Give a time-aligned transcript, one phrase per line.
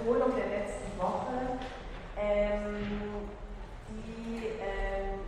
[0.00, 1.58] Wiederholung der letzten Woche,
[2.16, 3.28] ähm,
[3.88, 5.20] die ähm,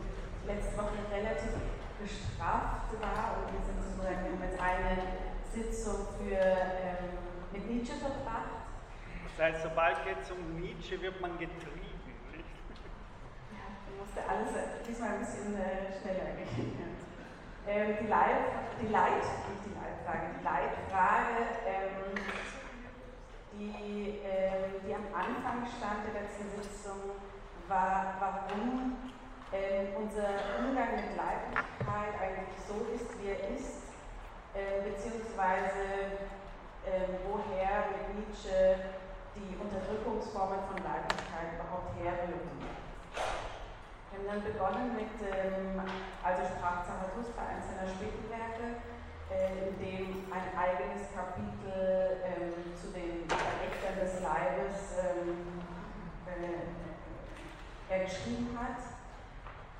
[0.46, 1.52] letzte Woche relativ
[2.00, 4.96] gestraft war und wir sind sozusagen mit einer
[5.52, 7.20] Sitzung für, ähm,
[7.52, 8.64] mit Nietzsche verbracht.
[9.36, 12.00] Das heißt, sobald es um Nietzsche wird man getrieben.
[12.32, 12.44] Nicht?
[13.52, 14.48] Ja, ich musste alles
[14.88, 16.92] diesmal ein bisschen äh, schneller gehen.
[17.64, 18.50] Ähm, die, Leit,
[18.80, 22.18] die nicht die Leitfrage, die Leitfrage, ähm,
[23.70, 27.14] die, äh, die am Anfang stand der letzten Sitzung,
[27.68, 28.96] war, warum
[29.52, 33.86] äh, unser Umgang mit Leiblichkeit eigentlich so ist, wie er ist,
[34.54, 36.18] äh, beziehungsweise
[36.84, 38.98] äh, woher mit Nietzsche
[39.36, 42.60] die Unterdrückungsformen von Leiblichkeit überhaupt herrühren.
[44.10, 45.80] Wir haben dann begonnen mit, ähm,
[46.20, 48.82] also sprach Zarathustra, eines seiner späten Werke,
[49.32, 55.64] äh, in dem ein eigenes Kapitel ähm, zu den Verrechtern des Leibes ähm,
[56.28, 58.80] äh, er geschrieben hat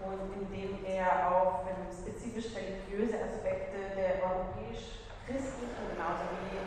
[0.00, 6.58] und in dem er auf spezifisch religiöse Aspekte der europäisch-christlichen genauso wie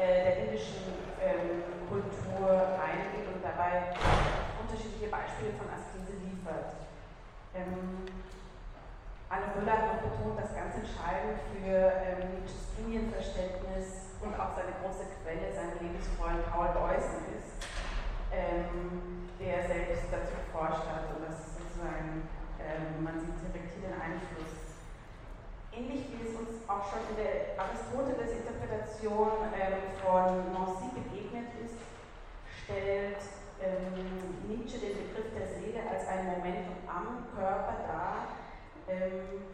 [0.00, 2.48] äh, der indischen ähm, Kultur
[2.80, 3.94] eingeht und dabei
[4.60, 6.74] unterschiedliche Beispiele von Askese liefert.
[7.54, 8.19] Ähm,
[9.30, 14.74] Anne Müller hat noch betont, dass ganz entscheidend für ähm, Nietzsches Linienverständnis und auch seine
[14.82, 17.06] große Quelle sein Lebensfreund Paul Beuys
[17.38, 17.62] ist,
[18.34, 22.26] ähm, der selbst dazu geforscht hat und das sozusagen,
[22.58, 24.74] ähm, man sieht direkt hier den Einfluss.
[25.70, 31.78] Ähnlich wie es uns auch schon in der Aristoteles-Interpretation ähm, von Nancy begegnet ist,
[32.66, 33.22] stellt
[33.62, 38.40] ähm, Nietzsche den Begriff der Seele als ein Momentum am Körper dar,
[38.90, 39.46] ähm,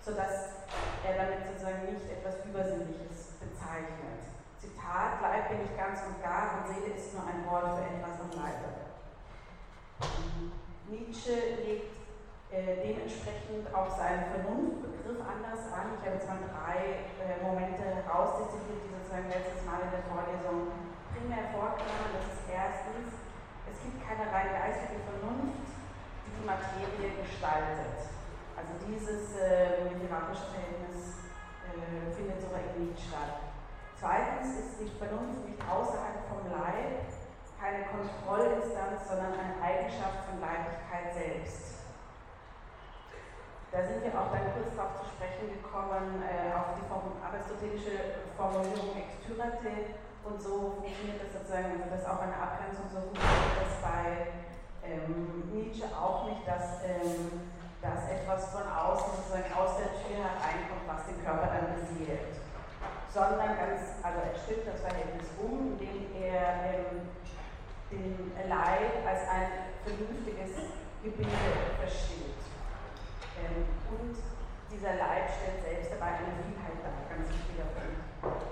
[0.00, 0.64] sodass
[1.04, 4.24] er damit sozusagen nicht etwas Übersinnliches bezeichnet.
[4.56, 8.16] Zitat, Leib bin ich ganz und gar und Seele ist nur ein Wort für etwas
[8.18, 8.88] am Leibe.
[10.88, 11.92] Nietzsche legt
[12.48, 16.00] äh, dementsprechend auch seinen Vernunftbegriff anders an.
[16.00, 20.72] Ich habe jetzt mal drei äh, Momente herausdestilliert, die sozusagen letztes Mal in der Vorlesung
[21.12, 22.16] primär vorkamen.
[22.16, 23.28] Das ist erstens
[23.72, 25.68] es gibt keine rein geistige Vernunft,
[26.24, 28.17] die die Materie gestaltet.
[28.86, 31.18] Dieses äh, Verhältnis
[31.66, 33.40] äh, findet so eben nicht statt.
[33.98, 37.02] Zweitens ist die Vernunft nicht außerhalb vom Leib,
[37.58, 41.82] keine Kontrollinstanz, sondern eine Eigenschaft von Leiblichkeit selbst.
[43.72, 48.96] Da sind wir auch dann kurz darauf zu sprechen gekommen, äh, auf die aristotelische Formulierung
[48.96, 53.74] extyrate, und so funktioniert das sozusagen, also das ist auch eine Abgrenzung, so funktioniert das
[53.80, 54.28] bei
[54.84, 57.37] ähm, Nietzsche auch nicht, dass, ähm,
[58.28, 62.36] etwas von außen sozusagen aus der Tür hereinkommt, was den Körper dann beseelt.
[63.08, 67.08] Sondern ganz, also er stimmt das Verhältnis um, indem er ähm,
[67.88, 70.60] den Leib als ein vernünftiges
[71.00, 72.36] Gebilde versteht.
[73.40, 73.64] Ähm,
[73.96, 74.12] und
[74.68, 78.44] dieser Leib stellt selbst dabei eine Vielheit dar, ganz wichtiger Punkt.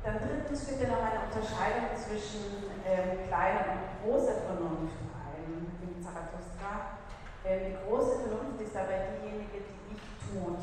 [0.00, 5.92] Dann drittens führt er noch eine Unterscheidung zwischen ähm, kleiner und großer Vernunft ein in
[6.00, 6.48] Zarathustra.
[6.72, 6.98] Ähm,
[7.44, 10.62] die große Vernunft ist dabei diejenige, die ich tut.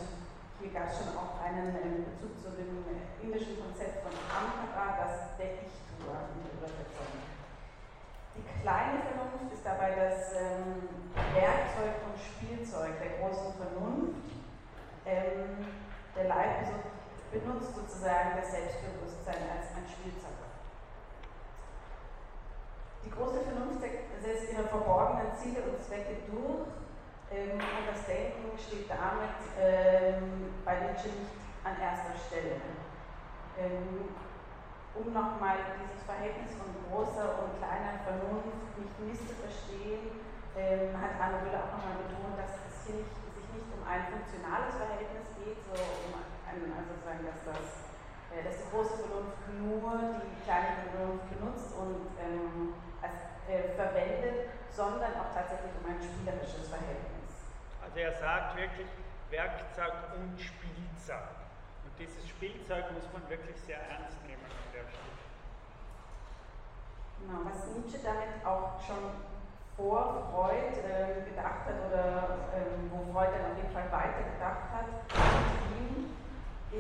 [0.60, 2.84] Hier gab es schon auch einen Bezug zu dem
[3.22, 7.12] indischen Konzept von Ankara, das der Ich-Tuer in der Übersetzung.
[8.36, 10.90] Die kleine Vernunft ist dabei das ähm,
[11.34, 14.28] Werkzeug und Spielzeug der großen Vernunft.
[15.06, 15.66] Ähm,
[16.16, 16.68] der Leib
[17.32, 20.45] benutzt sozusagen das Selbstbewusstsein als ein Spielzeug.
[23.06, 26.66] Die große Vernunft setzt ihre verborgenen Ziele und Zwecke durch
[27.30, 32.58] ähm, und das Denken steht damit ähm, bei Nietzsche nicht an erster Stelle.
[33.62, 34.10] Ähm,
[34.98, 40.18] um nochmal dieses Verhältnis von großer und kleiner Vernunft nicht misszuverstehen,
[40.58, 44.08] ähm, hat Anne Müller auch nochmal betont, dass es hier nicht, sich nicht um ein
[44.10, 46.16] funktionales Verhältnis geht, so um
[46.48, 47.92] ein, also sagen, dass, das,
[48.32, 49.94] äh, dass die große Vernunft nur
[50.24, 52.74] die kleine Vernunft benutzt und ähm,
[53.50, 57.32] äh, verwendet, sondern auch tatsächlich um ein spielerisches Verhältnis.
[57.84, 58.88] Also er sagt wirklich
[59.30, 61.36] Werkzeug und Spielzeug.
[61.86, 65.14] Und dieses Spielzeug muss man wirklich sehr ernst nehmen an der Stelle.
[67.22, 69.16] Genau, was Nietzsche damit auch schon
[69.78, 74.88] vor Freud äh, gedacht hat oder äh, wo Freud dann auf jeden Fall weitergedacht hat,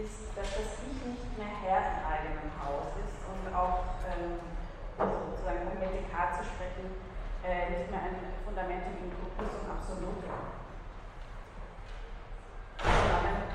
[0.03, 4.54] ist, dass das Ich nicht mehr Herr im eigenen Haus ist und auch, ähm,
[4.97, 6.95] sozusagen um mit Descartes zu sprechen,
[7.43, 8.15] äh, nicht mehr ein
[8.45, 10.55] Fundamentum in Corpusum Absolutum.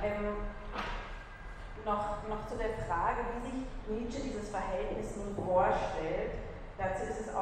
[0.02, 0.36] Ähm,
[1.84, 6.32] noch, noch zu der Frage, wie sich Nietzsche dieses Verhältnis nun vorstellt.
[6.78, 7.34] Dazu ist es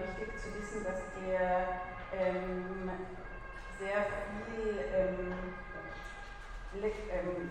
[0.00, 1.80] wichtig zu wissen, dass er
[2.12, 2.90] ähm,
[3.78, 5.32] sehr viel ähm,
[7.08, 7.48] ähm,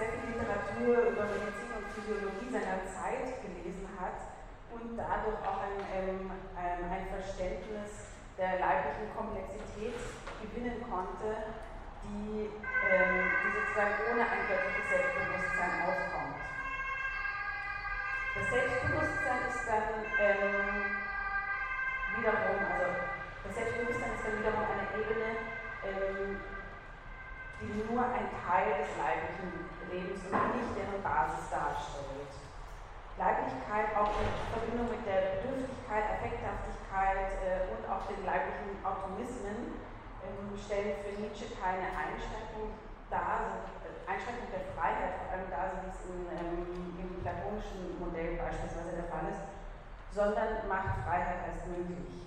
[0.00, 3.43] sehr viel Literatur über Medizin und Physiologie seiner Zeit und
[4.96, 9.94] dadurch auch ein, ähm, ein Verständnis der leiblichen Komplexität
[10.42, 11.54] gewinnen konnte,
[12.02, 16.40] die, ähm, die sozusagen ohne ein göttliches Selbstbewusstsein aufkommt.
[18.34, 19.88] Das Selbstbewusstsein ist dann
[20.18, 20.84] ähm,
[22.18, 22.86] wiederum, also
[23.46, 25.30] das Selbstbewusstsein ist dann wiederum eine Ebene,
[25.86, 26.40] ähm,
[27.62, 32.34] die nur ein Teil des leiblichen Lebens und nicht deren Basis darstellt.
[33.14, 39.78] Leiblichkeit auch in Verbindung mit der Bedürftigkeit, Affekthaftigkeit äh, und auch den leiblichen Automismen
[40.26, 42.74] ähm, stellen für Nietzsche keine Einschränkung
[43.06, 48.34] dar, also Einschränkung der Freiheit, vor allem da, wie es in, ähm, im platonischen Modell
[48.34, 49.46] beispielsweise der Fall ist,
[50.10, 52.26] sondern macht Freiheit erst möglich.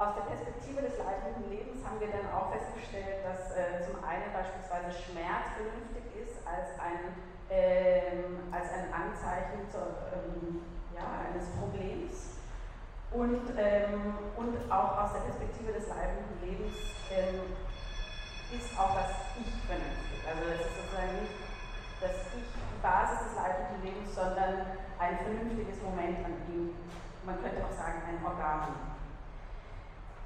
[0.00, 4.32] Aus der Perspektive des leiblichen Lebens haben wir dann auch festgestellt, dass äh, zum einen
[4.32, 7.12] beispielsweise Schmerz vernünftig ist als ein
[7.52, 10.62] ähm, als ein Anzeichen zu, ähm,
[10.96, 12.40] ja, eines Problems
[13.12, 16.72] und, ähm, und auch aus der Perspektive des leibenden Lebens
[17.12, 17.52] ähm,
[18.56, 20.20] ist auch das Ich vernünftig.
[20.24, 21.36] Also es ist sozusagen nicht
[22.00, 26.72] das Ich die Basis des leibenden Lebens, sondern ein vernünftiges Moment an ihm.
[27.24, 28.96] Man könnte auch sagen, ein Organ.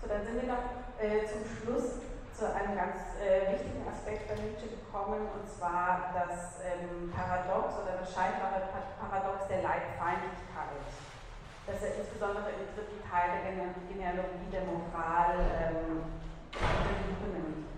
[0.01, 0.63] So, dann sind wir noch
[1.03, 6.61] äh, zum Schluss zu einem ganz äh, wichtigen Aspekt bei Nietzsche gekommen, und zwar das
[6.61, 8.69] ähm, Paradox oder das scheinbare
[9.01, 10.85] Paradox der Leibfeindlichkeit,
[11.67, 13.57] das er insbesondere im dritten Teil der
[13.89, 15.33] Genealogie der Moral
[15.65, 16.13] ähm,
[17.33, 17.73] nimmt.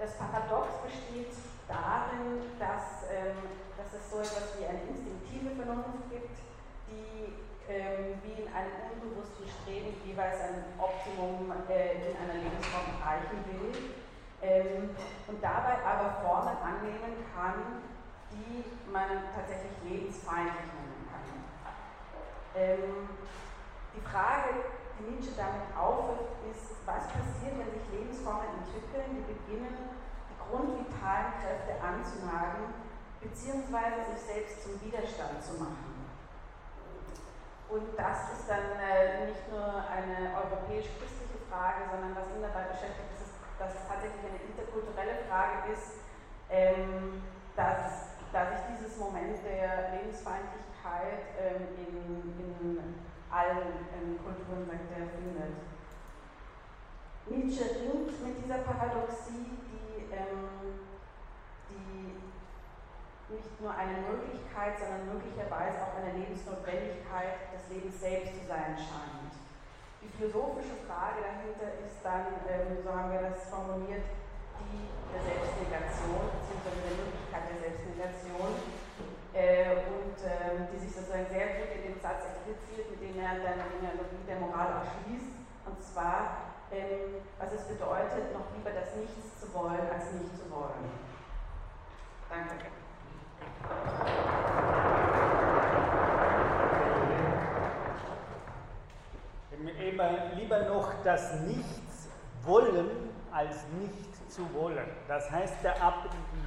[0.00, 1.36] Das Paradox besteht
[1.68, 3.36] darin, dass, ähm,
[3.76, 6.32] dass es so etwas wie eine instinktive Vernunft gibt,
[6.88, 7.37] die
[7.68, 13.92] ähm, wie in einem unbewussten Streben jeweils ein Optimum äh, in einer Lebensform erreichen will
[14.40, 14.96] ähm,
[15.28, 17.84] und dabei aber Formen annehmen kann,
[18.32, 21.28] die man tatsächlich lebensfeindlich nennen kann.
[22.56, 23.08] Ähm,
[23.94, 24.64] die Frage,
[24.98, 29.76] die Nietzsche damit aufwirft, ist, was passiert, wenn sich Lebensformen entwickeln, die beginnen,
[30.32, 32.72] die grundvitalen Kräfte anzunagen,
[33.20, 35.97] beziehungsweise sich selbst zum Widerstand zu machen.
[37.68, 43.12] Und das ist dann äh, nicht nur eine europäisch-christliche Frage, sondern was ihn dabei beschäftigt,
[43.20, 46.00] ist, dass es tatsächlich eine interkulturelle Frage ist,
[46.48, 47.22] ähm,
[47.56, 55.12] dass, dass sich dieses Moment der Lebensfeindlichkeit ähm, in, in allen in Kulturen sagt er,
[55.12, 55.60] findet.
[57.28, 60.57] Nietzsche ringt mit dieser Paradoxie, die, ähm, die
[63.28, 69.32] nicht nur eine Möglichkeit, sondern möglicherweise auch eine Lebensnotwendigkeit des Lebens selbst zu sein scheint.
[70.00, 74.06] Die philosophische Frage dahinter ist dann, ähm, so haben wir das formuliert,
[74.64, 78.52] die der Selbstnegation, beziehungsweise der Möglichkeit der Selbstnegation,
[79.34, 83.38] äh, und äh, die sich sozusagen sehr gut in dem Satz expliziert, mit dem er
[83.44, 85.36] dann die Analogie der Moral auch schließt,
[85.68, 90.50] und zwar, ähm, was es bedeutet, noch lieber das Nichts zu wollen, als nicht zu
[90.50, 90.90] wollen.
[92.28, 92.66] Danke.
[99.78, 102.08] Immer lieber noch das Nichts
[102.42, 102.88] wollen
[103.32, 104.88] als nicht zu wollen.
[105.06, 105.54] Das heißt,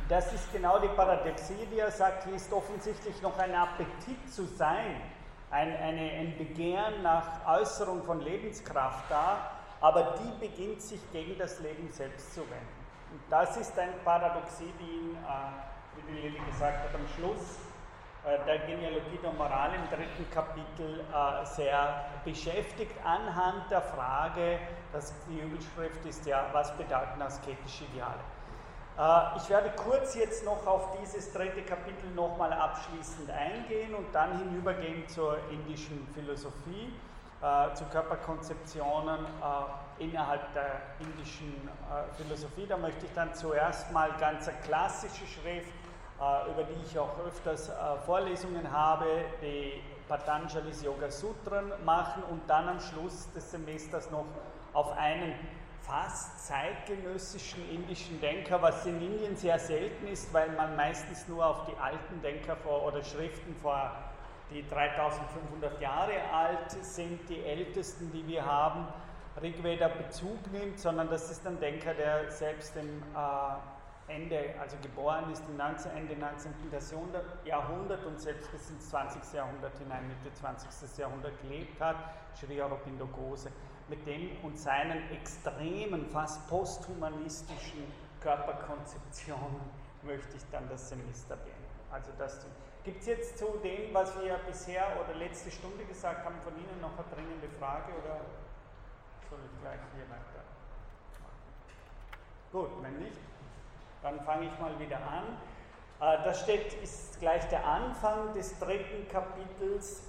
[0.10, 4.46] das ist genau die Paradoxie, die er sagt, hier ist offensichtlich noch ein Appetit zu
[4.46, 5.01] sein,
[5.50, 11.60] ein, eine, ein Begehren nach Äußerung von Lebenskraft da, aber die beginnt sich gegen das
[11.60, 12.81] Leben selbst zu wenden.
[13.12, 17.58] Und das ist ein Paradoxie, die ihn äh, wie die Lili gesagt hat, am Schluss
[18.23, 24.59] der Genealogie der Moral im dritten Kapitel äh, sehr beschäftigt anhand der Frage,
[24.93, 28.19] dass die Überschrift ist ja, was bedeuten asketische Ideale?
[28.99, 34.37] Äh, ich werde kurz jetzt noch auf dieses dritte Kapitel nochmal abschließend eingehen und dann
[34.37, 36.93] hinübergehen zur indischen Philosophie,
[37.73, 39.25] zu Körperkonzeptionen
[39.97, 41.67] innerhalb der indischen
[42.15, 42.67] Philosophie.
[42.67, 45.80] Da möchte ich dann zuerst mal ganz klassische Schrift äh,
[46.51, 47.73] über die ich auch öfters äh,
[48.05, 49.05] Vorlesungen habe,
[49.41, 54.25] die Patanjali's Yoga Sutren machen und dann am Schluss des Semesters noch
[54.73, 55.33] auf einen
[55.81, 61.65] fast zeitgenössischen indischen Denker, was in Indien sehr selten ist, weil man meistens nur auf
[61.65, 63.91] die alten Denker vor, oder Schriften vor
[64.51, 68.87] die 3500 Jahre alt sind, die ältesten, die wir haben,
[69.41, 73.70] Rigveda Bezug nimmt, sondern das ist ein Denker, der selbst im äh,
[74.12, 76.53] Ende, also geboren ist im 19, Ende 19.
[77.46, 79.34] Jahrhundert und selbst bis ins 20.
[79.34, 80.98] Jahrhundert hinein, Mitte 20.
[80.98, 81.98] Jahrhundert gelebt hat,
[82.36, 83.51] Sri Aurobindo Gose,
[83.88, 87.84] mit dem und seinen extremen, fast posthumanistischen
[88.22, 89.62] Körperkonzeptionen
[90.03, 91.62] möchte ich dann das Semester beenden.
[91.91, 92.46] Also das
[92.84, 96.82] Gibt es jetzt zu dem, was wir bisher oder letzte Stunde gesagt haben, von Ihnen
[96.82, 98.22] noch eine dringende Frage oder
[99.30, 100.41] soll ich gleich hier weiter?
[102.51, 103.20] Gut, wenn nicht,
[104.03, 105.38] dann fange ich mal wieder an.
[106.01, 110.03] Äh, das steht, ist gleich der Anfang des dritten Kapitels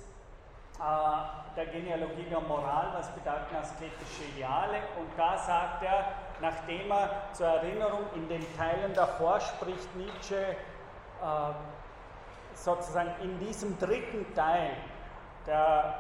[0.79, 4.79] äh, der Genealogie der Moral, was bedeuten asketische Ideale.
[4.99, 6.07] Und da sagt er,
[6.41, 10.55] nachdem er zur Erinnerung in den Teilen davor spricht, Nietzsche äh,
[12.55, 14.73] sozusagen in diesem dritten Teil
[15.47, 15.95] der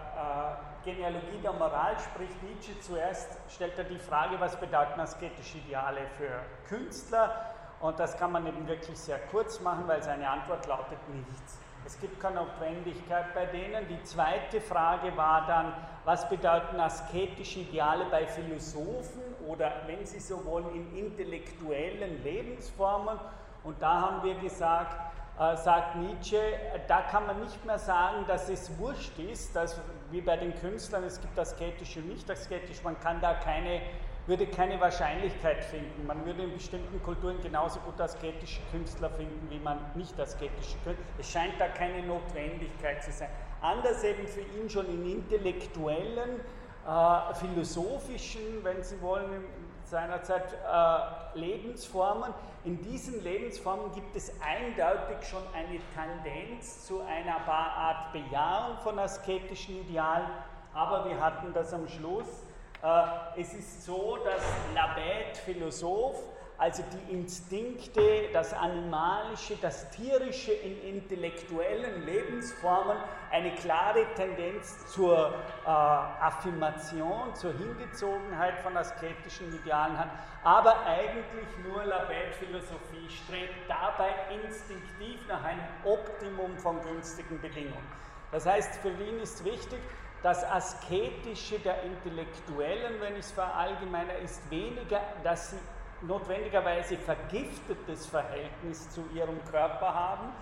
[0.85, 6.43] Genealogie der Moral spricht Nietzsche zuerst, stellt er die Frage, was bedeuten asketische Ideale für
[6.69, 7.52] Künstler?
[7.83, 11.59] Und das kann man eben wirklich sehr kurz machen, weil seine Antwort lautet nichts.
[11.85, 13.89] Es gibt keine Notwendigkeit bei denen.
[13.89, 15.75] Die zweite Frage war dann,
[16.05, 23.19] was bedeuten asketische Ideale bei Philosophen oder, wenn Sie so wollen, in intellektuellen Lebensformen?
[23.65, 24.97] Und da haben wir gesagt,
[25.41, 26.41] äh, sagt Nietzsche,
[26.87, 29.81] da kann man nicht mehr sagen, dass es wurscht ist, dass,
[30.12, 33.81] wie bei den Künstlern, es gibt asketisch und nicht asketisch, man kann da keine,
[34.26, 36.07] würde keine Wahrscheinlichkeit finden.
[36.07, 41.05] Man würde in bestimmten Kulturen genauso gut asketische Künstler finden, wie man nicht asketische Künstler.
[41.19, 43.29] Es scheint da keine Notwendigkeit zu sein.
[43.61, 46.41] Anders eben für ihn schon in intellektuellen,
[46.87, 49.45] äh, philosophischen, wenn Sie wollen,
[49.85, 52.33] seinerzeit äh, Lebensformen.
[52.64, 59.81] In diesen Lebensformen gibt es eindeutig schon eine Tendenz zu einer Art Bejahung von asketischen
[59.81, 60.29] Idealen,
[60.73, 62.45] aber wir hatten das am Schluss.
[62.83, 64.43] Äh, es ist so, dass
[64.75, 66.17] Labet, Philosoph,
[66.59, 72.97] also die Instinkte, das Animalische, das Tierische in intellektuellen Lebensformen
[73.31, 75.35] eine klare Tendenz zur
[75.65, 80.11] äh, Affirmation, zur Hingezogenheit von asketischen Idealen hat,
[80.45, 84.11] aber eigentlich nur Labet-Philosophie strebt dabei
[84.45, 88.03] instinktiv nach einem Optimum von günstigen Bedingungen.
[88.31, 89.81] Das heißt, für ihn ist wichtig,
[90.23, 95.59] das Asketische der Intellektuellen, wenn ich es verallgemeine, ist weniger, dass sie
[96.02, 100.33] notwendigerweise vergiftetes Verhältnis zu ihrem Körper haben.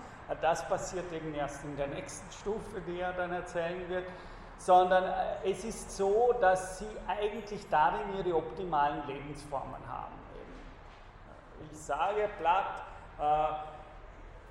[0.41, 4.05] Das passiert eben erst in der nächsten Stufe, die er dann erzählen wird.
[4.57, 10.13] Sondern äh, es ist so, dass sie eigentlich darin ihre optimalen Lebensformen haben.
[11.71, 12.83] Ich sage platt,
[13.19, 13.80] äh,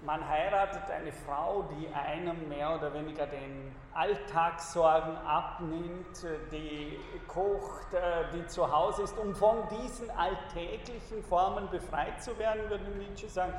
[0.04, 8.24] man heiratet eine Frau, die einem mehr oder weniger den Alltagssorgen abnimmt, die kocht, äh,
[8.32, 13.52] die zu Hause ist, um von diesen alltäglichen Formen befreit zu werden, würde Nietzsche sagen.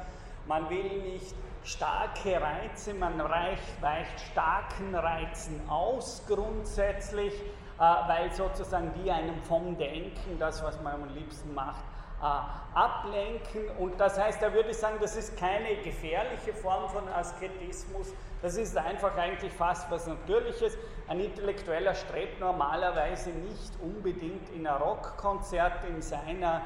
[0.48, 8.92] Man will nicht starke Reize, man reicht, weicht starken Reizen aus grundsätzlich, äh, weil sozusagen
[9.04, 11.84] die einem vom Denken, das, was man am liebsten macht,
[12.22, 13.70] ablenken.
[13.80, 18.76] Und das heißt, er würde sagen, das ist keine gefährliche Form von Asketismus, das ist
[18.76, 20.78] einfach eigentlich fast was Natürliches.
[21.08, 26.62] Ein Intellektueller strebt normalerweise nicht unbedingt in ein Rockkonzert in seiner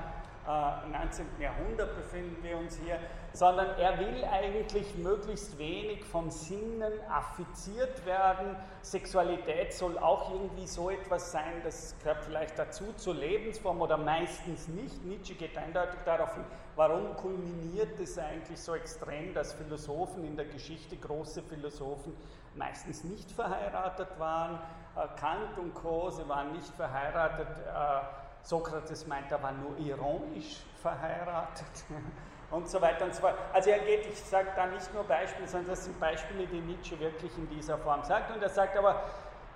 [0.47, 1.25] äh, 19.
[1.39, 3.00] Jahrhundert befinden wir uns hier,
[3.36, 8.56] sondern er will eigentlich möglichst wenig von Sinnen affiziert werden.
[8.82, 14.70] Sexualität soll auch irgendwie so etwas sein, das gehört vielleicht dazu zur Lebensform oder meistens
[14.70, 15.04] nicht.
[15.04, 16.46] Nietzsche geht eindeutig darauf hin,
[16.77, 22.15] warum kulminiert es eigentlich so extrem, dass Philosophen in der Geschichte, große Philosophen,
[22.56, 24.60] meistens nicht verheiratet waren.
[24.96, 27.50] Äh, Kant und Co., sie waren nicht verheiratet.
[27.68, 31.86] Äh, Sokrates meint, er war nur ironisch verheiratet
[32.51, 33.35] und so weiter und so fort.
[33.53, 36.99] Also er geht, ich sage da nicht nur Beispiele, sondern das sind Beispiele, die Nietzsche
[36.99, 38.35] wirklich in dieser Form sagt.
[38.35, 39.03] Und er sagt aber,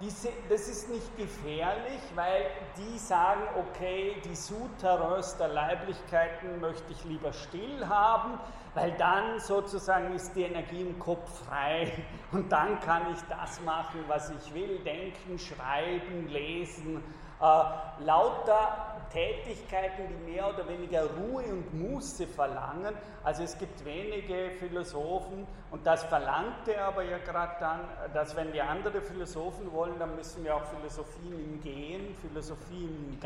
[0.02, 2.46] diese, das ist nicht gefährlich, weil
[2.78, 8.40] die sagen, okay, die Souterrains der Leiblichkeiten möchte ich lieber still haben,
[8.76, 11.92] weil dann sozusagen ist die Energie im Kopf frei
[12.32, 17.04] und dann kann ich das machen, was ich will, denken, schreiben, lesen,
[17.42, 22.96] äh, lauter Tätigkeiten, die mehr oder weniger Ruhe und Muße verlangen.
[23.24, 27.80] Also es gibt wenige Philosophen, und das verlangte aber ja gerade dann,
[28.14, 33.20] dass wenn wir andere Philosophen wollen, dann müssen wir auch Philosophien im Gehen, Philosophien im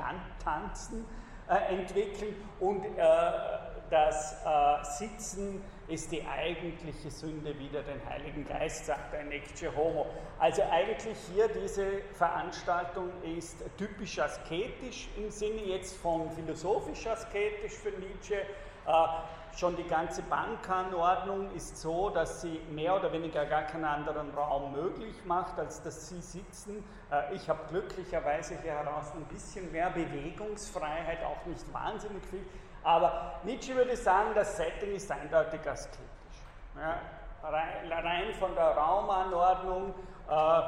[0.44, 1.06] Tanzen
[1.50, 2.92] äh, entwickeln und äh,
[3.90, 5.62] das äh, Sitzen
[5.94, 10.08] ist die eigentliche Sünde wieder den Heiligen Geist, sagt ein Ecce Homo.
[10.40, 17.92] Also eigentlich hier diese Veranstaltung ist typisch asketisch im Sinne jetzt von philosophisch asketisch für
[17.92, 18.42] Nietzsche,
[18.86, 24.32] Äh, schon die ganze Bankanordnung ist so, dass sie mehr oder weniger gar keinen anderen
[24.32, 26.84] Raum möglich macht, als dass sie sitzen.
[27.12, 32.46] Äh, ich habe glücklicherweise hier heraus ein bisschen mehr Bewegungsfreiheit, auch nicht wahnsinnig viel.
[32.84, 36.02] Aber Nietzsche würde sagen, das Setting ist eindeutig asketisch.
[36.76, 37.00] Ja,
[37.44, 39.94] rein von der Raumanordnung.
[40.30, 40.62] Äh,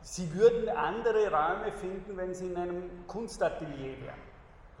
[0.00, 4.32] sie würden andere Räume finden, wenn sie in einem Kunstatelier wären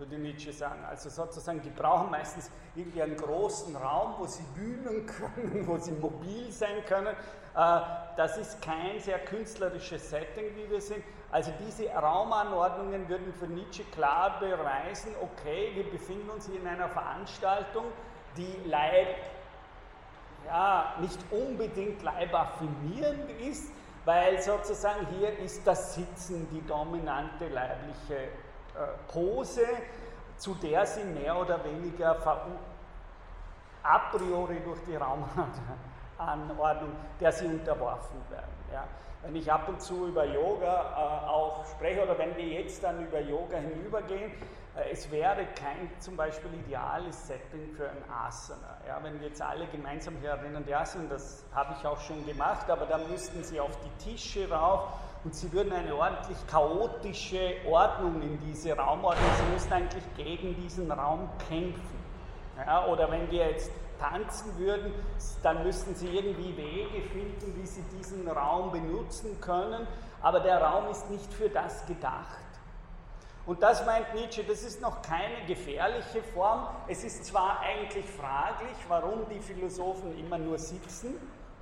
[0.02, 0.84] würde Nietzsche sagen.
[0.88, 5.92] Also sozusagen, die brauchen meistens irgendwie einen großen Raum, wo sie bühnen können, wo sie
[5.92, 7.14] mobil sein können.
[7.54, 7.80] Äh,
[8.16, 11.04] das ist kein sehr künstlerisches Setting, wie wir sind.
[11.32, 16.90] Also diese Raumanordnungen würden für Nietzsche klar beweisen, okay, wir befinden uns hier in einer
[16.90, 17.86] Veranstaltung,
[18.36, 19.16] die Leib,
[20.46, 23.72] ja, nicht unbedingt leibaffinierend ist,
[24.04, 28.28] weil sozusagen hier ist das Sitzen die dominante leibliche äh,
[29.10, 29.66] Pose,
[30.36, 32.16] zu der sie mehr oder weniger
[33.82, 38.52] a priori durch die Raumanordnung, der sie unterworfen werden.
[38.70, 38.84] Ja.
[39.22, 43.06] Wenn ich ab und zu über Yoga äh, auch spreche oder wenn wir jetzt dann
[43.06, 44.32] über Yoga hinübergehen,
[44.74, 48.78] äh, es wäre kein zum Beispiel ideales Setting für ein Asana.
[48.86, 52.26] Ja, wenn wir jetzt alle gemeinsam hier erinnern, die Asana, das habe ich auch schon
[52.26, 54.88] gemacht, aber dann müssten sie auf die Tische rauf
[55.24, 60.90] und sie würden eine ordentlich chaotische Ordnung in diese Raumordnung, sie müssten eigentlich gegen diesen
[60.90, 62.02] Raum kämpfen.
[62.56, 64.92] Ja, oder wenn wir jetzt tanzen würden,
[65.42, 69.86] dann müssten sie irgendwie Wege finden, wie sie diesen Raum benutzen können,
[70.20, 72.38] aber der Raum ist nicht für das gedacht.
[73.44, 76.68] Und das meint Nietzsche, das ist noch keine gefährliche Form.
[76.86, 81.16] Es ist zwar eigentlich fraglich, warum die Philosophen immer nur sitzen,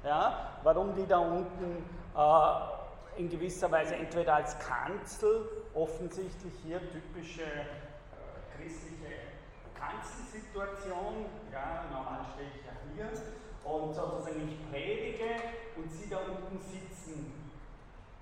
[0.04, 1.84] ja, warum die da unten
[2.14, 9.14] äh, in gewisser Weise entweder als Kanzel, offensichtlich hier typische äh, christliche
[9.74, 13.10] Kanzelsituation, ja, normal stehe ich ja hier,
[13.64, 15.36] und sozusagen ich predige
[15.76, 17.50] und sie da unten sitzen.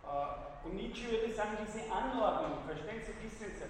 [0.04, 3.64] Äh, und Nietzsche würde sagen, diese Anordnung, verstehen Sie, wissen Sie,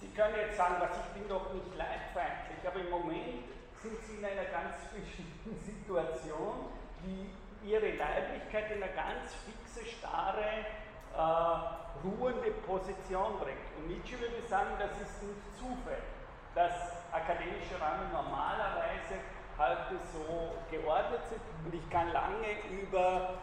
[0.00, 3.46] Sie können jetzt sagen, was ich bin doch nicht leibfeindlich, aber im Moment
[3.82, 6.72] sind Sie in einer ganz bestimmten Situation,
[7.04, 7.30] die
[7.62, 10.66] ihre Leiblichkeit in eine ganz fixe, starre,
[11.14, 13.70] äh, ruhende Position bringt.
[13.78, 16.02] Und Nietzsche würde sagen, das ist nicht Zufall,
[16.54, 16.74] dass
[17.12, 19.22] akademische Räume normalerweise
[19.62, 21.42] heute so geordnet sind.
[21.64, 23.38] Und ich kann lange über,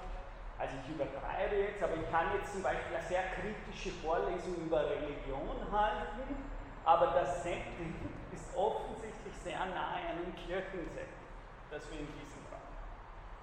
[0.58, 4.84] also ich übertreibe jetzt, aber ich kann jetzt zum Beispiel eine sehr kritische Vorlesung über
[4.84, 6.36] Religion halten,
[6.84, 7.96] aber das Setting
[8.32, 11.24] ist offensichtlich sehr nahe an einem Kirchensetting,
[11.72, 12.68] das wir in diesem Raum.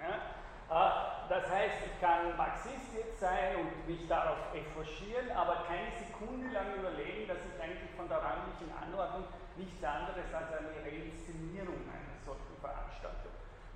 [0.01, 0.37] Ja?
[0.69, 6.51] Ah, das heißt, ich kann Marxist jetzt sein und mich darauf efforchieren, aber keine Sekunde
[6.53, 12.06] lang überlegen, dass ich eigentlich von der räumlichen Anordnung nichts anderes als eine Reinszenierung einer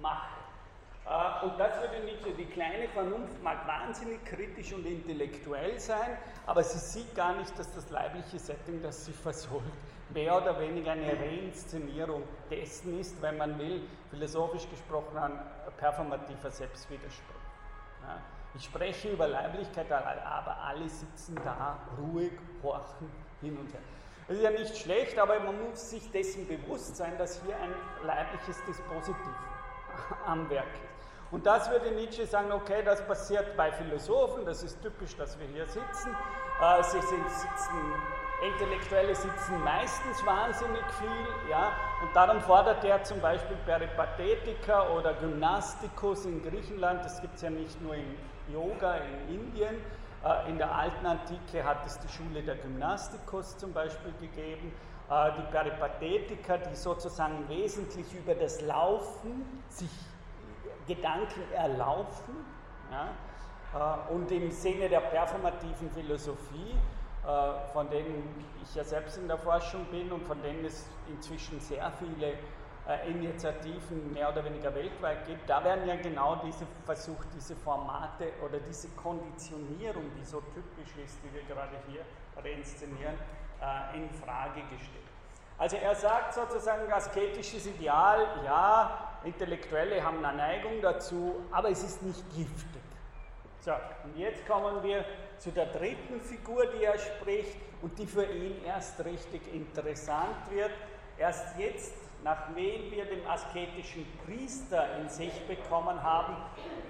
[0.01, 0.41] solchen Veranstaltung mache.
[1.07, 6.63] Ah, und das würde so, die kleine Vernunft mag wahnsinnig kritisch und intellektuell sein, aber
[6.63, 9.65] sie sieht gar nicht, dass das leibliche Setting, das sie versorgt,
[10.11, 15.41] mehr oder weniger eine Reinszenierung dessen ist, wenn man will, philosophisch gesprochen, ein
[15.79, 17.35] performativer Selbstwiderspruch.
[18.55, 22.33] Ich spreche über Leiblichkeit, aber alle sitzen da ruhig,
[22.63, 23.11] horchen
[23.41, 23.81] hin und her.
[24.29, 27.75] Das ist ja nicht schlecht, aber man muss sich dessen bewusst sein, dass hier ein
[28.05, 29.17] leibliches Dispositiv
[30.27, 30.91] am Werk ist.
[31.31, 35.47] Und das würde Nietzsche sagen, okay, das passiert bei Philosophen, das ist typisch, dass wir
[35.47, 36.17] hier sitzen.
[36.61, 37.95] Äh, sie sind, sitzen
[38.43, 46.25] Intellektuelle sitzen meistens wahnsinnig viel, ja, und darum fordert er zum Beispiel Peripathetiker oder Gymnastikus
[46.25, 48.17] in Griechenland, das gibt es ja nicht nur im
[48.51, 48.95] Yoga
[49.29, 49.77] in Indien,
[50.25, 54.73] äh, in der alten Antike hat es die Schule der Gymnastikus zum Beispiel gegeben,
[55.11, 59.90] die Peripathetiker, die sozusagen wesentlich über das Laufen sich
[60.87, 62.44] Gedanken erlaufen,
[62.92, 63.09] ja,
[64.09, 66.77] äh, und im Sinne der performativen Philosophie
[67.27, 71.61] äh, von denen ich ja selbst in der Forschung bin und von denen es inzwischen
[71.61, 72.33] sehr viele
[72.88, 78.33] äh, Initiativen mehr oder weniger weltweit gibt, da werden ja genau diese versucht, diese Formate
[78.42, 82.01] oder diese Konditionierung, die so typisch ist, die wir gerade hier
[82.42, 83.16] reinszenieren,
[83.61, 85.01] äh, in Frage gestellt.
[85.59, 92.03] Also er sagt sozusagen, asketisches Ideal, ja, Intellektuelle haben eine Neigung dazu, aber es ist
[92.03, 92.81] nicht giftig.
[93.61, 93.73] So,
[94.05, 95.05] und jetzt kommen wir
[95.37, 100.70] zu der dritten Figur, die er spricht und die für ihn erst richtig interessant wird.
[101.18, 101.92] Erst jetzt,
[102.25, 106.37] nachdem wir den asketischen Priester in sich bekommen haben,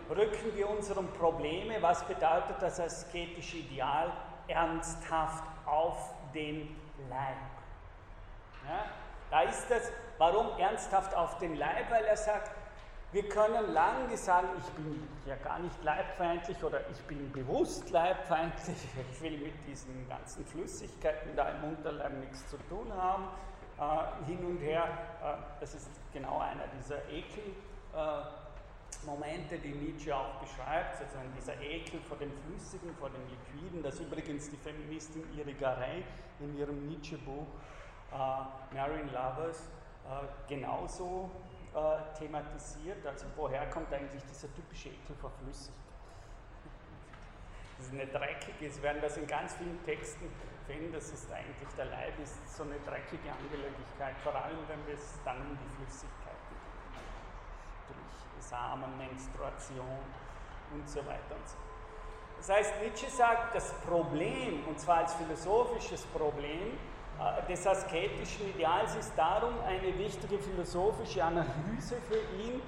[0.09, 4.13] rücken wir unseren Probleme, was bedeutet das asketische Ideal,
[4.47, 6.77] ernsthaft auf den
[7.09, 7.37] Leib.
[8.69, 8.85] Ja?
[9.31, 12.51] Da ist das, warum ernsthaft auf den Leib, weil er sagt,
[13.13, 18.77] wir können lange sagen, ich bin ja gar nicht leibfeindlich oder ich bin bewusst leibfeindlich,
[19.13, 23.25] ich will mit diesen ganzen Flüssigkeiten da im Unterleib nichts zu tun haben,
[23.79, 24.85] äh, hin und her.
[25.23, 28.40] Äh, das ist genau einer dieser Ekelmomente, äh,
[29.63, 34.51] die Nietzsche auch beschreibt, sozusagen dieser Ekel vor dem Flüssigen, vor dem Liquiden, das übrigens
[34.51, 36.05] die Feministin Irigaray
[36.41, 37.47] in ihrem Nietzsche-Buch
[38.13, 39.69] äh, Marion Lovers
[40.07, 41.31] äh, genauso
[41.75, 43.07] äh, thematisiert.
[43.07, 45.77] Also woher kommt eigentlich dieser typische Ekel vor Flüssigkeit?
[47.79, 50.27] Das ist eine dreckige, Sie werden das in ganz vielen Texten
[50.67, 54.95] finden, das ist eigentlich, der Leib ist so eine dreckige Angelegenheit, vor allem wenn wir
[54.95, 56.20] es dann um die Flüssigkeiten durch
[58.51, 60.03] Samen, Menstruation
[60.75, 61.57] und so weiter und so
[62.39, 66.77] Das heißt, Nietzsche sagt, das Problem, und zwar als philosophisches Problem,
[67.21, 72.61] äh, des asketischen Ideals ist darum eine wichtige philosophische Analyse für ihn,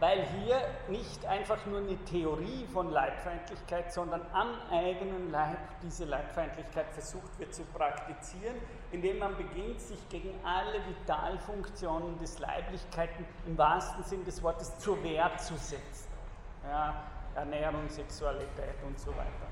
[0.00, 6.86] weil hier nicht einfach nur eine Theorie von Leibfeindlichkeit, sondern am eigenen Leib diese Leibfeindlichkeit
[6.90, 8.56] versucht wird zu praktizieren,
[8.90, 15.02] indem man beginnt, sich gegen alle Vitalfunktionen des Leiblichkeiten im wahrsten Sinn des Wortes zur
[15.04, 16.08] Wehr zu setzen.
[16.68, 16.94] Ja,
[17.34, 19.50] Ernährung, Sexualität und so weiter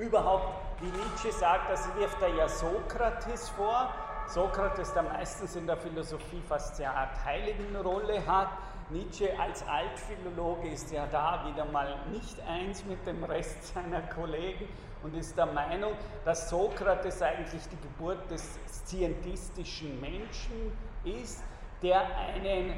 [0.00, 3.92] überhaupt, wie Nietzsche sagt, das wirft er ja Sokrates vor.
[4.28, 8.48] Sokrates, der meistens in der Philosophie fast sehr Art Heiligenrolle hat.
[8.90, 14.68] Nietzsche als Altphilologe ist ja da wieder mal nicht eins mit dem Rest seiner Kollegen
[15.02, 15.92] und ist der Meinung,
[16.24, 21.42] dass Sokrates eigentlich die Geburt des scientistischen Menschen ist,
[21.82, 22.74] der einen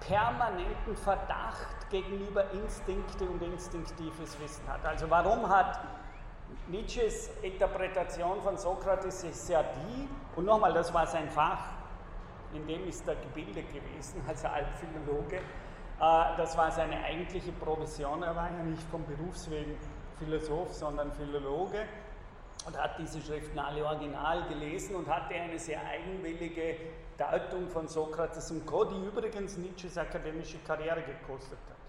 [0.00, 4.84] permanenten Verdacht gegenüber Instinkte und instinktives Wissen hat.
[4.84, 5.80] Also warum hat
[6.68, 11.58] Nietzsches Interpretation von Sokrates ist ja die, und nochmal, das war sein Fach,
[12.54, 15.36] in dem ist er gebildet gewesen als Altphilologe.
[15.36, 15.40] Äh,
[16.36, 18.22] das war seine eigentliche Profession.
[18.22, 19.76] Er war ja nicht vom Berufswegen
[20.18, 21.84] Philosoph, sondern Philologe
[22.66, 26.76] und hat diese Schriften alle original gelesen und hatte eine sehr eigenwillige
[27.18, 31.82] Deutung von Sokrates und Co., die übrigens Nietzsches akademische Karriere gekostet hat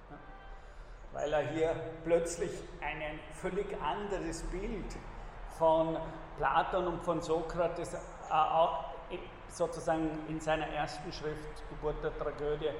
[1.13, 4.97] weil er hier plötzlich ein völlig anderes Bild
[5.57, 5.97] von
[6.37, 7.97] Platon und von Sokrates äh,
[9.57, 12.71] sozusagen in seiner ersten Schrift Geburt der Tragödie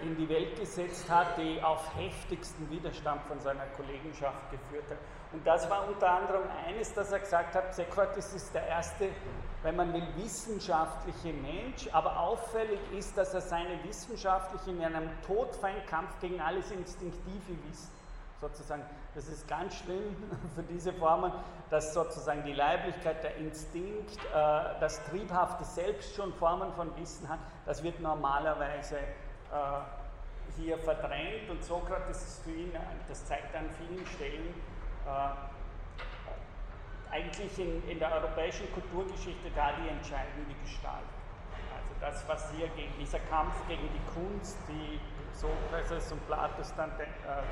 [0.00, 4.98] in die Welt gesetzt hat, die auf heftigsten Widerstand von seiner Kollegenschaft geführt hat.
[5.32, 9.08] Und das war unter anderem eines, dass er gesagt hat, Sokrates ist der erste,
[9.62, 16.20] wenn man will, wissenschaftliche Mensch, aber auffällig ist, dass er seine wissenschaftliche in einem Todfeindkampf
[16.20, 18.03] gegen alles instinktive Wissen
[18.48, 18.82] sozusagen,
[19.14, 20.16] das ist ganz schlimm
[20.54, 21.32] für diese Formen,
[21.70, 27.38] dass sozusagen die Leiblichkeit, der Instinkt, äh, das triebhafte Selbst schon Formen von Wissen hat,
[27.64, 29.02] das wird normalerweise äh,
[30.56, 32.72] hier verdrängt und Sokrates ist für ihn,
[33.08, 34.54] das zeigt an vielen Stellen,
[35.06, 35.10] äh,
[37.10, 41.06] eigentlich in, in der europäischen Kulturgeschichte da die entscheidende Gestalt.
[41.72, 45.00] Also das, was hier gegen dieser Kampf gegen die Kunst, die
[45.32, 47.04] Sokrates und Platos dann äh,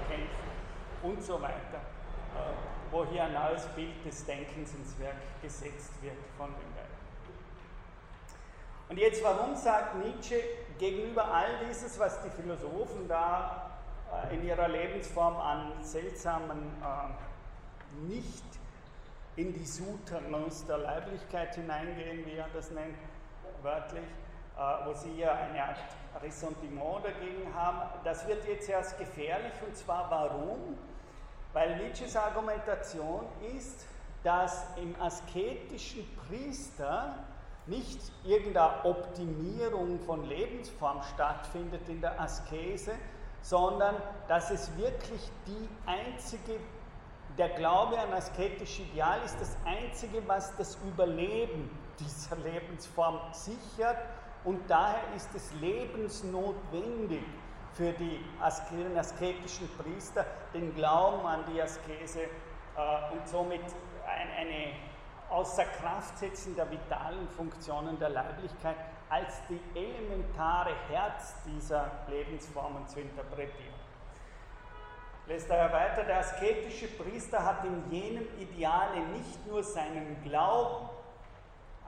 [0.09, 0.62] kämpfen
[1.03, 1.81] und so weiter,
[2.37, 6.93] äh, wo hier ein neues Bild des Denkens ins Werk gesetzt wird von den beiden.
[8.89, 10.41] Und jetzt, warum sagt Nietzsche
[10.79, 13.71] gegenüber all dieses, was die Philosophen da
[14.31, 18.45] äh, in ihrer Lebensform an seltsamen, äh, nicht
[19.37, 22.97] in die Souterrains der Leiblichkeit hineingehen, wie er das nennt,
[23.63, 24.05] wörtlich,
[24.85, 25.79] wo sie ja eine Art
[26.23, 30.77] Ressentiment dagegen haben, das wird jetzt erst gefährlich und zwar warum?
[31.53, 33.87] Weil Nietzsches Argumentation ist,
[34.23, 37.17] dass im asketischen Priester
[37.67, 42.93] nicht irgendeine Optimierung von Lebensform stattfindet in der Askese,
[43.43, 43.97] sondern
[44.29, 46.59] dass es wirklich die einzige,
[47.39, 53.99] der Glaube an asketische Ideal ist das einzige, was das Überleben dieser Lebensform sichert.
[54.45, 57.23] Und daher ist es lebensnotwendig
[57.75, 63.63] für die asketischen Priester, den Glauben an die Askese äh, und somit
[64.07, 64.73] eine
[65.31, 68.77] außer Kraft setzen der vitalen Funktionen der Leiblichkeit
[69.09, 73.75] als die elementare Herz dieser Lebensformen zu interpretieren.
[75.27, 80.89] Lässt daher weiter, der asketische Priester hat in jenem Ideale nicht nur seinen Glauben,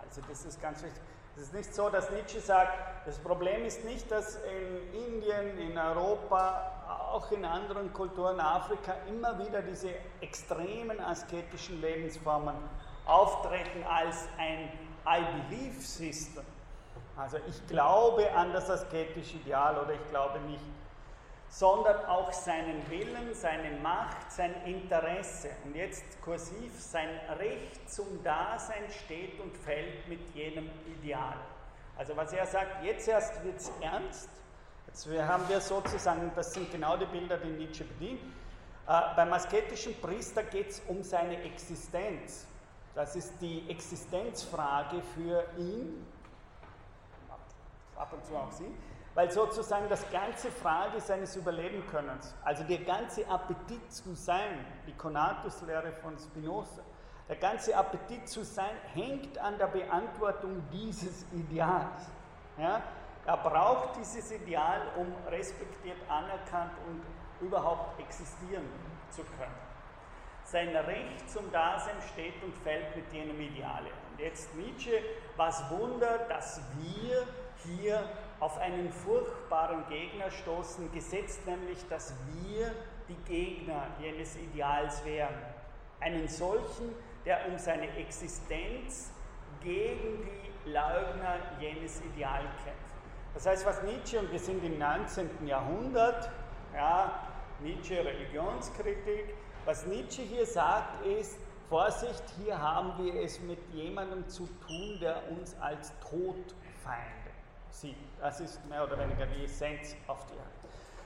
[0.02, 1.02] also das ist ganz wichtig,
[1.36, 5.76] es ist nicht so, dass Nietzsche sagt, das Problem ist nicht, dass in Indien, in
[5.76, 6.70] Europa,
[7.12, 12.54] auch in anderen Kulturen, Afrika immer wieder diese extremen asketischen Lebensformen
[13.06, 14.70] auftreten als ein
[15.06, 16.44] I believe System,
[17.16, 20.64] Also ich glaube an das asketische Ideal oder ich glaube nicht,
[21.54, 28.82] sondern auch seinen Willen, seine Macht, sein Interesse und jetzt kursiv sein Recht zum Dasein
[29.04, 31.36] steht und fällt mit jenem Ideal.
[31.96, 34.28] Also was er sagt, jetzt erst wird es ernst.
[34.88, 38.20] Jetzt haben wir sozusagen, das sind genau die Bilder, die Nietzsche bedient.
[38.88, 42.48] Äh, beim asketischen Priester geht es um seine Existenz.
[42.96, 46.04] Das ist die Existenzfrage für ihn,
[47.94, 48.74] ab und zu auch sie,
[49.14, 55.92] weil sozusagen das ganze Frage seines Überlebenkönnens, also der ganze Appetit zu sein, die Konatus-Lehre
[56.02, 56.82] von Spinoza,
[57.28, 62.10] der ganze Appetit zu sein, hängt an der Beantwortung dieses Ideals.
[62.58, 62.82] Ja?
[63.24, 67.02] Er braucht dieses Ideal, um respektiert, anerkannt und
[67.46, 68.68] überhaupt existieren
[69.10, 69.54] zu können.
[70.44, 73.88] Sein Recht zum Dasein steht und fällt mit jenem Ideale.
[74.10, 75.02] Und jetzt Nietzsche,
[75.36, 77.26] was Wunder, dass wir
[77.64, 78.06] hier
[78.44, 82.70] auf einen furchtbaren Gegner stoßen, gesetzt nämlich, dass wir
[83.08, 85.34] die Gegner jenes Ideals wären.
[85.98, 89.10] Einen solchen, der um seine Existenz
[89.62, 90.28] gegen
[90.66, 92.94] die Leugner jenes Ideal kämpft.
[93.32, 95.46] Das heißt, was Nietzsche, und wir sind im 19.
[95.46, 96.30] Jahrhundert,
[96.74, 97.26] ja,
[97.60, 101.38] Nietzsche Religionskritik, was Nietzsche hier sagt ist,
[101.70, 107.23] Vorsicht, hier haben wir es mit jemandem zu tun, der uns als Todfeinde
[107.74, 107.96] sieht.
[108.20, 110.54] Das ist mehr oder weniger die Essenz auf die Art.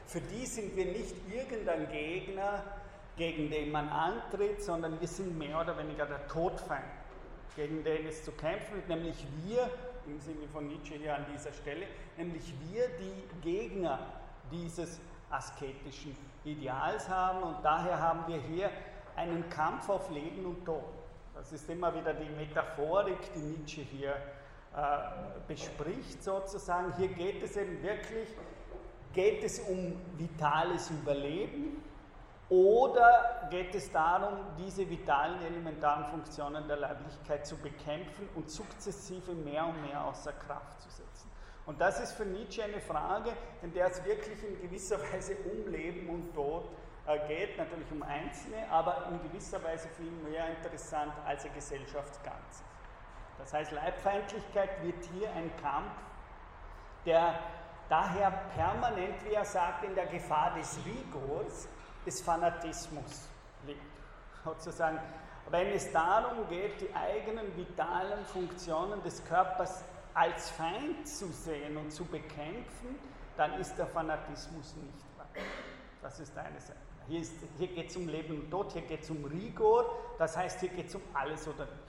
[0.07, 2.63] Für die sind wir nicht irgendein Gegner,
[3.17, 6.85] gegen den man antritt, sondern wir sind mehr oder weniger der Todfeind,
[7.57, 9.69] gegen den es zu kämpfen wird, nämlich wir,
[10.07, 13.99] im Sinne von Nietzsche hier an dieser Stelle, nämlich wir, die Gegner
[14.51, 15.01] dieses
[15.31, 18.71] asketischen Ideals haben und daher haben wir hier
[19.17, 20.85] einen Kampf auf Leben und Tod.
[21.35, 24.15] Das ist immer wieder die Metaphorik, die Nietzsche hier
[25.47, 26.95] bespricht sozusagen.
[26.97, 28.29] Hier geht es eben wirklich,
[29.13, 31.83] geht es um vitales Überleben
[32.49, 39.67] oder geht es darum, diese vitalen elementaren Funktionen der Leiblichkeit zu bekämpfen und sukzessive mehr
[39.67, 41.31] und mehr außer Kraft zu setzen?
[41.67, 45.71] Und das ist für Nietzsche eine Frage, in der es wirklich in gewisser Weise um
[45.71, 46.71] Leben und Tod
[47.07, 52.63] äh, geht, natürlich um Einzelne, aber in gewisser Weise viel mehr interessant als ein Gesellschaftsganzes.
[53.39, 55.93] Das heißt, Leibfeindlichkeit wird hier ein Kampf,
[57.07, 57.39] der
[57.89, 61.69] daher permanent, wie er sagt, in der Gefahr des Rigors,
[62.05, 63.29] des Fanatismus
[63.67, 63.81] liegt.
[64.45, 64.99] Sozusagen,
[65.51, 71.91] wenn es darum geht, die eigenen vitalen Funktionen des Körpers als Feind zu sehen und
[71.91, 72.99] zu bekämpfen,
[73.37, 75.29] dann ist der Fanatismus nicht wahr.
[76.03, 76.77] Das ist eine Sache.
[77.07, 77.23] Hier,
[77.57, 79.87] hier geht es um Leben und Tod, hier geht es um Rigor,
[80.19, 81.88] das heißt, hier geht es um alles oder nichts.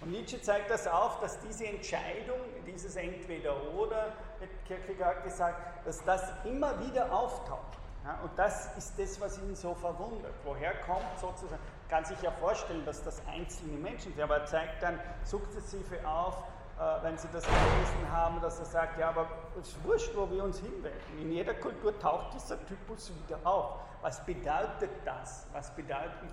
[0.00, 6.22] Und Nietzsche zeigt das auf, dass diese Entscheidung, dieses Entweder-Oder, hat Kierkegaard gesagt, dass das
[6.44, 7.78] immer wieder auftaucht.
[8.04, 10.34] Ja, und das ist das, was ihn so verwundert.
[10.44, 14.82] Woher kommt sozusagen, kann sich ja vorstellen, dass das einzelne Menschen sind, aber er zeigt
[14.82, 16.44] dann sukzessive auf,
[16.78, 19.26] äh, wenn Sie das gelesen haben, dass er sagt, ja, aber
[19.60, 21.18] es ist wurscht, wo wir uns hinwenden.
[21.20, 23.80] In jeder Kultur taucht dieser Typus wieder auf.
[24.00, 25.46] Was bedeutet das?
[25.52, 26.28] Was bedeuten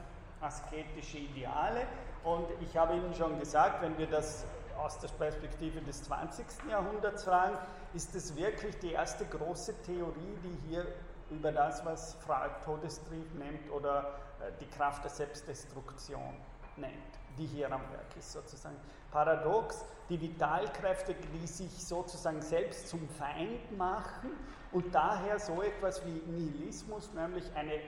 [0.46, 1.88] asketische Ideale?
[2.24, 4.46] Und ich habe Ihnen schon gesagt, wenn wir das
[4.78, 6.46] aus der Perspektive des 20.
[6.70, 7.58] Jahrhunderts fragen,
[7.94, 10.86] ist es wirklich die erste große Theorie, die hier
[11.30, 16.36] über das, was Freud Todestrieb nennt oder äh, die Kraft der Selbstdestruktion
[16.78, 16.94] nennt,
[17.38, 18.76] die hier am Werk ist sozusagen.
[19.12, 24.32] Paradox, die Vitalkräfte, die sich sozusagen selbst zum Feind machen
[24.72, 27.80] und daher so etwas wie Nihilismus, nämlich eine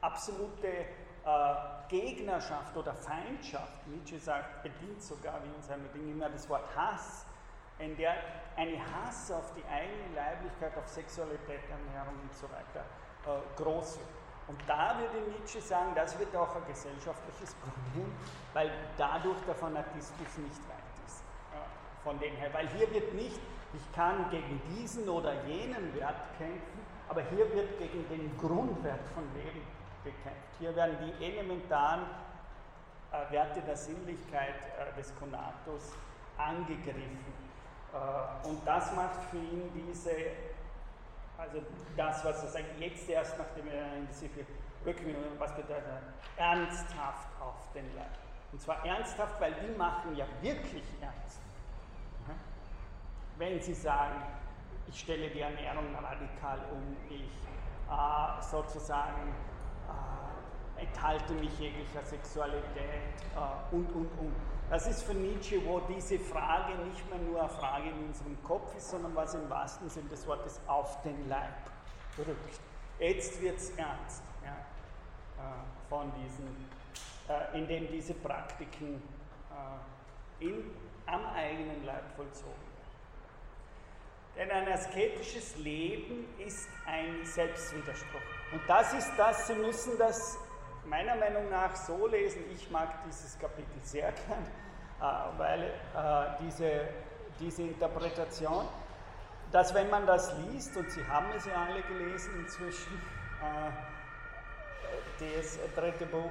[0.00, 0.68] absolute
[1.24, 1.54] äh,
[1.88, 7.26] Gegnerschaft oder Feindschaft, Nietzsche sagt, bedient sogar, wie in seinem Ding immer das Wort Hass,
[7.78, 8.14] in der
[8.56, 12.84] eine Hass auf die eigene Leiblichkeit, auf Sexualität, Ernährung und so weiter
[13.26, 14.08] äh, groß wird.
[14.48, 18.12] Und da würde Nietzsche sagen, das wird auch ein gesellschaftliches Problem,
[18.54, 21.22] weil dadurch der Fanatismus nicht weit ist.
[21.52, 23.40] Äh, von dem her, weil hier wird nicht,
[23.74, 29.24] ich kann gegen diesen oder jenen Wert kämpfen, aber hier wird gegen den Grundwert von
[29.34, 29.60] Leben
[30.04, 30.54] gekämpft.
[30.58, 32.02] Hier werden die elementaren
[33.12, 35.92] äh, Werte der Sinnlichkeit äh, des Konatus
[36.36, 37.18] angegriffen.
[37.92, 40.10] Äh, und das macht für ihn diese,
[41.36, 41.62] also
[41.96, 44.28] das, was er sagt, jetzt erst, nachdem er in diese
[44.84, 45.84] Rückmeldung, was bedeutet
[46.36, 48.06] ernsthaft auf den Leib.
[48.52, 51.40] Und zwar ernsthaft, weil die machen ja wirklich ernst.
[53.36, 54.20] Wenn sie sagen,
[54.88, 59.34] ich stelle die Ernährung radikal um, ich äh, sozusagen
[60.78, 62.66] enthalte mich jeglicher Sexualität
[63.34, 64.32] äh, und, und, und.
[64.70, 68.74] Das ist für Nietzsche, wo diese Frage nicht mehr nur eine Frage in unserem Kopf
[68.76, 71.54] ist, sondern was im wahrsten Sinne des Wortes auf den Leib
[72.18, 72.60] rückt.
[72.98, 76.68] Jetzt wird es ernst ja, äh, von diesen,
[77.28, 79.02] äh, indem diese Praktiken
[80.40, 80.70] in,
[81.06, 82.68] am eigenen Leib vollzogen werden.
[84.36, 88.37] Denn ein asketisches Leben ist ein Selbstwiderspruch.
[88.52, 90.38] Und das ist das, Sie müssen das
[90.86, 92.42] meiner Meinung nach so lesen.
[92.52, 94.46] Ich mag dieses Kapitel sehr gern,
[95.00, 96.88] äh, weil äh, diese,
[97.38, 98.66] diese Interpretation,
[99.52, 103.00] dass wenn man das liest, und Sie haben es ja alle gelesen inzwischen,
[103.42, 103.70] äh,
[105.20, 106.30] das dritte Buch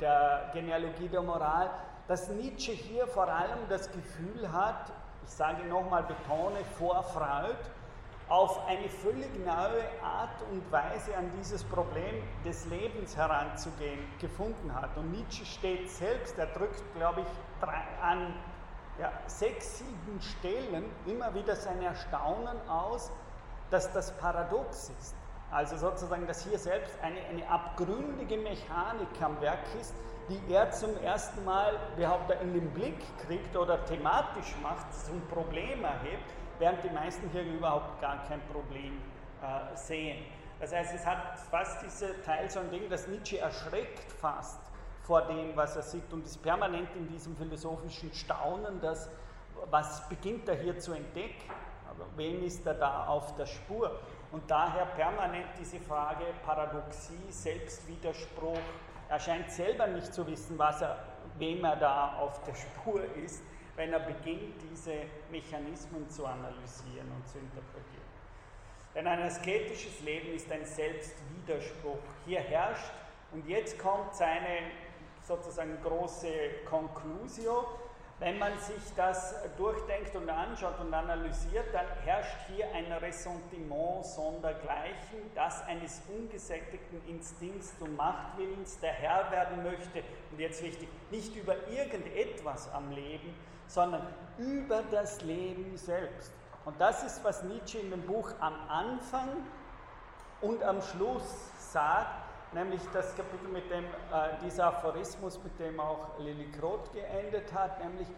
[0.00, 1.70] der Genealogie der Moral,
[2.08, 4.92] dass Nietzsche hier vor allem das Gefühl hat,
[5.24, 7.56] ich sage nochmal, betone, vor Freud,
[8.32, 14.96] auf eine völlig neue Art und Weise an dieses Problem des Lebens heranzugehen gefunden hat.
[14.96, 17.68] Und Nietzsche steht selbst, er drückt, glaube ich,
[18.02, 18.32] an
[18.98, 23.10] ja, sechs, sieben Stellen immer wieder sein Erstaunen aus,
[23.70, 25.14] dass das paradox ist.
[25.50, 29.92] Also sozusagen, dass hier selbst eine, eine abgründige Mechanik am Werk ist,
[30.30, 35.84] die er zum ersten Mal, behauptet in den Blick kriegt oder thematisch macht, zum Problem
[35.84, 38.98] erhebt, während die meisten hier überhaupt gar kein Problem
[39.42, 40.24] äh, sehen.
[40.60, 44.60] Das heißt, es hat fast diese Teil so ein Ding, dass Nietzsche erschreckt fast
[45.02, 49.08] vor dem, was er sieht und ist permanent in diesem philosophischen Staunen, dass,
[49.70, 51.50] was beginnt er hier zu entdecken?
[51.90, 53.98] Aber wem ist er da auf der Spur?
[54.30, 58.56] Und daher permanent diese Frage Paradoxie, Selbstwiderspruch.
[59.08, 60.98] Er scheint selber nicht zu wissen, was er,
[61.38, 63.42] wem er da auf der Spur ist
[63.76, 64.94] wenn er beginnt, diese
[65.30, 68.02] Mechanismen zu analysieren und zu interpretieren.
[68.94, 71.98] Denn ein asketisches Leben ist ein Selbstwiderspruch.
[72.26, 72.92] Hier herrscht,
[73.32, 74.70] und jetzt kommt seine
[75.26, 76.28] sozusagen große
[76.68, 77.66] Conclusio,
[78.18, 85.18] wenn man sich das durchdenkt und anschaut und analysiert, dann herrscht hier ein Ressentiment sondergleichen,
[85.34, 91.56] das eines ungesättigten Instinkts und Machtwillens, der Herr werden möchte, und jetzt wichtig, nicht über
[91.68, 93.34] irgendetwas am Leben,
[93.72, 94.06] sondern
[94.38, 96.32] über das Leben selbst.
[96.64, 99.28] Und das ist, was Nietzsche in dem Buch am Anfang
[100.42, 101.24] und am Schluss
[101.58, 102.06] sagt,
[102.52, 103.88] nämlich das Kapitel mit dem, äh,
[104.44, 108.08] dieser Aphorismus, mit dem auch Lilly Kroth geendet hat, nämlich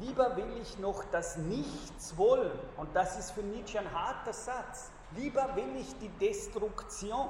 [0.00, 4.90] lieber will ich noch das Nichts wollen, und das ist für Nietzsche ein harter Satz,
[5.16, 7.28] lieber will ich die Destruktion,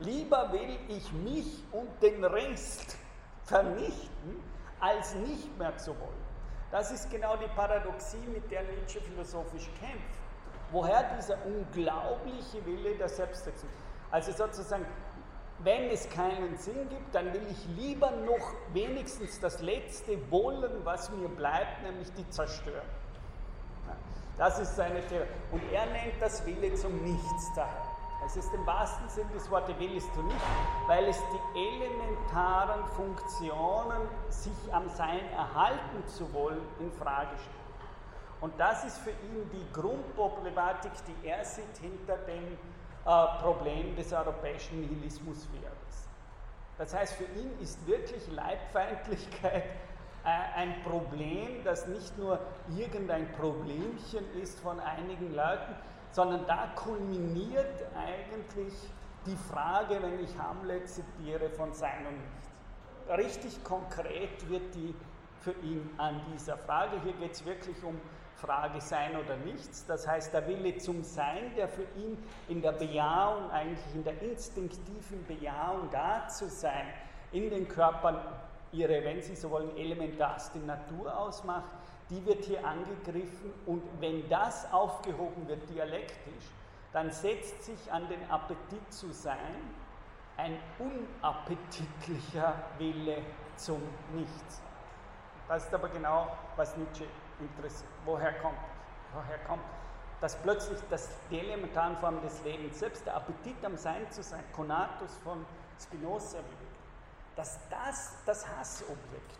[0.00, 2.96] lieber will ich mich und den Rest
[3.44, 4.42] vernichten,
[4.80, 6.25] als nicht mehr zu wollen.
[6.70, 10.20] Das ist genau die Paradoxie, mit der Nietzsche philosophisch kämpft.
[10.72, 13.68] Woher dieser unglaubliche Wille der Selbstsetzung?
[14.10, 14.84] Also sozusagen,
[15.60, 21.10] wenn es keinen Sinn gibt, dann will ich lieber noch wenigstens das letzte wollen, was
[21.10, 22.82] mir bleibt, nämlich die Zerstörung.
[24.36, 25.28] Das ist seine Theorie.
[25.52, 27.85] Und er nennt das Wille zum Nichts daher.
[28.26, 30.40] Es ist im wahrsten Sinn des Wortes willst du nicht,
[30.88, 37.56] weil es die elementaren Funktionen, sich am Sein erhalten zu wollen, in Frage stellt.
[38.40, 42.42] Und das ist für ihn die Grundproblematik, die er sieht hinter dem
[43.06, 46.08] äh, Problem des europäischen Nihilismus Nihilismuswerdes.
[46.78, 49.64] Das heißt, für ihn ist wirklich Leibfeindlichkeit
[50.24, 52.40] äh, ein Problem, das nicht nur
[52.76, 55.76] irgendein Problemchen ist von einigen Leuten,
[56.16, 58.72] sondern da kulminiert eigentlich
[59.26, 63.22] die Frage, wenn ich Hamlet zitiere, von Sein und Nichts.
[63.22, 64.94] Richtig konkret wird die
[65.40, 67.02] für ihn an dieser Frage.
[67.02, 68.00] Hier geht es wirklich um
[68.36, 69.84] Frage Sein oder Nichts.
[69.84, 72.16] Das heißt, der Wille zum Sein, der für ihn
[72.48, 76.86] in der Bejahung, eigentlich in der instinktiven Bejahung da zu sein,
[77.30, 78.16] in den Körpern
[78.72, 81.76] ihre, wenn Sie so wollen, elementarste Natur ausmacht,
[82.10, 86.44] die wird hier angegriffen und wenn das aufgehoben wird dialektisch,
[86.92, 89.54] dann setzt sich an den Appetit zu sein
[90.36, 93.18] ein unappetitlicher Wille
[93.56, 93.82] zum
[94.14, 94.62] Nichts.
[95.48, 97.04] Das ist aber genau, was Nietzsche
[97.40, 97.90] interessiert.
[98.04, 98.58] Woher kommt?
[99.14, 99.62] Woher kommt
[100.20, 104.42] dass plötzlich das, die elementaren Formen des Lebens, selbst der Appetit am Sein zu sein,
[104.52, 105.44] Conatus von
[105.80, 106.38] Spinoza,
[107.34, 109.38] dass das das Hassobjekt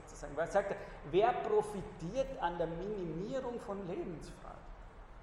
[0.00, 0.36] sozusagen.
[0.36, 0.76] Weil er sagt,
[1.10, 4.58] wer profitiert an der Minimierung von Lebensfragen?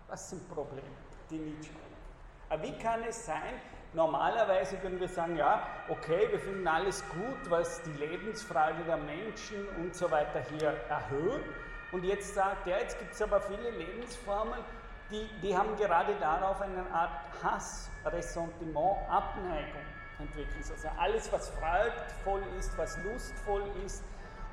[0.07, 0.83] Was sind Probleme,
[1.29, 1.71] die Nietzsche
[2.49, 3.59] Aber wie kann es sein,
[3.93, 9.67] normalerweise würden wir sagen, ja, okay, wir finden alles gut, was die Lebensfrage der Menschen
[9.77, 11.43] und so weiter hier erhöht.
[11.91, 14.59] Und jetzt sagt er, jetzt gibt es aber viele Lebensformen,
[15.11, 17.11] die, die haben gerade darauf eine Art
[17.43, 19.81] Hass, Ressentiment, Abneigung
[20.19, 20.63] entwickeln.
[20.71, 24.03] Also alles, was freudvoll ist, was lustvoll ist.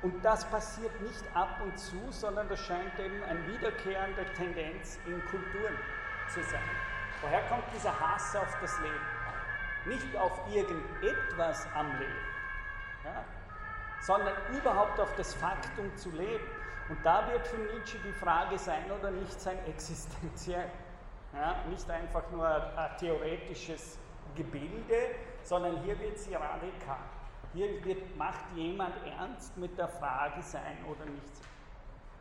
[0.03, 5.19] Und das passiert nicht ab und zu, sondern das scheint eben eine wiederkehrende Tendenz in
[5.25, 5.77] Kulturen
[6.27, 6.59] zu sein.
[7.21, 8.99] Woher kommt dieser Hass auf das Leben?
[9.85, 12.25] Nicht auf irgendetwas am Leben,
[13.05, 13.23] ja,
[14.01, 16.45] sondern überhaupt auf das Faktum zu leben.
[16.89, 20.69] Und da wird für Nietzsche die Frage sein oder nicht sein existenziell.
[21.33, 23.97] Ja, nicht einfach nur ein theoretisches
[24.35, 26.97] Gebilde, sondern hier wird sie radikal.
[27.53, 31.47] Hier wird, macht jemand ernst mit der Frage sein oder nicht sein.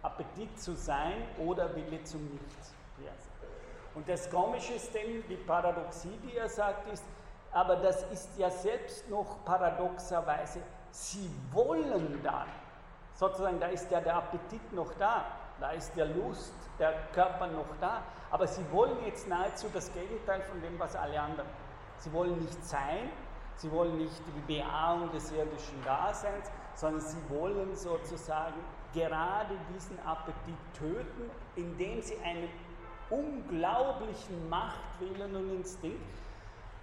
[0.03, 2.75] Appetit zu sein oder Wille zum Nichts.
[3.95, 7.05] Und das Komische ist denn, die Paradoxie, die er sagt, ist,
[7.53, 10.61] aber das ist ja selbst noch paradoxerweise,
[10.91, 12.49] sie wollen dann,
[13.15, 15.25] sozusagen, da ist ja der Appetit noch da,
[15.61, 20.41] da ist der Lust, der Körper noch da, aber sie wollen jetzt nahezu das Gegenteil
[20.43, 21.49] von dem, was alle anderen.
[21.99, 23.11] Sie wollen nicht sein,
[23.63, 28.59] sie wollen nicht die Bejagung des irdischen Daseins, sondern sie wollen sozusagen
[28.93, 32.49] gerade diesen Appetit töten, indem sie einen
[33.09, 36.01] unglaublichen Machtwillen und Instinkt,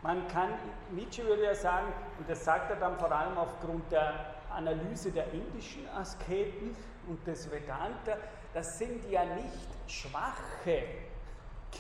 [0.02, 0.54] man kann,
[0.92, 5.26] Nietzsche würde ja sagen, und das sagt er dann vor allem aufgrund der Analyse der
[5.34, 6.74] indischen Asketen
[7.10, 8.16] und des Vedanta,
[8.54, 10.84] das sind ja nicht schwache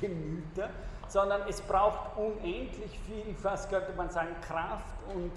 [0.02, 0.70] Gemüter,
[1.10, 5.32] sondern es braucht unendlich viel, fast könnte man sagen, Kraft und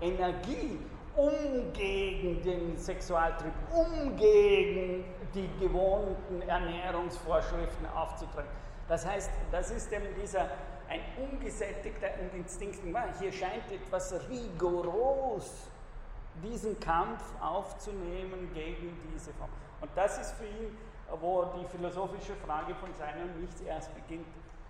[0.00, 0.78] Energie,
[1.16, 5.04] um gegen den Sexualtrieb, um gegen
[5.34, 8.50] die gewohnten Ernährungsvorschriften aufzutreten.
[8.88, 10.48] Das heißt, das ist eben dieser
[10.88, 11.00] ein
[11.30, 12.78] ungesättigter Instinkt.
[13.20, 15.68] Hier scheint etwas rigoros
[16.42, 19.50] diesen Kampf aufzunehmen gegen diese Form.
[19.80, 20.76] Und das ist für ihn,
[21.20, 24.26] wo die philosophische Frage von seinem Nichts erst beginnt,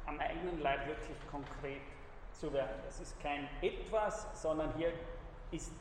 [0.08, 1.82] am eigenen Leib wirklich konkret
[2.32, 2.80] zu werden.
[2.84, 4.92] Das ist kein etwas, sondern hier
[5.50, 5.72] ist,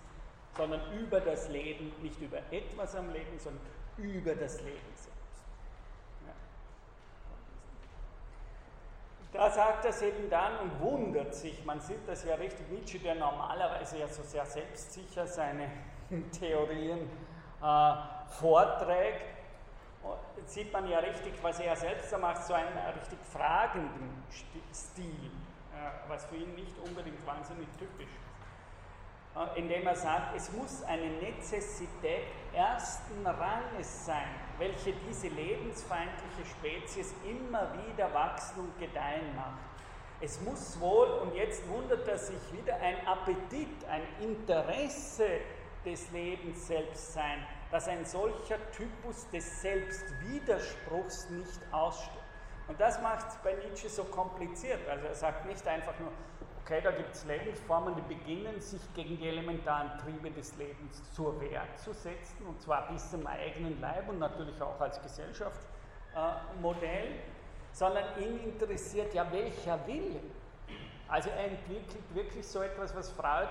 [0.55, 3.63] sondern über das Leben, nicht über etwas am Leben, sondern
[3.97, 5.43] über das Leben selbst.
[6.25, 6.33] Ja.
[9.39, 12.99] Da sagt er es eben dann und wundert sich, man sieht das ja richtig, Nietzsche,
[12.99, 15.69] der normalerweise ja so sehr selbstsicher seine
[16.39, 17.09] Theorien
[17.61, 17.93] äh,
[18.39, 19.36] vorträgt,
[20.45, 24.23] sieht man ja richtig, was er selbst da macht, so einen richtig fragenden
[24.73, 25.31] Stil,
[25.73, 28.27] äh, was für ihn nicht unbedingt wahnsinnig typisch ist.
[29.37, 34.27] Äh, indem er sagt, es muss eine Nezessität ersten Ranges sein,
[34.57, 39.59] welche diese lebensfeindliche Spezies immer wieder wachsen und gedeihen macht.
[40.19, 45.41] Es muss wohl, und jetzt wundert er sich wieder, ein Appetit, ein Interesse
[45.85, 52.11] des Lebens selbst sein, dass ein solcher Typus des Selbstwiderspruchs nicht aussteht.
[52.67, 54.87] Und das macht es bei Nietzsche so kompliziert.
[54.89, 56.11] Also er sagt nicht einfach nur,
[56.63, 61.39] okay, da gibt es Lebensformen, die beginnen, sich gegen die elementaren Triebe des Lebens zur
[61.39, 67.15] Wehr zu setzen, und zwar bis zum eigenen Leib und natürlich auch als Gesellschaftsmodell,
[67.71, 70.19] sondern ihn interessiert ja welcher Wille.
[71.07, 73.47] Also er entwickelt wirklich so etwas, was Freud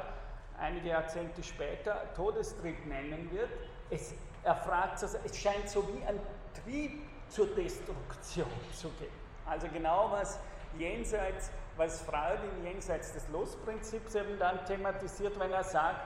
[0.58, 3.50] einige Jahrzehnte später Todestrieb nennen wird.
[3.90, 4.12] Es,
[4.42, 6.20] er fragt, es scheint so wie ein
[6.64, 9.10] Trieb zur Destruktion zu gehen.
[9.46, 10.38] Also genau was
[10.78, 16.00] jenseits was Freud im Jenseits des Losprinzips eben dann thematisiert, wenn er sagt,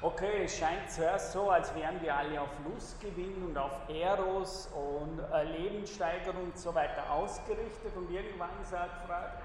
[0.00, 5.18] okay, es scheint zuerst so, als wären wir alle auf Lustgewinn und auf Eros und
[5.18, 9.42] äh, Lebenssteigerung und so weiter ausgerichtet und irgendwann sagt Freud,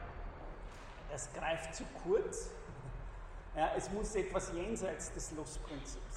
[1.12, 2.52] das greift zu kurz.
[3.56, 6.11] Ja, es muss etwas jenseits des Lustprinzips.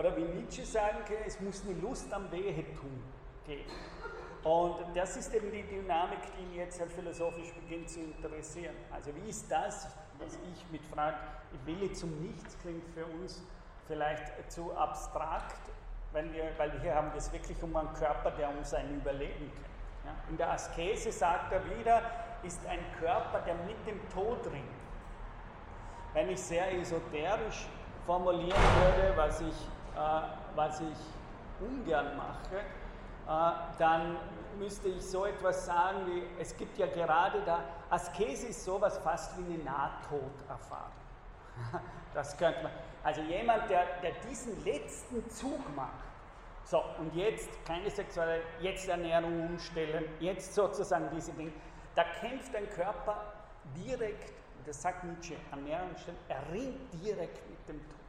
[0.00, 3.02] Oder wie Nietzsche sagen kann, es muss eine Lust am Wehetun
[3.44, 3.70] geben.
[4.42, 8.74] Und das ist eben die Dynamik, die ihn jetzt halt philosophisch beginnt zu interessieren.
[8.90, 9.88] Also wie ist das,
[10.18, 11.18] was ich mit Frage,
[11.66, 13.42] Wille zum Nichts klingt für uns
[13.86, 15.60] vielleicht zu abstrakt,
[16.12, 19.52] weil wir, weil wir hier haben es wirklich um einen Körper, der um sein Überleben
[19.52, 19.70] kämpft.
[20.06, 20.14] Ja?
[20.30, 22.00] In der Askese sagt er wieder,
[22.42, 24.64] ist ein Körper, der mit dem Tod ringt.
[26.14, 27.66] Wenn ich sehr esoterisch
[28.06, 29.54] formulieren würde, was ich,
[30.54, 30.98] was ich
[31.60, 32.56] ungern mache,
[33.30, 34.16] äh, dann
[34.58, 39.38] müsste ich so etwas sagen wie, es gibt ja gerade da, Askese ist sowas fast
[39.38, 40.92] wie eine Nahtoderfahrung.
[42.12, 42.72] Das könnte man,
[43.04, 45.92] also jemand, der, der diesen letzten Zug macht,
[46.64, 51.52] so, und jetzt keine sexuelle, jetzt Ernährung umstellen, jetzt sozusagen diese Dinge,
[51.94, 53.32] da kämpft ein Körper
[53.76, 54.32] direkt,
[54.66, 57.99] das sagt Nietzsche, Ernährung umstellen, er ringt direkt mit dem Tod.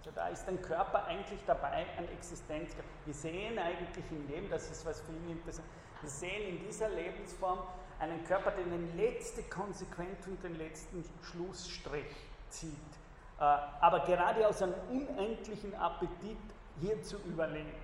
[0.00, 2.74] Also da ist ein Körper eigentlich dabei an Existenz.
[3.04, 5.68] Wir sehen eigentlich in dem, das ist was für ihn interessant,
[6.00, 7.58] wir sehen in dieser Lebensform
[7.98, 12.16] einen Körper, der den letzte Konsequenz und den letzten Schlussstrich
[12.48, 12.72] zieht.
[13.38, 16.38] Äh, aber gerade aus einem unendlichen Appetit
[16.80, 17.74] hier zu überleben.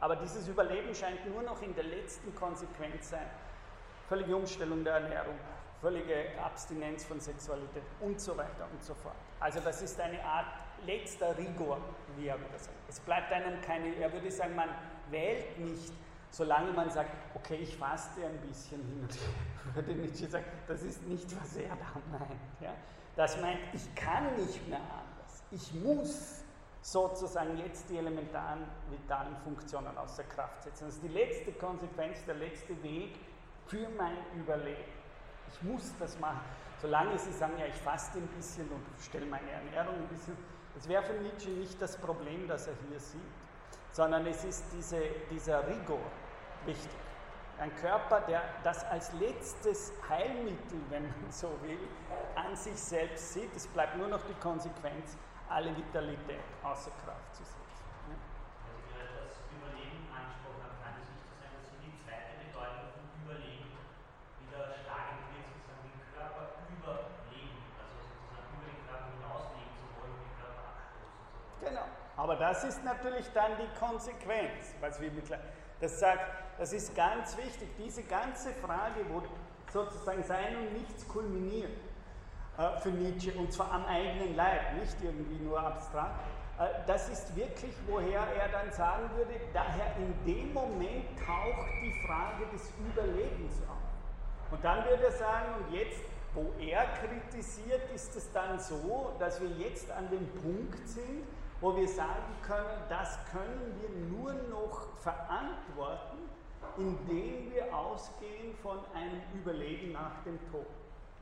[0.00, 3.30] Aber dieses Überleben scheint nur noch in der letzten Konsequenz sein.
[4.08, 5.36] Völlige Umstellung der Ernährung,
[5.80, 9.14] völlige Abstinenz von Sexualität und so weiter und so fort.
[9.38, 10.46] Also das ist eine Art
[10.86, 11.78] letzter Rigor,
[12.16, 12.76] wie er würde sagen.
[12.88, 14.68] Es bleibt einem keine, er würde sagen, man
[15.10, 15.92] wählt nicht,
[16.30, 20.82] solange man sagt, okay, ich faste ein bisschen hin und her, würde Nietzsche sagen, das
[20.82, 22.40] ist nicht, was er da meint.
[22.60, 22.74] Ja?
[23.16, 25.42] Das meint, ich kann nicht mehr anders.
[25.50, 26.42] Ich muss
[26.80, 28.60] sozusagen jetzt die elementaren
[28.90, 30.84] vitalen Funktionen außer Kraft setzen.
[30.86, 33.18] Das ist die letzte Konsequenz, der letzte Weg
[33.66, 34.92] für mein Überleben.
[35.52, 36.40] Ich muss das machen.
[36.80, 40.36] Solange Sie sagen, ja, ich faste ein bisschen und stelle meine Ernährung ein bisschen,
[40.78, 43.20] das wäre für Nietzsche nicht das Problem, das er hier sieht,
[43.90, 45.98] sondern es ist diese, dieser Rigor
[46.66, 47.00] wichtig.
[47.58, 51.80] Ein Körper, der das als letztes Heilmittel, wenn man so will,
[52.36, 53.50] an sich selbst sieht.
[53.56, 55.16] Es bleibt nur noch die Konsequenz,
[55.48, 57.57] alle Vitalität außer Kraft zu setzen.
[72.16, 75.10] Aber das ist natürlich dann die Konsequenz, was wir
[75.80, 76.26] das sagt,
[76.58, 79.22] das ist ganz wichtig, diese ganze Frage, wo
[79.72, 81.70] sozusagen Sein und Nichts kulminiert
[82.58, 86.18] äh, für Nietzsche, und zwar am eigenen Leib, nicht irgendwie nur abstrakt,
[86.58, 91.94] äh, das ist wirklich, woher er dann sagen würde, daher in dem Moment taucht die
[92.04, 94.50] Frage des Überlebens auf.
[94.50, 96.00] Und dann würde er sagen, und jetzt,
[96.34, 101.24] wo er kritisiert, ist es dann so, dass wir jetzt an dem Punkt sind,
[101.60, 106.18] wo wir sagen können, das können wir nur noch verantworten,
[106.76, 110.66] indem wir ausgehen von einem Überleben nach dem Tod.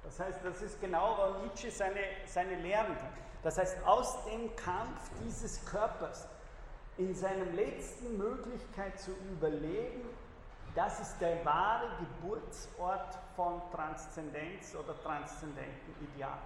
[0.04, 3.12] Das heißt, das ist genau, wo Nietzsche seine, seine Lehren hat.
[3.42, 6.28] Das heißt, aus dem Kampf dieses Körpers
[6.98, 10.02] in seiner letzten Möglichkeit zu überleben,
[10.74, 16.38] das ist der wahre Geburtsort von Transzendenz oder transzendenten Ideal.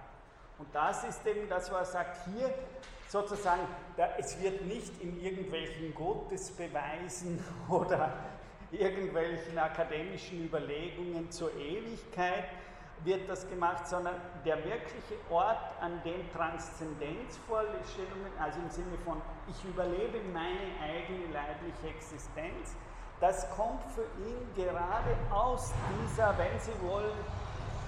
[0.57, 2.53] Und das ist eben das, was er sagt, hier
[3.11, 3.61] sozusagen,
[3.97, 8.13] da, es wird nicht in irgendwelchen Gottesbeweisen oder
[8.71, 12.45] irgendwelchen akademischen Überlegungen zur Ewigkeit
[13.03, 19.65] wird das gemacht, sondern der wirkliche Ort, an dem Transzendenzvorstellungen, also im Sinne von ich
[19.65, 22.77] überlebe meine eigene leibliche Existenz,
[23.19, 27.17] das kommt für ihn gerade aus dieser, wenn Sie wollen,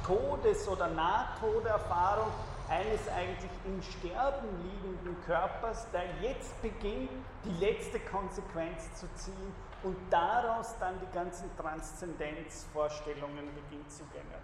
[0.06, 2.34] Todes- oder Nahtoderfahrung
[2.74, 7.12] eines eigentlich im Sterben liegenden Körpers, der jetzt beginnt,
[7.46, 9.54] die letzte Konsequenz zu ziehen
[9.84, 14.42] und daraus dann die ganzen Transzendenzvorstellungen beginnt zu generieren.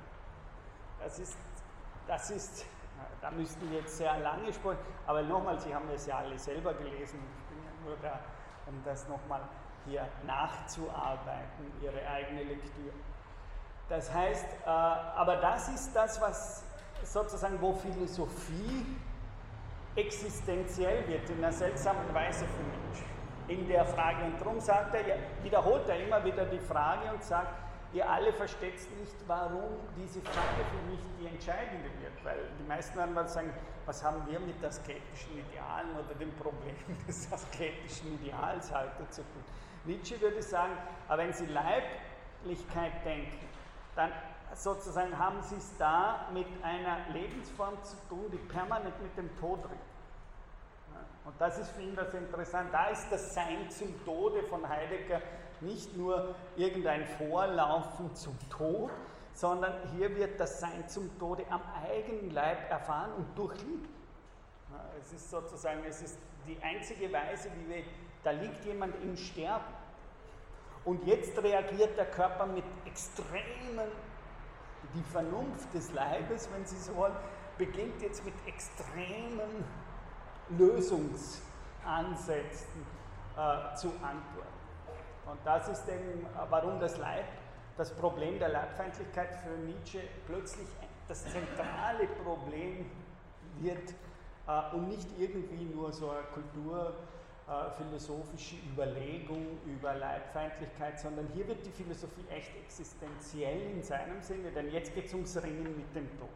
[1.00, 1.38] Das ist,
[2.08, 2.66] das ist,
[3.22, 6.74] da müssten wir jetzt sehr lange sprechen, aber nochmal, Sie haben es ja alle selber
[6.74, 8.20] gelesen, ich bin ja nur da,
[8.68, 9.42] um das nochmal
[9.86, 12.94] hier nachzuarbeiten, Ihre eigene Lektüre.
[13.88, 16.64] Das heißt, äh, aber das ist das, was
[17.04, 18.86] sozusagen, wo Philosophie
[19.96, 23.10] existenziell wird, in einer seltsamen Weise für Menschen.
[23.48, 24.26] In der Frage.
[24.26, 27.56] Und darum sagt er, wiederholt er immer wieder die Frage und sagt,
[27.94, 32.24] ihr alle versteht nicht, warum diese Frage für mich die entscheidende wird.
[32.24, 33.52] Weil die meisten werden sagen,
[33.86, 36.76] was haben wir mit asketischen Idealen oder dem Problem
[37.08, 39.44] des asketischen Ideals heute zu tun.
[39.86, 40.74] Nietzsche würde sagen,
[41.08, 43.48] aber wenn Sie Leiblichkeit denken,
[43.96, 44.12] dann
[44.56, 49.60] sozusagen haben Sie es da mit einer Lebensform zu tun, die permanent mit dem Tod
[49.66, 49.80] ringt.
[51.26, 52.72] Und das ist für ihn das Interessante.
[52.72, 55.22] Da ist das Sein zum Tode von Heidegger
[55.62, 58.90] nicht nur irgendein Vorlaufen zum Tod,
[59.34, 63.90] sondern hier wird das Sein zum Tode am eigenen Leib erfahren und durchlebt.
[65.00, 67.84] Es ist sozusagen, es ist die einzige Weise, wie wir,
[68.24, 69.74] da liegt jemand im Sterben.
[70.86, 73.92] Und jetzt reagiert der Körper mit extremen
[74.94, 77.16] die Vernunft des Leibes, wenn Sie so wollen,
[77.58, 79.64] beginnt jetzt mit extremen
[80.58, 82.82] Lösungsansätzen
[83.36, 84.48] äh, zu antworten.
[85.26, 87.26] Und das ist eben, warum das Leib,
[87.78, 90.68] das Problem der Leibfeindlichkeit für Nietzsche plötzlich
[91.08, 92.90] das zentrale Problem
[93.60, 93.94] wird
[94.48, 96.96] äh, und nicht irgendwie nur so eine Kultur
[97.50, 104.52] äh, philosophische Überlegung über Leibfeindlichkeit, sondern hier wird die Philosophie echt existenziell in seinem Sinne,
[104.52, 106.30] denn jetzt geht es ums Ringen mit dem Tod.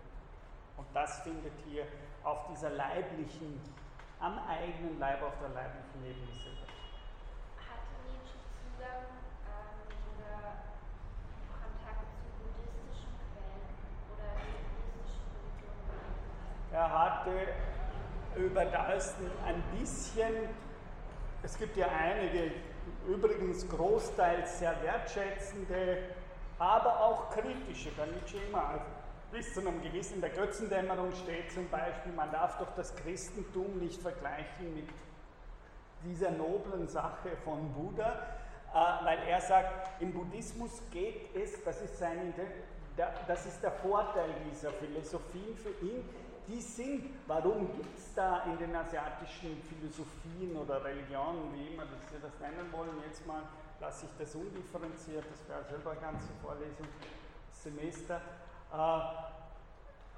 [0.76, 1.86] Und das findet hier
[2.24, 3.62] auf dieser leiblichen,
[4.20, 6.66] am eigenen Leib, auf der leiblichen Ebene statt.
[7.60, 9.06] Hatte Nietzsche Zugang
[9.46, 10.66] ähm, oder
[11.54, 13.70] Kontakt zu buddhistischen Quellen
[14.10, 16.10] oder buddhistischen Religionen?
[16.74, 17.54] Er hatte
[18.36, 19.14] über das
[19.46, 20.50] ein bisschen,
[21.44, 22.52] es gibt ja einige,
[23.08, 26.00] übrigens großteils sehr wertschätzende,
[26.58, 28.86] aber auch kritische, bei Nietzsche immer, also
[29.32, 34.02] bis zu einem gewissen, der Götzendämmerung steht zum Beispiel, man darf doch das Christentum nicht
[34.02, 34.88] vergleichen mit
[36.06, 38.12] dieser noblen Sache von Buddha,
[38.74, 42.34] äh, weil er sagt, im Buddhismus geht es, das ist, sein,
[43.28, 46.08] das ist der Vorteil dieser Philosophien für ihn,
[46.48, 52.20] die sind, warum gibt es da in den asiatischen Philosophien oder Religionen, wie immer Sie
[52.22, 53.44] das nennen wollen, jetzt mal
[53.80, 56.88] lasse ich das undifferenziert, das wäre selber eine ganze Vorlesung,
[57.52, 58.16] Semester.
[58.72, 59.00] Äh,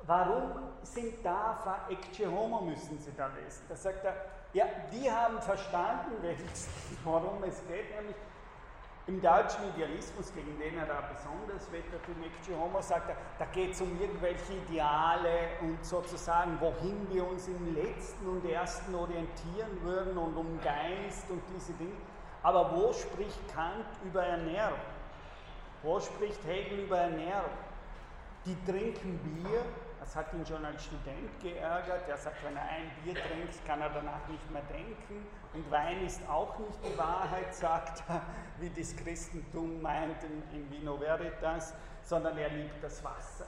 [0.06, 0.52] warum
[0.84, 3.64] sind da Ecce Homo müssen Sie da lesen?
[3.68, 4.16] Da sagt er,
[4.54, 6.14] ja, die haben verstanden,
[7.04, 8.16] worum es geht, nämlich
[9.08, 13.72] im deutschen Idealismus, gegen den er da besonders wettert, in Homo sagt er, da geht
[13.72, 20.18] es um irgendwelche Ideale und sozusagen, wohin wir uns im letzten und ersten orientieren würden
[20.18, 21.94] und um Geist und diese Dinge.
[22.42, 24.80] Aber wo spricht Kant über Ernährung?
[25.84, 27.52] Wo spricht Hegel über Ernährung?
[28.46, 29.62] Die trinken Bier,
[30.00, 32.08] das hat ihn schon als Student geärgert.
[32.08, 35.28] Er sagt, wenn er ein Bier trinkt, kann er danach nicht mehr denken.
[35.56, 38.22] Und Wein ist auch nicht die Wahrheit, sagt er,
[38.60, 43.46] wie das Christentum meint in, in Vino Veritas, sondern er liebt das Wasser.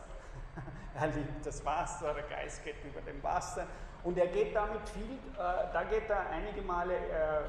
[0.96, 3.68] er liebt das Wasser, der Geist geht über dem Wasser.
[4.04, 7.42] Und er geht damit viel, äh, da geht er einige Male äh,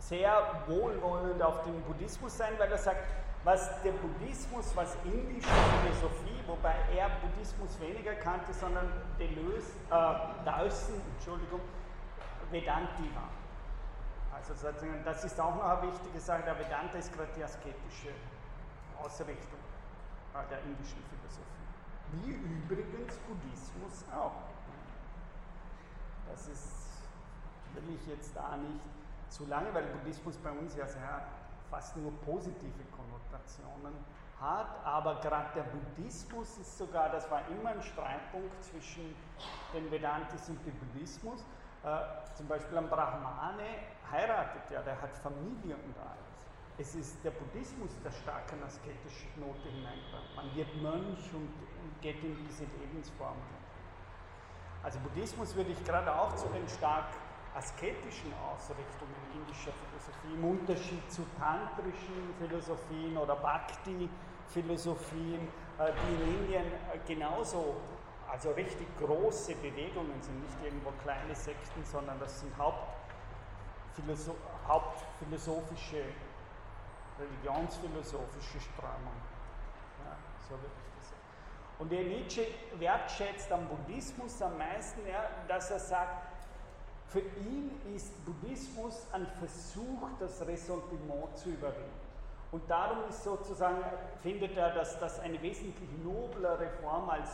[0.00, 3.04] sehr wohlwollend auf den Buddhismus sein, weil er sagt,
[3.44, 8.90] was der Buddhismus, was indische Philosophie, wobei er Buddhismus weniger kannte, sondern
[9.20, 11.60] Deleuze, äh, Dawson, Entschuldigung,
[12.50, 13.30] Vedanti war.
[14.34, 18.10] Also sozusagen, das ist auch noch eine wichtige Sache, der Vedanta ist gerade die asketische
[18.98, 19.58] Ausrichtung
[20.34, 21.56] äh, der indischen Philosophie.
[22.12, 24.32] Wie übrigens Buddhismus auch.
[26.30, 27.02] Das ist,
[27.74, 28.80] will ich jetzt da nicht
[29.28, 31.26] zu lange, weil Buddhismus bei uns ja sehr
[31.70, 33.94] fast nur positive Konnotationen
[34.40, 39.14] hat, aber gerade der Buddhismus ist sogar, das war immer ein Streitpunkt zwischen
[39.72, 41.44] den Vedantis und dem Buddhismus.
[41.86, 43.62] Äh, zum Beispiel ein Brahmane
[44.10, 46.48] heiratet ja, der hat Familie und alles.
[46.78, 50.34] Es ist der Buddhismus, der stark eine asketische Note hineinbringt.
[50.34, 51.48] Man wird Mönch und
[52.02, 53.36] geht in diese Lebensform.
[54.82, 57.06] Also Buddhismus würde ich gerade auch zu den stark
[57.54, 66.66] asketischen Ausrichtungen indischer Philosophie, im Unterschied zu tantrischen Philosophien oder Bhakti-Philosophien, äh, die in Indien
[66.66, 67.76] äh, genauso,
[68.36, 74.36] also richtig große Bewegungen sind, nicht irgendwo kleine Sekten, sondern das sind Hauptphilosoph
[74.68, 76.04] hauptphilosophische,
[77.18, 79.22] religionsphilosophische Strömungen.
[80.04, 80.16] Ja,
[80.46, 81.22] so würde ich das sagen.
[81.78, 82.46] Und der Nietzsche
[82.78, 86.26] wertschätzt am Buddhismus am meisten, ja, dass er sagt,
[87.08, 92.00] für ihn ist Buddhismus ein Versuch, das Ressentiment zu überwinden.
[92.52, 93.82] Und darum ist sozusagen,
[94.22, 97.30] findet er, dass das eine wesentlich noblere Form als,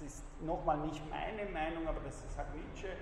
[0.00, 2.96] das ist nochmal nicht meine Meinung, aber das ist halt Nietzsche, äh,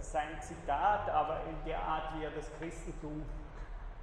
[0.00, 3.24] sein Zitat, aber in der Art, wie er das Christentum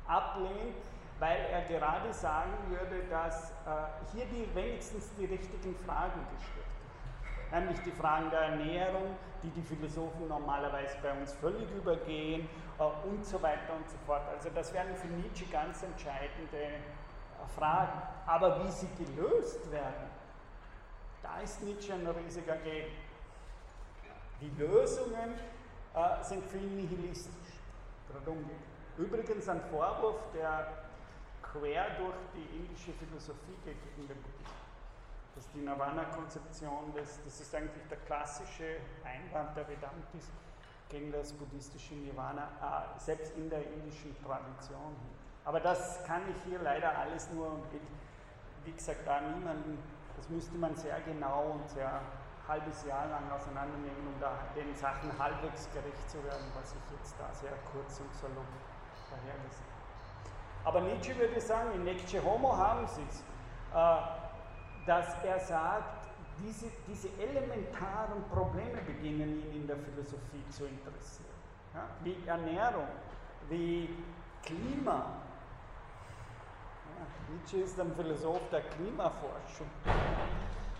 [0.08, 0.84] ablehnt,
[1.20, 6.72] weil er gerade sagen würde, dass äh, hier die, wenigstens die richtigen Fragen gestellt
[7.52, 12.48] nämlich die Fragen der Ernährung, die die Philosophen normalerweise bei uns völlig übergehen
[12.80, 14.22] äh, und so weiter und so fort.
[14.34, 18.02] Also das wären für Nietzsche ganz entscheidende äh, Fragen.
[18.26, 20.20] Aber wie sie gelöst werden,
[21.32, 22.92] da ist Nietzsche ein riesiger Gegner.
[24.42, 25.34] Die Lösungen
[25.94, 27.36] äh, sind viel nihilistisch.
[28.98, 30.68] Übrigens ein Vorwurf, der
[31.42, 34.62] quer durch die indische Philosophie geht gegen den Buddhismus
[35.36, 40.30] dass die Nirvana-Konzeption, das, das ist eigentlich der klassische Einwand der Vedantis
[40.90, 44.96] gegen das buddhistische Nirvana, äh, selbst in der indischen Tradition.
[45.46, 47.82] Aber das kann ich hier leider alles nur mit,
[48.66, 49.80] wie gesagt, da niemanden,
[50.18, 52.01] das müsste man sehr genau und sehr
[52.47, 57.16] halbes Jahr lang auseinandernehmen, um da den Sachen halbwegs gerecht zu werden, was ich jetzt
[57.20, 58.51] da sehr kurz und salopp
[59.09, 60.78] dahergesagt habe.
[60.78, 63.24] Aber Nietzsche würde sagen, in Necce Homo haben sie es.
[63.74, 64.22] Äh,
[64.86, 66.07] dass er sagt,
[66.39, 71.30] diese, diese elementaren Probleme beginnen ihn in der Philosophie zu interessieren.
[71.74, 71.88] Ja?
[72.03, 72.88] Wie Ernährung,
[73.49, 73.89] wie
[74.43, 75.18] Klima.
[77.30, 79.68] Nietzsche ist ein Philosoph der Klimaforschung.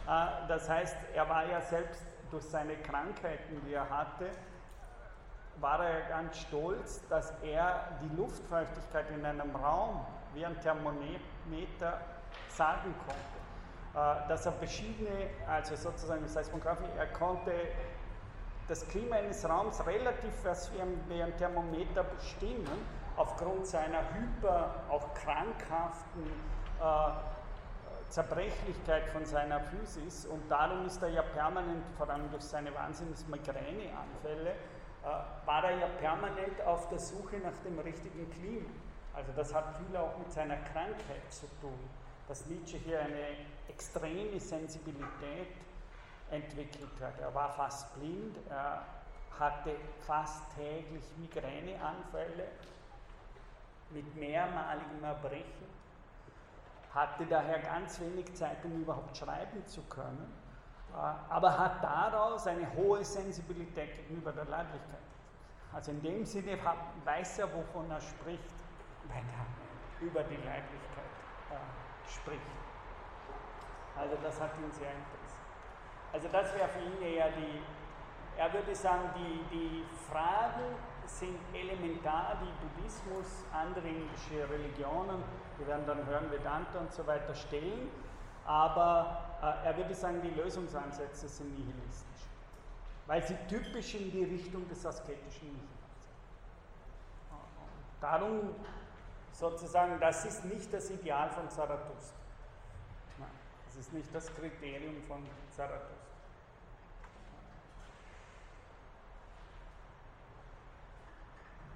[0.08, 4.30] Äh, das heißt, er war ja selbst durch seine Krankheiten, die er hatte,
[5.60, 12.00] war er ganz stolz, dass er die Luftfeuchtigkeit in einem Raum wie ein Thermometer
[12.50, 13.42] sagen konnte.
[13.94, 17.52] äh, dass er verschiedene, also sozusagen Seismographie, er konnte
[18.68, 20.34] das Klima eines Raums relativ
[21.10, 22.68] wie ein Thermometer bestimmen,
[23.16, 26.24] aufgrund seiner hyper, auch krankhaften
[26.80, 32.74] äh, Zerbrechlichkeit von seiner Physis und darum ist er ja permanent, vor allem durch seine
[32.74, 38.70] wahnsinnigen Migräneanfälle, äh, war er ja permanent auf der Suche nach dem richtigen Klima.
[39.14, 41.80] Also das hat viel auch mit seiner Krankheit zu tun,
[42.28, 43.36] dass Nietzsche hier eine
[43.68, 45.56] extreme Sensibilität
[46.30, 47.20] entwickelt hat.
[47.20, 48.86] Er war fast blind, er
[49.38, 52.48] hatte fast täglich Migräneanfälle
[53.94, 55.68] mit mehrmaligem Erbrechen,
[56.94, 60.34] hatte daher ganz wenig Zeit, um überhaupt schreiben zu können,
[60.94, 60.96] äh,
[61.30, 65.00] aber hat daraus eine hohe Sensibilität gegenüber der Leiblichkeit.
[65.74, 66.58] Also in dem Sinne
[67.06, 68.54] weiß er, wovon er spricht,
[69.08, 71.12] wenn er über die Leiblichkeit
[71.50, 72.42] äh, spricht.
[73.98, 75.22] Also das hat ihn sehr interessiert.
[76.14, 77.62] Also das wäre für ihn eher die,
[78.38, 80.76] er würde sagen, die, die Fragen
[81.20, 85.24] sind elementar, die Buddhismus, andere indische Religionen,
[85.58, 87.90] wir werden dann hören, Vedanta und so weiter stellen,
[88.46, 92.28] aber äh, er würde sagen, die Lösungsansätze sind nihilistisch,
[93.08, 96.16] weil sie typisch in die Richtung des asketischen Nihilismus sind.
[98.02, 98.56] Darum
[99.32, 102.18] sozusagen, das ist nicht das Ideal von Zarathustra.
[103.66, 106.01] Das ist nicht das Kriterium von Zarathustra.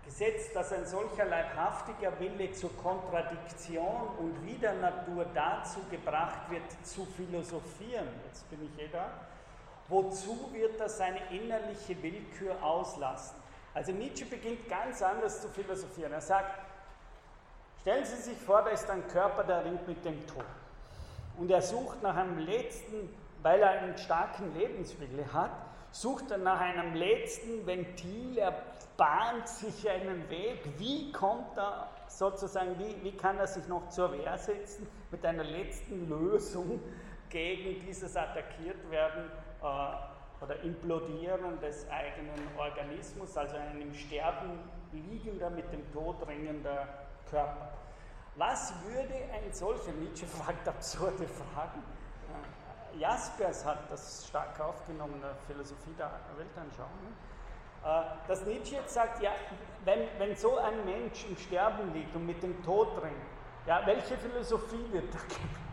[0.05, 8.07] Gesetzt, dass ein solcher leibhaftiger Wille zur Kontradiktion und Widernatur dazu gebracht wird, zu philosophieren,
[8.27, 9.09] jetzt bin ich eh da,
[9.87, 13.35] wozu wird er seine innerliche Willkür auslassen?
[13.73, 16.13] Also Nietzsche beginnt ganz anders zu philosophieren.
[16.13, 16.59] Er sagt,
[17.81, 20.45] stellen Sie sich vor, da ist ein Körper, der ringt mit dem Tod.
[21.37, 23.09] Und er sucht nach einem letzten,
[23.41, 25.51] weil er einen starken Lebenswille hat,
[25.91, 28.53] sucht er nach einem letzten Ventil, er
[28.97, 34.11] bahnt sich einen Weg, wie kommt er sozusagen, wie, wie kann er sich noch zur
[34.11, 36.79] Wehr setzen mit einer letzten Lösung
[37.29, 39.25] gegen dieses Attackiertwerden
[39.61, 44.59] äh, oder Implodieren des eigenen Organismus, also ein im Sterben
[44.91, 46.87] liegender, mit dem Tod ringender
[47.29, 47.71] Körper.
[48.35, 51.83] Was würde ein solcher, Nietzsche fragt absurde Fragen,
[52.93, 57.13] äh, Jaspers hat das stark aufgenommen in der Philosophie der Weltanschauung,
[58.27, 59.31] dass Nietzsche jetzt sagt, ja,
[59.83, 63.15] wenn, wenn so ein Mensch im Sterben liegt und mit dem Tod ringt,
[63.67, 65.65] ja, welche Philosophie wird er geben?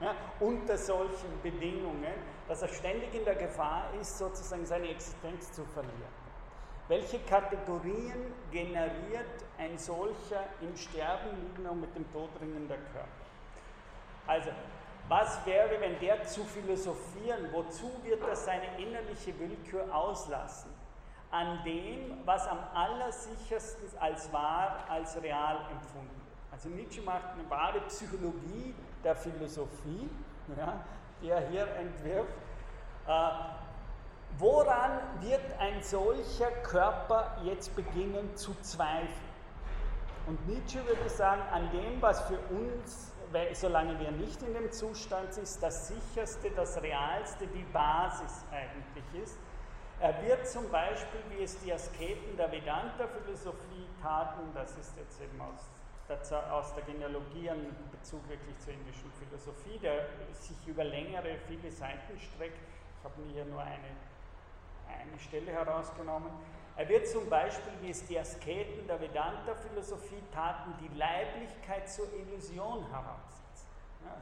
[0.00, 2.12] Ja, unter solchen Bedingungen,
[2.48, 6.24] dass er ständig in der Gefahr ist, sozusagen seine Existenz zu verlieren.
[6.88, 13.08] Welche Kategorien generiert ein solcher im Sterben liegender und mit dem Tod ringender Körper?
[14.26, 14.50] Also,
[15.08, 20.73] was wäre, wenn der zu philosophieren, wozu wird er seine innerliche Willkür auslassen?
[21.34, 26.52] An dem, was am allersichersten als wahr, als real empfunden wird.
[26.52, 28.72] Also Nietzsche macht eine wahre Psychologie
[29.02, 30.08] der Philosophie,
[30.56, 30.80] ja,
[31.20, 32.32] die er hier entwirft.
[33.08, 33.30] Äh,
[34.38, 39.34] woran wird ein solcher Körper jetzt beginnen zu zweifeln?
[40.28, 43.12] Und Nietzsche würde sagen, an dem, was für uns,
[43.54, 49.36] solange wir nicht in dem Zustand sind, das sicherste, das realste, die Basis eigentlich ist,
[50.00, 55.40] er wird zum Beispiel, wie es die Asketen der Vedanta-Philosophie taten, das ist jetzt eben
[55.40, 55.70] aus
[56.08, 61.70] der, aus der Genealogie an Bezug wirklich zur indischen Philosophie, der sich über längere, viele
[61.70, 62.58] Seiten streckt.
[62.98, 63.96] Ich habe mir hier nur eine,
[64.88, 66.30] eine Stelle herausgenommen.
[66.76, 72.84] Er wird zum Beispiel, wie es die Asketen der Vedanta-Philosophie taten, die Leiblichkeit zur Illusion
[72.90, 73.43] heraus.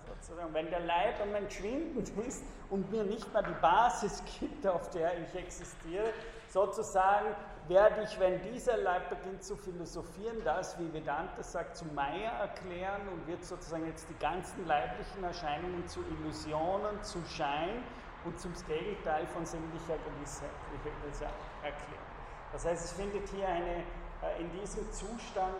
[0.06, 4.90] Sozusagen, wenn der Leib am Entschwinden ist und mir nicht mehr die Basis gibt, auf
[4.90, 6.12] der ich existiere,
[6.48, 7.34] sozusagen
[7.68, 13.02] werde ich, wenn dieser Leib beginnt zu philosophieren, das, wie Vedanta sagt, zu Maya erklären
[13.12, 17.82] und wird sozusagen jetzt die ganzen leiblichen Erscheinungen zu Illusionen, zu Schein
[18.24, 21.30] und zum Gegenteil von sinnlicher Gewissheit
[21.62, 22.12] erklären.
[22.52, 23.84] Das heißt, es findet hier eine,
[24.22, 25.56] äh, in diesem Zustand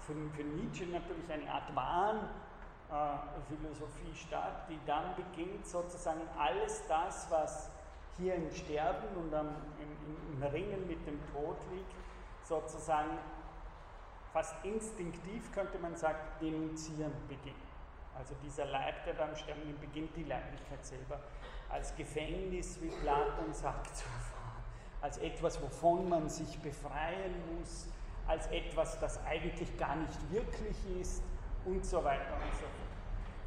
[0.00, 2.28] für, für Nietzsche natürlich eine Art Wahn,
[3.48, 7.70] Philosophie statt, die dann beginnt sozusagen alles das, was
[8.16, 9.48] hier im Sterben und am,
[9.80, 11.92] im, im Ringen mit dem Tod liegt,
[12.44, 13.18] sozusagen
[14.32, 17.56] fast instinktiv, könnte man sagen, denunzieren beginnt.
[18.16, 21.20] Also dieser Leib, der beim Sterben beginnt, die Leiblichkeit selber
[21.68, 24.62] als Gefängnis, wie Platon sagt, zu erfahren,
[25.00, 27.88] als etwas, wovon man sich befreien muss,
[28.26, 31.22] als etwas, das eigentlich gar nicht wirklich ist
[31.64, 32.83] und so weiter und so fort.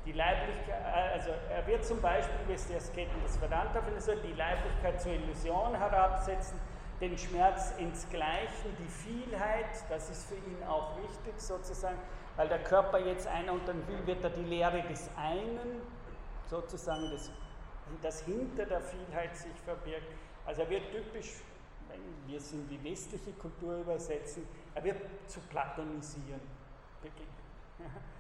[0.08, 4.34] Die Leiblichkeit, äh, also er wird zum Beispiel, wie es die Asketen des Vedanta-Philosophen, die
[4.34, 6.58] Leiblichkeit zur Illusion herabsetzen,
[7.02, 11.98] den Schmerz ins Gleichen, die Vielheit, das ist für ihn auch wichtig sozusagen,
[12.38, 15.82] weil der Körper jetzt einer und dann will, wird er die Lehre des einen,
[16.46, 17.30] sozusagen das,
[18.02, 20.08] das hinter der Vielheit sich verbirgt.
[20.46, 21.42] Also er wird typisch,
[21.90, 22.00] wenn
[22.32, 26.40] wir es in die westliche Kultur übersetzen, er wird zu platonisieren
[27.02, 27.28] beginnen.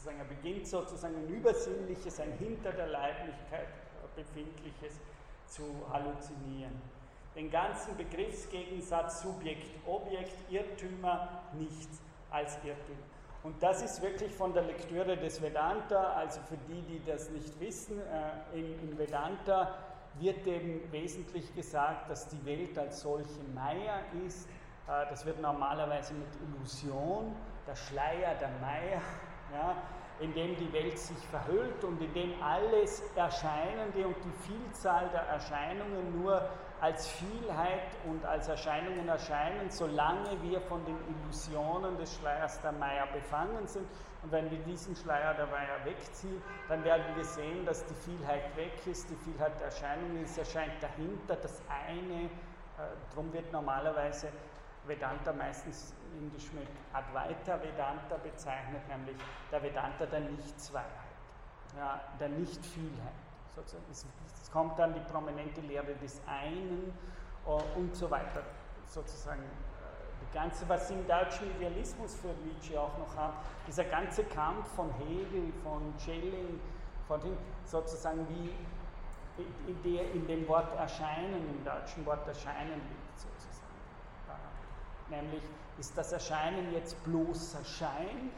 [0.00, 3.68] sozusagen, er beginnt sozusagen ein Übersinnliches, ein hinter der Leiblichkeit
[4.16, 4.98] befindliches
[5.46, 6.72] zu halluzinieren.
[7.36, 12.98] Den ganzen Begriffsgegensatz Subjekt-Objekt, Irrtümer, nichts als Irrtümer.
[13.42, 17.58] Und das ist wirklich von der Lektüre des Vedanta, also für die, die das nicht
[17.60, 19.76] wissen, äh, im, im Vedanta
[20.18, 24.46] wird eben wesentlich gesagt, dass die Welt als solche Maya ist.
[24.88, 27.34] Äh, das wird normalerweise mit Illusion,
[27.66, 29.00] der Schleier der Maya,
[29.52, 29.76] ja,
[30.20, 35.22] in dem die Welt sich verhüllt und in dem alles Erscheinende und die Vielzahl der
[35.22, 36.48] Erscheinungen nur
[36.80, 43.06] als Vielheit und als Erscheinungen erscheinen, solange wir von den Illusionen des Schleiers der Maya
[43.06, 43.86] befangen sind.
[44.22, 48.56] Und wenn wir diesen Schleier der Maya wegziehen, dann werden wir sehen, dass die Vielheit
[48.56, 52.24] weg ist, die Vielheit der Erscheinungen, es erscheint dahinter das eine.
[52.24, 52.28] Äh,
[53.10, 54.28] darum wird normalerweise
[54.86, 59.16] Vedanta meistens indisch mit Advaita Vedanta bezeichnet, nämlich
[59.50, 60.86] der Vedanta der Nichtzweiheit,
[61.76, 63.12] ja, der Nichtvielheit.
[63.54, 63.84] Sozusagen.
[63.90, 64.06] Es,
[64.42, 66.92] es kommt dann die prominente Lehre des einen
[67.46, 68.42] uh, und so weiter.
[68.86, 69.46] Sozusagen äh,
[70.20, 73.34] die ganze, was im deutschen Idealismus für Nietzsche auch noch haben,
[73.66, 76.60] dieser ganze Kampf von Hegel, von Schelling,
[77.08, 78.54] von den, sozusagen wie
[79.76, 82.80] in, in dem Wort erscheinen, im deutschen Wort erscheinen.
[85.10, 85.42] Nämlich
[85.78, 88.30] ist das Erscheinen jetzt bloßer Schein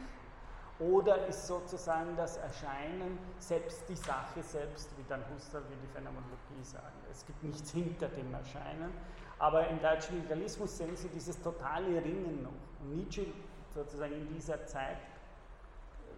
[0.79, 6.63] oder ist sozusagen das Erscheinen selbst die Sache selbst, wie dann Husserl, wie die Phänomenologie
[6.63, 6.97] sagen.
[7.11, 8.93] Es gibt nichts hinter dem Erscheinen.
[9.39, 12.53] Aber im deutschen Idealismus sehen Sie dieses totale Ringen noch.
[12.81, 13.27] Und Nietzsche
[13.75, 14.99] sozusagen in dieser Zeit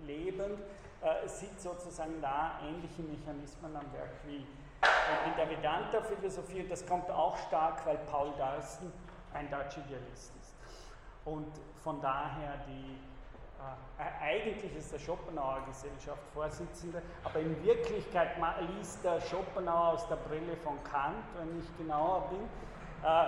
[0.06, 0.60] lebend
[1.00, 4.36] äh, sieht sozusagen da ähnliche Mechanismen am Werk wie
[5.26, 6.60] in der Vedanta-Philosophie.
[6.60, 8.92] Und das kommt auch stark, weil Paul Darsten
[9.32, 10.43] ein deutscher Idealist ist.
[11.24, 11.48] Und
[11.82, 12.98] von daher die
[13.98, 18.36] äh, eigentlich ist der Schopenhauer Gesellschaft Vorsitzende, aber in Wirklichkeit
[18.76, 22.42] liest der Schopenhauer aus der Brille von Kant, wenn ich genauer bin.
[23.02, 23.26] Äh,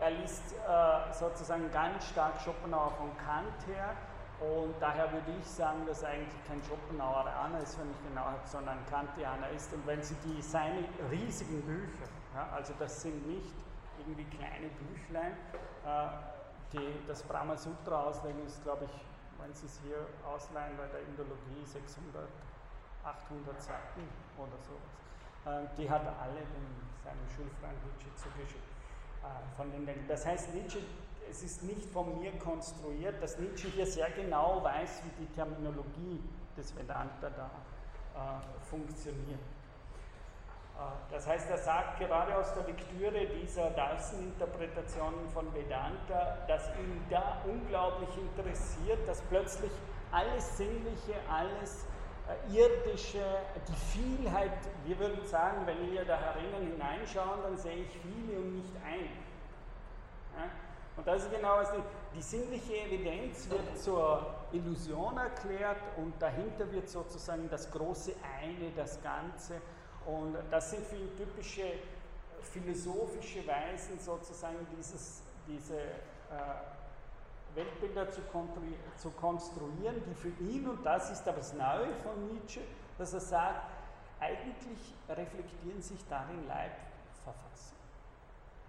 [0.00, 3.94] er liest äh, sozusagen ganz stark Schopenhauer von Kant her
[4.42, 8.78] und daher würde ich sagen, dass eigentlich kein Schopenhaueraner ist, wenn ich genau habe, sondern
[8.78, 9.72] ein Kantianer ist.
[9.72, 12.08] Und wenn Sie die seine riesigen Bücher,
[12.52, 13.54] also das sind nicht
[13.98, 15.36] irgendwie kleine Büchlein,
[16.72, 18.90] die, das Brahma Sutra auslegen ist, glaube ich,
[19.40, 22.28] wenn Sie es hier ausleihen bei der Indologie, 600,
[23.04, 24.08] 800 Seiten
[24.38, 25.02] oder sowas.
[25.44, 26.68] Äh, die hat alle dem,
[27.02, 28.70] seinem Schulfreund Nietzsche zugeschickt.
[29.22, 30.78] Äh, von den das heißt, Nietzsche,
[31.28, 36.22] es ist nicht von mir konstruiert, dass Nietzsche hier sehr genau weiß, wie die Terminologie
[36.56, 37.50] des Vedanta da
[38.14, 39.40] äh, funktioniert.
[41.10, 47.42] Das heißt, er sagt gerade aus der Lektüre dieser Darsen-Interpretationen von Vedanta, dass ihn da
[47.44, 49.72] unglaublich interessiert, dass plötzlich
[50.10, 51.86] alles Sinnliche, alles
[52.28, 53.24] äh, Irdische,
[53.68, 54.52] die Vielheit,
[54.84, 59.08] wir würden sagen, wenn wir da herinnen hineinschauen, dann sehe ich viele und nicht ein.
[60.96, 66.88] Und das ist genau die, die sinnliche Evidenz wird zur Illusion erklärt und dahinter wird
[66.88, 69.54] sozusagen das große Eine, das Ganze
[70.06, 71.78] und das sind für ihn typische äh,
[72.42, 75.94] philosophische Weisen, sozusagen dieses, diese äh,
[77.54, 78.20] Weltbilder zu,
[78.96, 82.60] zu, konstruieren, die für ihn, und das ist aber das Neue von Nietzsche,
[82.98, 83.70] dass er sagt,
[84.20, 87.76] eigentlich reflektieren sich darin Leibverfassung.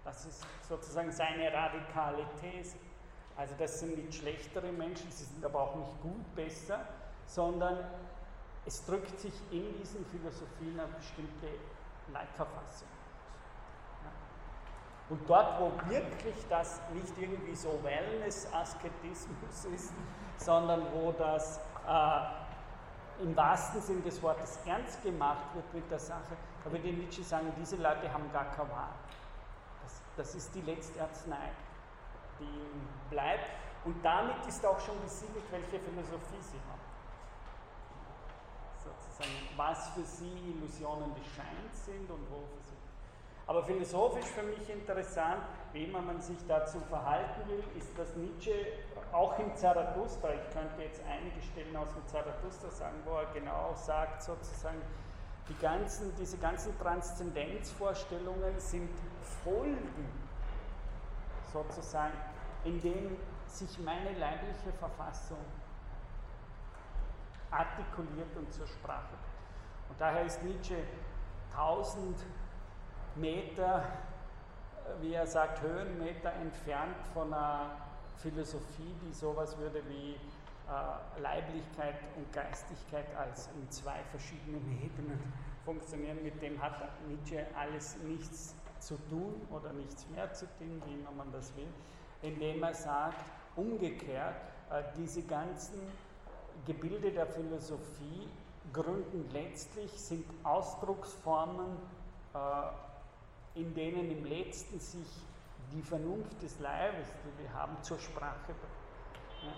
[0.04, 2.76] Das ist sozusagen seine radikale These.
[3.36, 6.86] Also das sind nicht schlechtere Menschen, sie sind aber auch nicht gut besser,
[7.26, 7.78] sondern
[8.66, 11.48] es drückt sich in diesen Philosophien eine bestimmte
[12.12, 12.94] Leitverfassung aus.
[15.10, 19.92] Und dort, wo wirklich das nicht irgendwie so Wellness-Asketismus ist,
[20.38, 26.36] sondern wo das äh, im wahrsten Sinn des Wortes ernst gemacht wird mit der Sache,
[26.64, 28.94] da würde Nietzsche sagen, diese Leute haben gar keine Wahl.
[29.82, 31.50] Das, das ist die letzte Arznei,
[32.40, 33.50] die bleibt.
[33.84, 36.93] Und damit ist auch schon besiegelt, welche Philosophie sie haben
[38.84, 42.74] sozusagen, was für sie Illusionen des Scheins sind und wo für sie.
[43.46, 48.52] Aber philosophisch für mich interessant, wie immer man sich dazu verhalten will, ist, dass Nietzsche
[49.12, 53.74] auch im Zarathustra, ich könnte jetzt einige Stellen aus dem Zarathustra sagen, wo er genau
[53.74, 54.80] sagt, sozusagen,
[55.48, 58.88] die ganzen, diese ganzen Transzendenzvorstellungen sind
[59.44, 60.08] Folgen,
[61.52, 62.14] sozusagen,
[62.64, 63.16] in denen
[63.46, 65.38] sich meine leibliche Verfassung
[67.54, 69.14] artikuliert und zur Sprache.
[69.88, 70.76] Und daher ist Nietzsche
[71.54, 72.18] tausend
[73.14, 73.84] Meter,
[75.00, 77.70] wie er sagt, Höhenmeter entfernt von einer
[78.16, 85.20] Philosophie, die sowas würde wie äh, Leiblichkeit und Geistigkeit als in zwei verschiedenen Ebenen
[85.64, 86.22] funktionieren.
[86.22, 91.12] Mit dem hat Nietzsche alles nichts zu tun oder nichts mehr zu tun, wie immer
[91.12, 91.68] man das will,
[92.22, 93.24] indem er sagt,
[93.56, 94.36] umgekehrt,
[94.70, 95.80] äh, diese ganzen
[96.66, 98.28] Gebilde der Philosophie
[98.72, 101.76] gründen letztlich, sind Ausdrucksformen,
[102.34, 105.08] äh, in denen im letzten sich
[105.72, 109.54] die Vernunft des Leibes, die wir haben, zur Sprache bringt.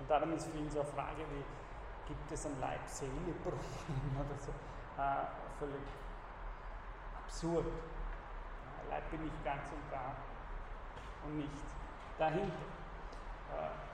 [0.00, 3.60] Und darum ist für ihn so eine Frage wie, gibt es ein Leib-Seele-Problem
[4.16, 4.50] oder so,
[5.00, 5.26] äh,
[5.58, 5.86] völlig
[7.24, 7.66] absurd.
[8.88, 10.14] Leib bin ich ganz und gar
[11.24, 11.50] und nicht
[12.18, 12.46] dahinter.
[13.52, 13.85] Äh,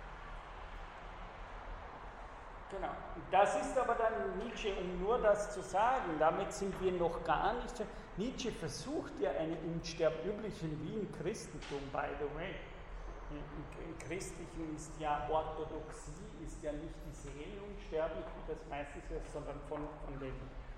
[2.73, 2.93] genau.
[3.31, 7.55] Das ist aber dann Nietzsche, um nur das zu sagen, damit sind wir noch gar
[7.55, 7.83] nicht.
[8.17, 12.55] Nietzsche versucht ja eine unsterbliche, wie im Christentum, by the way.
[13.31, 16.13] Im Christlichen ist ja Orthodoxie,
[16.45, 20.35] ist ja nicht die Seele unsterblich, wie das meistens ist, sondern von, von, den,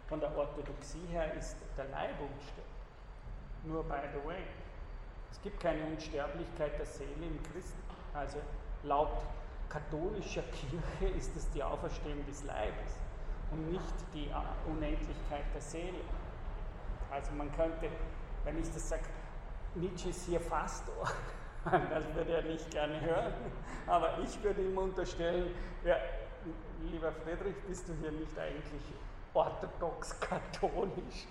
[0.09, 2.65] von der Orthodoxie her ist der Leib unsterblich.
[3.65, 4.43] Nur by the way.
[5.33, 7.97] Es gibt keine Unsterblichkeit der Seele im Christentum.
[8.15, 8.39] Also
[8.85, 9.11] laut
[9.75, 12.93] katholischer Kirche ist es die Auferstehung des Leibes
[13.51, 14.31] und nicht die
[14.71, 15.99] Unendlichkeit der Seele.
[17.11, 17.89] Also man könnte,
[18.45, 19.03] wenn ich das sage,
[19.75, 20.85] Nietzsche ist hier fast,
[21.65, 23.33] das würde er nicht gerne hören,
[23.89, 25.53] aber ich würde ihm unterstellen,
[25.85, 25.97] ja,
[26.81, 28.83] lieber Friedrich, bist du hier nicht eigentlich
[29.33, 31.27] orthodox-katholisch?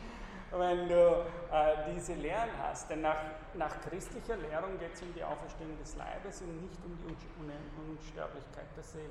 [0.57, 2.89] Wenn du äh, diese Lehren hast.
[2.89, 3.21] Denn nach,
[3.55, 8.67] nach christlicher Lehrung geht es um die Auferstehung des Leibes und nicht um die Unsterblichkeit
[8.75, 9.09] der Seele.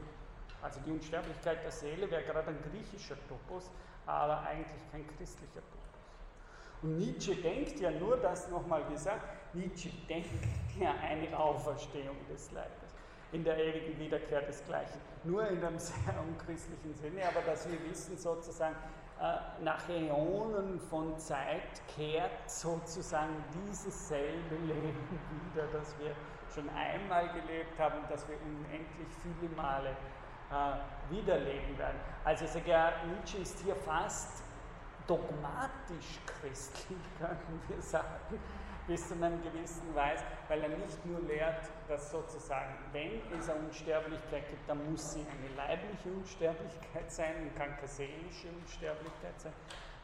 [0.62, 3.70] Also die Unsterblichkeit der Seele wäre gerade ein griechischer Topos,
[4.06, 5.82] aber eigentlich kein christlicher Topos.
[6.82, 10.30] Und Nietzsche denkt ja nur das nochmal gesagt, Nietzsche denkt
[10.78, 12.92] ja eine Auferstehung des Leibes
[13.32, 15.00] in der ewigen Wiederkehr des Gleichen.
[15.24, 18.76] Nur in einem sehr unchristlichen Sinne, aber dass wir wissen sozusagen,
[19.62, 25.20] nach Äonen von Zeit kehrt sozusagen dieses selbe Leben
[25.54, 26.14] wieder, das wir
[26.52, 29.90] schon einmal gelebt haben, das wir unendlich viele Male
[30.50, 31.98] äh, wiederleben werden.
[32.24, 34.42] Also sogar Nietzsche ist hier fast
[35.06, 38.06] dogmatisch christlich, können wir sagen,
[38.92, 43.60] bis zu einem gewissen Weis, weil er nicht nur lehrt, dass sozusagen, wenn es eine
[43.60, 49.52] Unsterblichkeit gibt, dann muss sie eine leibliche Unsterblichkeit sein und kann keine seelische Unsterblichkeit sein.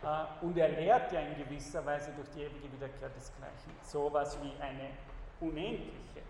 [0.02, 4.58] Äh, und er lehrt ja in gewisser Weise durch die ewige Wiederkehr desgleichen sowas wie
[4.62, 4.88] eine
[5.38, 6.20] unendliche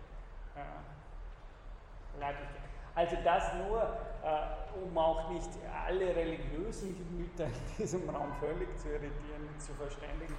[0.57, 2.59] äh, Leiblichkeit.
[2.93, 3.81] Also das nur,
[4.21, 5.49] äh, um auch nicht
[5.87, 10.35] alle religiösen Gemüter in diesem Raum völlig zu irritieren und zu verständigen.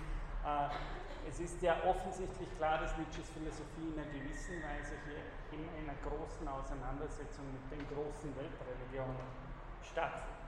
[1.29, 5.21] Es ist ja offensichtlich klar, dass Nietzsches Philosophie in einer gewissen Weise hier
[5.59, 9.29] in einer großen Auseinandersetzung mit den großen Weltreligionen
[9.83, 10.41] stattfindet.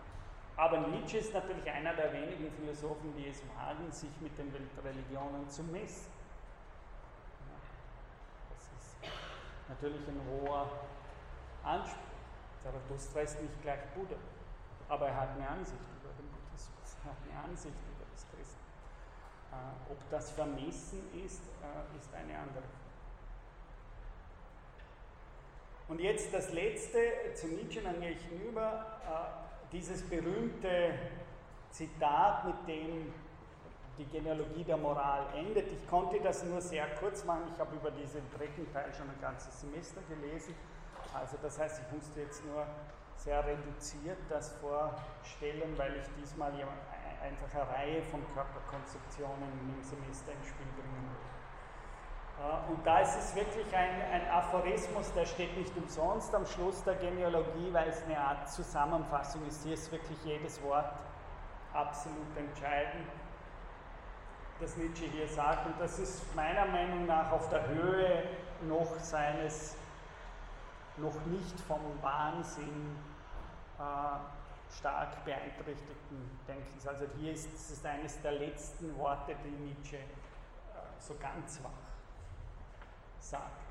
[0.56, 5.48] Aber Nietzsche ist natürlich einer der wenigen Philosophen, die es wagen, sich mit den Weltreligionen
[5.48, 6.12] zu messen.
[8.50, 8.96] Das ist
[9.68, 10.68] natürlich ein hoher
[11.64, 12.12] Anspruch.
[12.62, 14.14] Zarathustra ist nicht gleich Buddha,
[14.88, 18.62] aber er hat eine Ansicht über den Buddhismus, er hat eine Ansicht über das Christentum.
[18.62, 19.41] Äh,
[19.90, 22.82] ob das vermessen ist, äh, ist eine andere Frage.
[25.88, 26.98] Und jetzt das letzte,
[27.34, 30.94] zu Nietzsche dann gehe ich hinüber, äh, dieses berühmte
[31.70, 33.12] Zitat, mit dem
[33.98, 35.70] die Genealogie der Moral endet.
[35.70, 39.20] Ich konnte das nur sehr kurz machen, ich habe über diesen dritten Teil schon ein
[39.20, 40.55] ganzes Semester gelesen.
[41.14, 42.66] Also das heißt, ich musste jetzt nur
[43.16, 46.53] sehr reduziert das vorstellen, weil ich diesmal
[47.22, 51.32] einfach eine Reihe von Körperkonzeptionen im Semester ins Spiel bringen will.
[52.68, 56.96] Und da ist es wirklich ein, ein Aphorismus, der steht nicht umsonst am Schluss der
[56.96, 59.62] Genealogie, weil es eine Art Zusammenfassung ist.
[59.62, 60.92] Hier ist wirklich jedes Wort
[61.72, 63.06] absolut entscheidend,
[64.60, 65.66] das Nietzsche hier sagt.
[65.66, 68.24] Und das ist meiner Meinung nach auf der Höhe
[68.62, 69.76] noch seines,
[70.96, 72.96] noch nicht vom Wahnsinn
[73.78, 74.41] äh,
[74.78, 76.86] stark beeinträchtigten Denkens.
[76.86, 80.00] Also hier ist es eines der letzten Worte, die Nietzsche äh,
[80.98, 81.70] so ganz wach
[83.20, 83.62] sagt.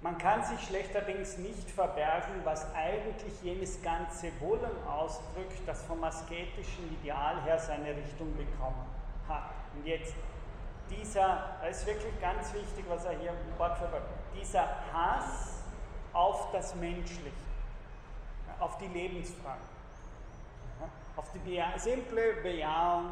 [0.00, 6.92] Man kann sich schlechterdings nicht verbergen, was eigentlich jenes ganze Wollen ausdrückt, das vom asketischen
[7.00, 8.86] Ideal her seine Richtung bekommen
[9.26, 9.50] hat.
[9.74, 10.14] Und jetzt
[10.90, 15.62] dieser, das ist wirklich ganz wichtig, was er hier im Wort verwendet, dieser Hass
[16.12, 17.30] auf das Menschliche,
[18.60, 19.60] auf die Lebensfrage,
[21.16, 23.10] auf die Beja simple Bejahung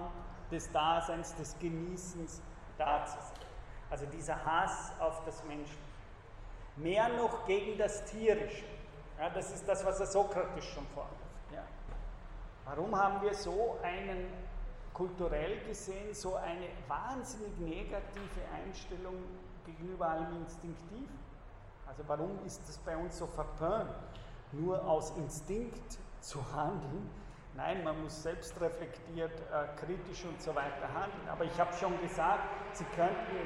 [0.51, 2.41] des Daseins, des Genießens
[2.79, 3.47] da zu sein.
[3.91, 5.79] Also dieser Hass auf das Menschliche.
[6.77, 8.65] Mehr noch gegen das Tierische.
[9.19, 11.53] Ja, das ist das, was er Sokrates schon vorwirft.
[11.53, 11.63] Ja.
[12.65, 14.27] Warum haben wir so einen
[14.93, 19.17] kulturell gesehen so eine wahnsinnig negative Einstellung
[19.65, 21.09] gegenüber allem Instinktiv.
[21.87, 23.91] Also warum ist das bei uns so verpönt,
[24.53, 27.09] nur aus Instinkt zu handeln?
[27.55, 31.29] Nein, man muss selbstreflektiert, äh, kritisch und so weiter handeln.
[31.31, 33.37] Aber ich habe schon gesagt, Sie könnten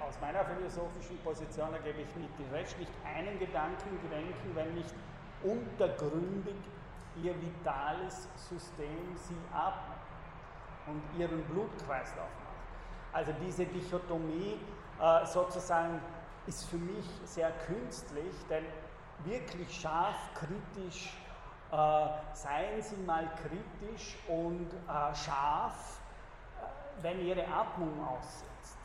[0.00, 4.94] aus meiner philosophischen Position, da gebe ich nicht recht, nicht einen Gedanken denken, wenn nicht
[5.42, 6.56] untergründig
[7.22, 9.98] Ihr vitales System Sie atmet
[10.86, 13.12] und ihren Blutkreislauf macht.
[13.12, 14.58] Also diese Dichotomie
[15.00, 16.00] äh, sozusagen
[16.46, 18.64] ist für mich sehr künstlich, denn
[19.24, 21.12] wirklich scharf, kritisch,
[21.70, 26.00] äh, seien Sie mal kritisch und äh, scharf,
[26.60, 28.76] äh, wenn Ihre Atmung aussetzt.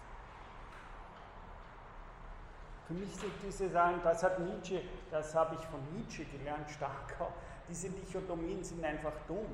[2.88, 4.82] Für mich sind diese Sachen, das hat Nietzsche,
[5.12, 7.34] das habe ich von Nietzsche gelernt, stark auch,
[7.70, 9.46] diese Dichotomien sind einfach dumm.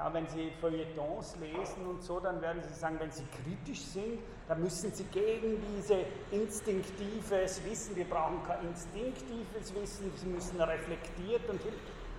[0.00, 4.18] Ja, wenn Sie Feuilletons lesen und so, dann werden Sie sagen, wenn Sie kritisch sind,
[4.48, 11.46] dann müssen Sie gegen diese instinktives Wissen, wir brauchen kein instinktives Wissen, Sie müssen reflektiert
[11.50, 11.60] und.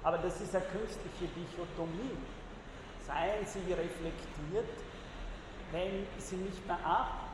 [0.04, 2.18] Aber das ist eine künstliche Dichotomie.
[3.08, 4.78] Seien Sie reflektiert,
[5.72, 7.32] wenn Sie nicht mehr ab.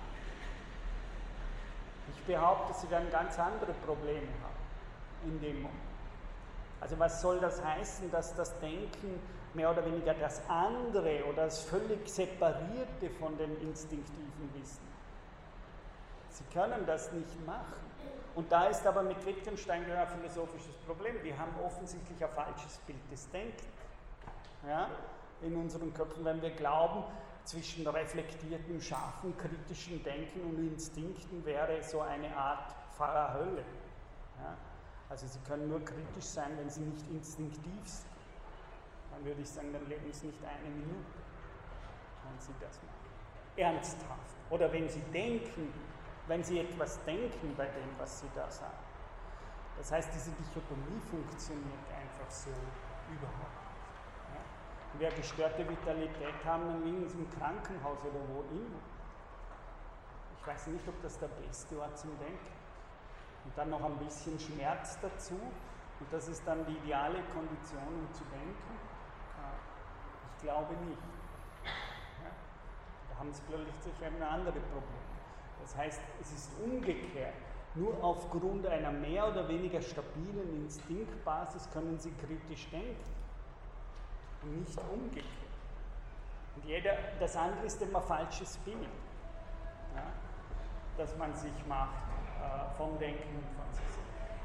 [2.16, 5.82] Ich behaupte, Sie werden ganz andere Probleme haben in dem Moment.
[6.80, 9.20] Also was soll das heißen, dass das Denken
[9.54, 14.88] mehr oder weniger das andere oder das völlig separierte von dem instinktiven Wissen.
[16.30, 17.88] Sie können das nicht machen.
[18.36, 21.16] Und da ist aber mit Wittgenstein ein philosophisches Problem.
[21.24, 23.64] Wir haben offensichtlich ein falsches Bild des Denkens
[24.68, 24.90] ja,
[25.42, 27.04] in unseren Köpfen, wenn wir glauben,
[27.46, 33.64] zwischen reflektiertem, scharfen, kritischen Denken und Instinkten wäre so eine Art Pfarrerhölle.
[34.44, 34.58] Ja.
[35.10, 38.17] Also Sie können nur kritisch sein, wenn Sie nicht instinktiv sind
[39.18, 41.18] dann würde ich sagen, dann leben Sie nicht eine Minute,
[42.24, 42.98] wenn Sie das machen.
[43.56, 44.36] Ernsthaft.
[44.52, 45.74] Oder wenn Sie denken,
[46.28, 48.78] wenn Sie etwas denken bei dem, was Sie da sagen.
[49.78, 52.52] Das heißt, diese Dichotomie funktioniert einfach so
[53.10, 54.34] überhaupt nicht.
[54.34, 54.42] Ja?
[55.00, 58.82] Wer gestörte Vitalität haben, dann liegen sie im Krankenhaus oder wo immer.
[60.40, 62.54] Ich weiß nicht, ob das der beste Ort zum Denken.
[63.46, 65.40] Und dann noch ein bisschen Schmerz dazu.
[66.00, 68.88] Und das ist dann die ideale Kondition, um zu denken.
[70.42, 71.02] Glaube nicht.
[73.10, 75.08] Da haben Sie plötzlich ein anderes Problem.
[75.62, 77.34] Das heißt, es ist umgekehrt.
[77.76, 82.96] Nur aufgrund einer mehr oder weniger stabilen Instinktbasis können Sie kritisch denken.
[84.44, 85.26] Und nicht umgekehrt.
[86.56, 88.78] Und jeder, das andere ist immer falsches Bild,
[89.96, 90.04] ja?
[90.98, 91.94] das man sich macht
[92.42, 93.97] äh, vom Denken und von sich.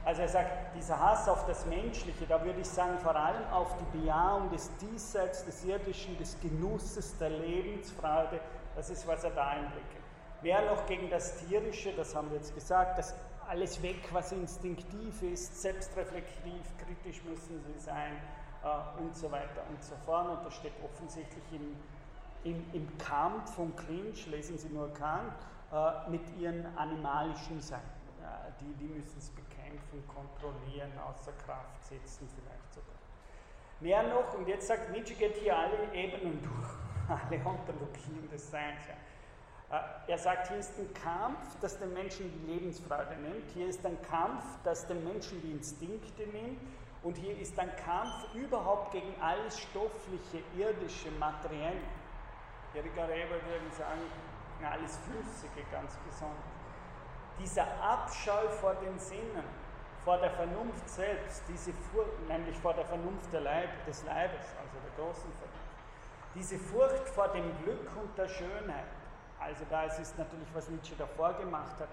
[0.05, 3.77] Also er sagt, dieser Hass auf das Menschliche, da würde ich sagen, vor allem auf
[3.77, 8.41] die Bejahung des Diesseits, des Irdischen, des Genusses, der Lebensfreude,
[8.75, 10.03] das ist, was er da einblickt.
[10.43, 13.15] Mehr noch gegen das Tierische, das haben wir jetzt gesagt, das
[13.49, 18.17] alles weg, was instinktiv ist, selbstreflektiv, kritisch müssen sie sein
[18.65, 20.29] äh, und so weiter und so fort.
[20.31, 21.77] Und das steht offensichtlich im,
[22.45, 25.33] im, im Kampf vom Clinch, lesen Sie nur Kant,
[25.73, 28.02] äh, mit ihren animalischen Seiten.
[28.61, 32.97] Die, die müssen es bekämpfen bekämpfen, kontrollieren, außer Kraft setzen vielleicht sogar.
[33.81, 36.69] Mehr noch, und jetzt sagt Nietzsche, geht hier alle Ebenen durch,
[37.09, 38.81] alle Ontologien des Seins.
[39.71, 39.79] Ja.
[39.79, 43.85] Äh, er sagt, hier ist ein Kampf, das den Menschen die Lebensfreude nimmt, hier ist
[43.85, 46.61] ein Kampf, das den Menschen die Instinkte nimmt
[47.03, 51.81] und hier ist ein Kampf überhaupt gegen alles stoffliche, irdische, materielle.
[52.75, 54.01] Erika Reber würde sagen,
[54.65, 56.62] alles Flüssige ganz besonders.
[57.43, 59.43] Dieser Abscheu vor den Sinnen,
[60.05, 65.05] vor der Vernunft selbst, diese Furcht, nämlich vor der Vernunft Leib, des Leibes, also der
[65.05, 65.63] großen Vernunft,
[66.37, 68.87] diese Furcht vor dem Glück und der Schönheit,
[69.41, 71.89] also da ist es natürlich, was Nietzsche davor gemacht hat,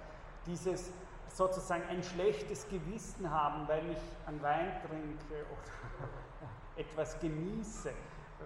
[0.45, 0.91] dieses
[1.27, 6.09] sozusagen ein schlechtes Gewissen haben, weil ich an Wein trinke oder
[6.75, 7.91] etwas genieße.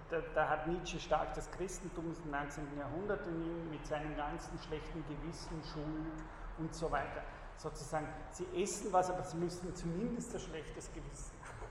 [0.09, 2.63] Da, da, hat Nietzsche stark das Christentum des 19.
[2.77, 6.23] Jahrhunderts in ihm mit seinem ganzen schlechten Gewissen, Schuld
[6.57, 7.23] und so weiter.
[7.57, 11.63] Sozusagen, sie essen was, aber sie müssen zumindest ein schlechtes Gewissen haben.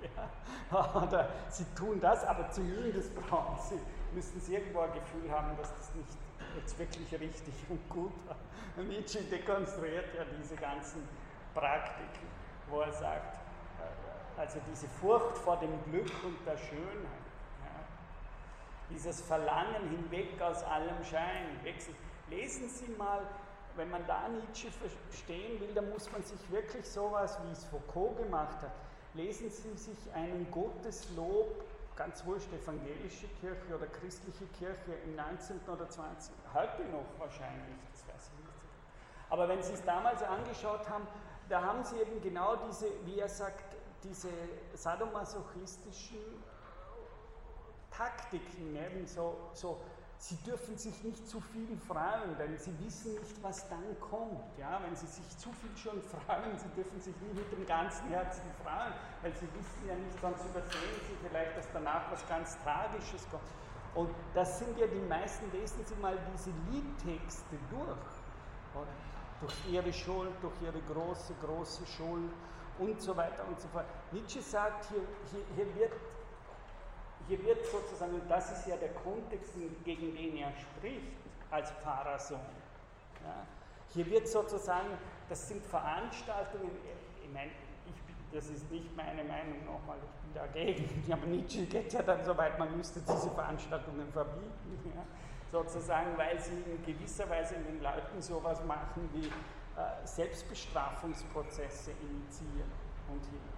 [0.16, 1.02] ja.
[1.02, 3.80] Oder sie tun das, aber zumindest brauchen sie,
[4.14, 6.08] müssen sie irgendwo ein Gefühl haben, dass das nicht
[6.56, 8.36] jetzt wirklich richtig und gut war.
[8.84, 11.08] Nietzsche dekonstruiert ja diese ganzen
[11.54, 12.28] Praktiken,
[12.68, 17.26] wo er sagt, äh, also diese Furcht vor dem Glück und der Schönheit,
[17.64, 17.84] ja,
[18.90, 21.96] dieses Verlangen hinweg aus allem Schein, wechseln.
[22.28, 23.22] Lesen Sie mal,
[23.78, 28.16] wenn man da Nietzsche verstehen will, dann muss man sich wirklich sowas, wie es Foucault
[28.18, 28.72] gemacht hat,
[29.14, 31.64] lesen Sie sich einen Gotteslob
[31.96, 35.60] ganz wurscht, evangelische Kirche oder christliche Kirche im 19.
[35.66, 36.32] oder 20.
[36.54, 38.52] heute noch wahrscheinlich, das weiß ich nicht.
[39.30, 41.06] Aber wenn Sie es damals angeschaut haben,
[41.48, 43.64] da haben Sie eben genau diese, wie er sagt,
[44.04, 44.28] diese
[44.74, 46.20] sadomasochistischen
[47.90, 49.80] Taktiken, eben so, so
[50.20, 54.58] Sie dürfen sich nicht zu viel freuen, denn Sie wissen nicht, was dann kommt.
[54.58, 54.80] Ja?
[54.82, 58.42] Wenn Sie sich zu viel schon freuen, Sie dürfen sich nicht mit dem ganzen Herzen
[58.62, 58.92] freuen,
[59.22, 63.44] weil Sie wissen ja nicht, sonst übersehen Sie vielleicht, dass danach was ganz Tragisches kommt.
[63.94, 67.88] Und das sind ja die meisten, lesen Sie mal diese Liedtexte durch.
[68.74, 68.92] Oder?
[69.40, 72.32] Durch ihre Schuld, durch ihre große, große Schuld
[72.80, 73.86] und so weiter und so fort.
[74.10, 75.00] Nietzsche sagt, hier,
[75.30, 75.92] hier, hier wird
[77.28, 79.52] hier wird sozusagen, und das ist ja der Kontext,
[79.84, 81.12] gegen den er spricht,
[81.50, 82.40] als Pfarrersohn.
[83.24, 83.46] Ja,
[83.90, 84.88] hier wird sozusagen,
[85.28, 86.70] das sind Veranstaltungen,
[87.22, 87.50] ich meine,
[88.32, 92.36] das ist nicht meine Meinung nochmal, ich bin dagegen, aber Nietzsche geht ja dann so
[92.36, 95.04] weit, man müsste diese Veranstaltungen verbieten, ja,
[95.50, 102.70] sozusagen, weil sie in gewisser Weise in den Leuten sowas machen wie äh, Selbstbestrafungsprozesse initiieren
[103.08, 103.57] und hin.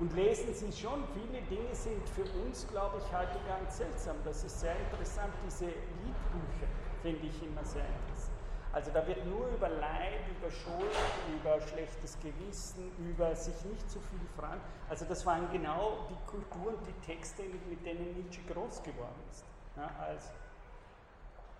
[0.00, 4.16] Und lesen Sie schon, viele Dinge sind für uns, glaube ich, heute ganz seltsam.
[4.24, 6.66] Das ist sehr interessant, diese Liedbücher
[7.00, 8.34] finde ich immer sehr interessant.
[8.72, 10.90] Also da wird nur über Leid, über Schuld,
[11.32, 14.60] über schlechtes Gewissen, über sich nicht zu viel freuen.
[14.88, 19.44] Also das waren genau die Kulturen, die Texte, mit denen Nietzsche groß geworden ist.
[19.76, 20.32] Ja, als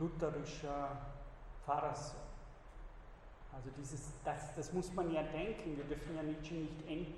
[0.00, 0.88] lutherischer
[1.64, 2.18] Pfarrersohn.
[3.54, 5.76] Also dieses, das, das muss man ja denken.
[5.76, 7.14] Wir dürfen ja Nietzsche nicht ent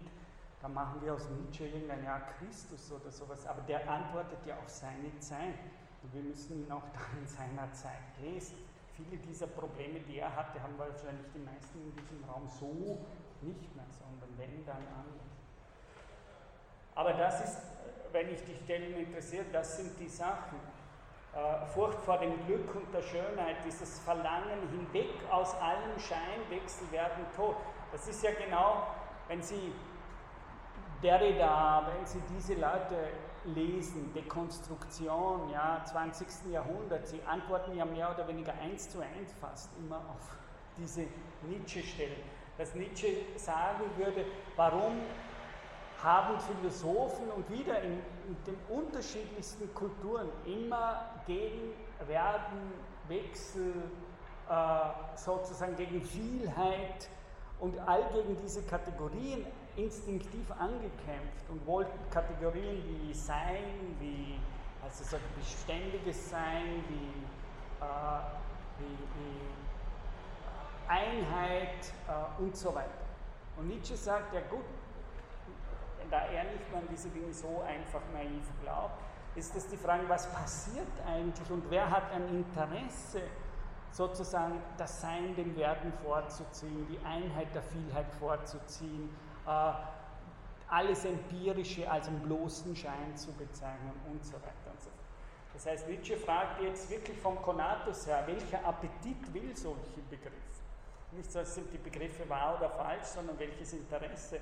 [0.67, 4.69] da machen wir aus Nietzsche irgendein ja Christus oder sowas, aber der antwortet ja auf
[4.69, 5.55] seine Zeit.
[6.03, 8.57] Und wir müssen ihn auch dann in seiner Zeit lesen.
[8.97, 12.99] Viele dieser Probleme, die er hatte, haben wahrscheinlich die meisten in diesem Raum so
[13.43, 15.31] nicht mehr, sondern wenn, dann anders.
[16.97, 17.59] Aber das ist,
[18.11, 20.59] wenn ich die Stellen interessiert, das sind die Sachen.
[21.33, 27.25] Äh, Furcht vor dem Glück und der Schönheit, dieses Verlangen hinweg aus allem Scheinwechsel werden
[27.37, 27.55] tot.
[27.93, 28.89] Das ist ja genau,
[29.29, 29.73] wenn Sie
[31.03, 33.11] Derrida, wenn Sie diese Leute
[33.45, 36.27] lesen, Dekonstruktion, ja, 20.
[36.51, 40.37] Jahrhundert, sie antworten ja mehr oder weniger eins zu eins fast immer auf
[40.77, 41.07] diese
[41.43, 42.23] Nietzsche-Stellen.
[42.59, 44.25] Dass Nietzsche sagen würde,
[44.57, 44.95] warum
[46.03, 47.93] haben Philosophen und wieder in,
[48.29, 51.73] in den unterschiedlichsten Kulturen immer gegen
[52.07, 52.73] Werden,
[53.09, 53.73] Wechsel,
[54.49, 57.09] äh, sozusagen gegen Vielheit
[57.61, 59.47] und all gegen diese Kategorien
[59.77, 64.39] instinktiv angekämpft und wollten Kategorien wie Sein, wie
[64.83, 68.21] also so beständiges Sein, wie, äh,
[68.79, 69.57] wie, wie
[70.89, 72.91] Einheit äh, und so weiter.
[73.57, 74.65] Und Nietzsche sagt, ja gut,
[76.11, 79.03] da er nicht an diese Dinge so einfach naiv glaubt,
[79.35, 83.23] ist das die Frage, was passiert eigentlich und wer hat ein Interesse,
[83.91, 92.09] sozusagen das Sein dem Werden vorzuziehen, die Einheit der Vielheit vorzuziehen, äh, alles Empirische als
[92.09, 94.97] einen bloßen Schein zu bezeichnen und so weiter und so fort.
[95.55, 100.37] Das heißt, Nietzsche fragt jetzt wirklich vom Konatus her, welcher Appetit will solche Begriffe?
[101.13, 104.41] Nicht so, sind die Begriffe wahr oder falsch, sondern welches Interesse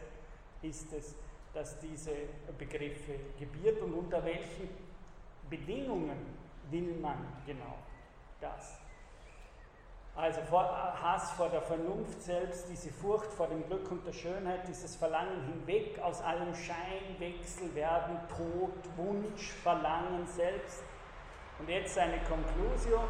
[0.62, 1.14] ist es,
[1.52, 2.10] dass diese
[2.58, 4.68] Begriffe gebiert und unter welchen
[5.48, 6.34] Bedingungen
[6.70, 7.78] will man genau
[8.40, 8.80] das?
[10.16, 14.94] Also Hass vor der Vernunft selbst, diese Furcht vor dem Glück und der Schönheit, dieses
[14.94, 20.84] Verlangen hinweg, aus allem Schein, Wechsel werden, Tod, Wunsch, Verlangen selbst.
[21.58, 23.04] Und jetzt eine Konklusion.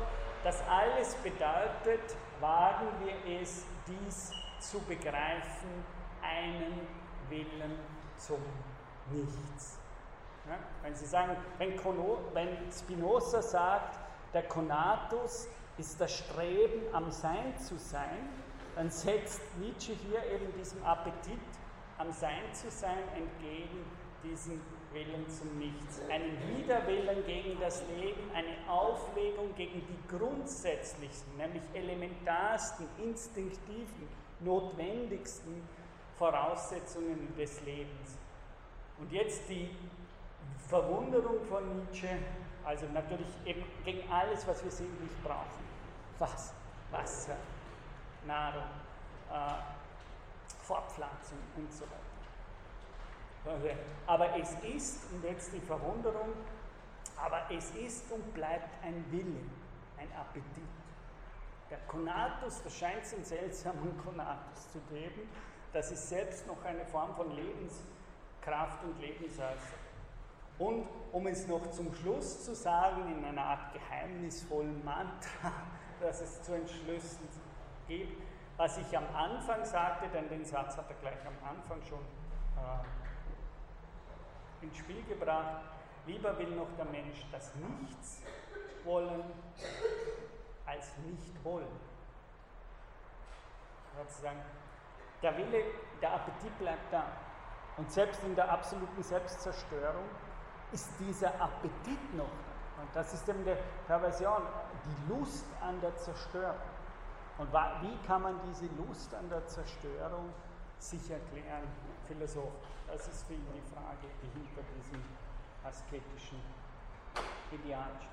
[0.45, 5.85] Das alles bedeutet, wagen wir es, dies zu begreifen,
[6.23, 6.87] einen
[7.29, 7.79] Willen
[8.17, 8.41] zum
[9.11, 9.79] Nichts.
[10.49, 10.57] Ja?
[10.83, 13.99] Wenn Sie sagen, wenn, Spinoza sagt,
[14.33, 15.49] der Konatus
[15.79, 18.29] ist das Streben am Sein zu sein,
[18.77, 21.39] dann setzt Nietzsche hier eben diesem Appetit
[21.99, 23.85] am Sein zu sein entgegen
[24.25, 24.61] diesen
[24.93, 32.87] Willen zum Nichts, einen Widerwillen gegen das Leben, eine Auflegung gegen die grundsätzlichsten, nämlich elementarsten,
[33.03, 34.09] instinktiven,
[34.41, 35.63] notwendigsten
[36.17, 38.19] Voraussetzungen des Lebens.
[38.99, 39.69] Und jetzt die
[40.69, 42.09] Verwunderung von Nietzsche,
[42.65, 45.64] also natürlich eben gegen alles, was wir sinnlich brauchen.
[46.19, 46.53] Was?
[46.91, 47.36] Wasser,
[48.27, 48.62] Nahrung,
[49.31, 49.35] äh,
[50.62, 52.05] Fortpflanzung und so weiter.
[54.07, 56.32] Aber es ist, und jetzt die Verwunderung,
[57.16, 59.41] aber es ist und bleibt ein Wille,
[59.99, 60.65] ein Appetit.
[61.70, 65.28] Der Konatus, da scheint es einen seltsamen Konatus zu geben,
[65.73, 69.77] das ist selbst noch eine Form von Lebenskraft und Lebenseifer.
[70.59, 75.53] Und um es noch zum Schluss zu sagen, in einer Art geheimnisvollen Mantra,
[76.01, 77.29] das es zu entschlüssen
[77.87, 78.23] gibt,
[78.57, 82.85] was ich am Anfang sagte, denn den Satz hat er gleich am Anfang schon äh,
[84.65, 85.62] ins Spiel gebracht.
[86.07, 88.23] Lieber will noch der Mensch das Nichts
[88.85, 89.25] wollen,
[90.66, 91.81] als nicht wollen.
[93.97, 94.41] Sozusagen,
[95.23, 95.65] der Wille,
[96.03, 97.05] der Appetit bleibt da.
[97.77, 100.05] Und selbst in der absoluten Selbstzerstörung
[100.73, 102.29] ist dieser Appetit noch.
[102.85, 103.56] Und das ist eben die
[103.86, 104.43] Perversion,
[104.85, 106.69] die Lust an der Zerstörung.
[107.39, 110.28] Und wie kann man diese Lust an der Zerstörung
[110.78, 111.66] sich erklären,
[112.06, 112.69] philosophisch?
[112.86, 115.02] Das ist für ihn die Frage, die hinter diesem
[115.65, 116.39] asketischen
[117.51, 118.11] Ideal steht.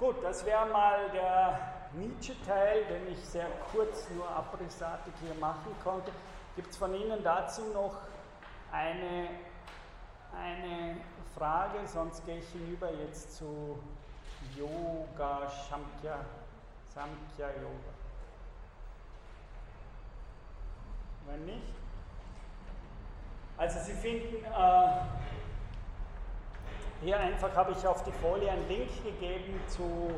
[0.00, 6.10] Gut, das wäre mal der Nietzsche-Teil, den ich sehr kurz nur abrissartig hier machen konnte.
[6.56, 8.00] Gibt es von Ihnen dazu noch
[8.72, 9.28] eine,
[10.36, 10.96] eine
[11.36, 11.86] Frage?
[11.86, 13.78] Sonst gehe ich hinüber jetzt zu
[14.56, 16.18] Yoga, Samkhya,
[16.94, 17.92] Samkhya Yoga.
[21.26, 21.74] Wenn nicht?
[23.58, 24.88] Also Sie finden, äh,
[27.02, 30.10] hier einfach habe ich auf die Folie einen Link gegeben zu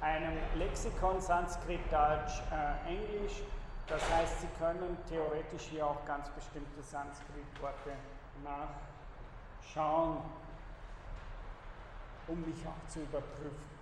[0.00, 3.42] einem Lexikon Sanskrit, Deutsch, äh, Englisch.
[3.86, 7.92] Das heißt, Sie können theoretisch hier auch ganz bestimmte Sanskrit-Worte
[8.42, 10.18] nachschauen,
[12.28, 13.74] um mich auch zu überprüfen,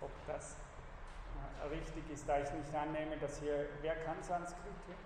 [0.00, 0.56] ob das
[1.62, 4.96] äh, richtig ist, da ich nicht annehme, dass hier, wer kann Sanskrit hier?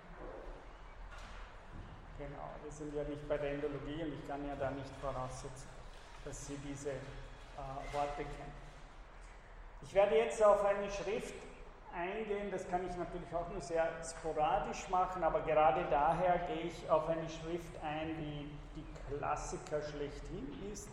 [2.17, 5.69] Genau, wir sind ja nicht bei der Indologie und ich kann ja da nicht voraussetzen,
[6.25, 8.53] dass Sie diese äh, Worte kennen.
[9.81, 11.33] Ich werde jetzt auf eine Schrift
[11.95, 16.89] eingehen, das kann ich natürlich auch nur sehr sporadisch machen, aber gerade daher gehe ich
[16.89, 20.89] auf eine Schrift ein, die die Klassiker schlechthin ist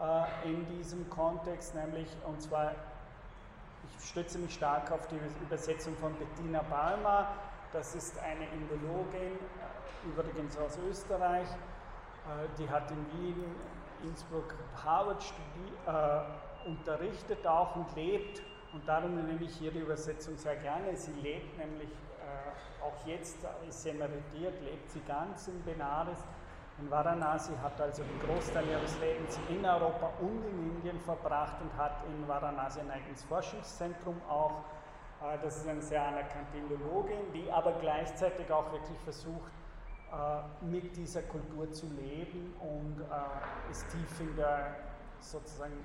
[0.00, 2.72] äh, in diesem Kontext, nämlich, und zwar,
[3.98, 7.28] ich stütze mich stark auf die Übersetzung von Bettina Balmer,
[7.72, 9.38] das ist eine Indologin,
[10.04, 11.46] übrigens aus Österreich.
[11.46, 13.44] Äh, die hat in Wien,
[14.02, 14.54] Innsbruck,
[14.84, 15.22] Harvard
[15.86, 18.42] äh, unterrichtet auch und lebt.
[18.72, 20.96] Und darum nehme ich ihre Übersetzung sehr gerne.
[20.96, 26.18] Sie lebt nämlich äh, auch jetzt, ist sie emeritiert, lebt sie ganz in Benares.
[26.80, 31.76] In Varanasi hat also den Großteil ihres Lebens in Europa und in Indien verbracht und
[31.76, 34.64] hat in Varanasi ein eigenes Forschungszentrum auch.
[35.22, 39.52] Äh, das ist eine sehr anerkannte Indologin, die aber gleichzeitig auch wirklich versucht,
[40.10, 44.76] äh, mit dieser Kultur zu leben und äh, ist tief in der
[45.20, 45.84] sozusagen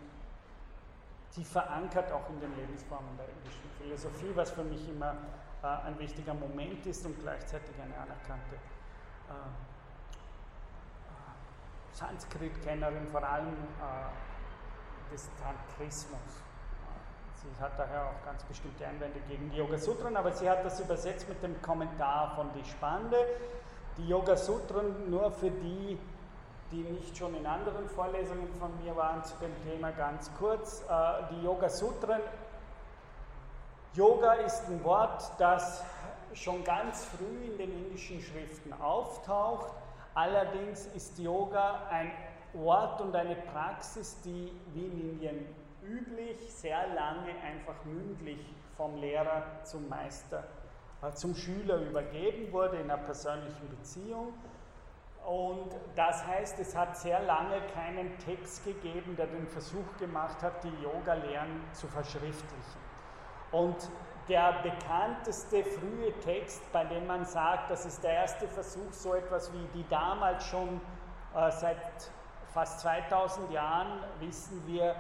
[1.32, 5.14] tief verankert auch in den Lebensformen der indischen Philosophie, was für mich immer
[5.62, 8.56] ein wichtiger Moment ist und gleichzeitig eine anerkannte
[11.96, 16.20] Sanskrit-Kennerin, vor allem äh, des Tantrismus.
[17.42, 20.80] Sie hat daher auch ganz bestimmte Einwände gegen die Yoga Sutren, aber sie hat das
[20.80, 23.18] übersetzt mit dem Kommentar von Die Spande,
[23.98, 25.98] die Yoga Sutren nur für die,
[26.72, 30.84] die nicht schon in anderen Vorlesungen von mir waren zu dem Thema ganz kurz.
[30.90, 32.20] Äh, die Yoga Sutren,
[33.94, 35.82] Yoga ist ein Wort, das
[36.34, 39.72] schon ganz früh in den indischen Schriften auftaucht.
[40.16, 42.12] Allerdings ist Yoga ein
[42.54, 45.46] Ort und eine Praxis, die wie in Indien
[45.84, 48.40] üblich sehr lange einfach mündlich
[48.76, 50.44] vom Lehrer zum Meister
[51.14, 54.34] zum Schüler übergeben wurde in einer persönlichen Beziehung.
[55.26, 60.64] Und das heißt, es hat sehr lange keinen Text gegeben, der den Versuch gemacht hat,
[60.64, 62.80] die Yoga-Lehren zu verschriftlichen.
[63.52, 63.90] Und
[64.28, 69.52] der bekannteste frühe Text, bei dem man sagt, das ist der erste Versuch, so etwas
[69.54, 70.82] wie die damals schon
[71.36, 71.78] äh, seit
[72.54, 74.96] fast 2000 Jahren, wissen wir,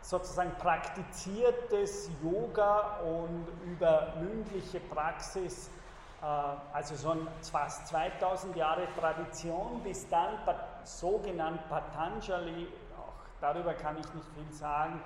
[0.00, 5.70] sozusagen praktiziertes Yoga und über mündliche Praxis
[6.72, 10.38] also so ein fast 2000 Jahre Tradition, bis dann
[10.84, 15.02] sogenannt Patanjali, auch darüber kann ich nicht viel sagen,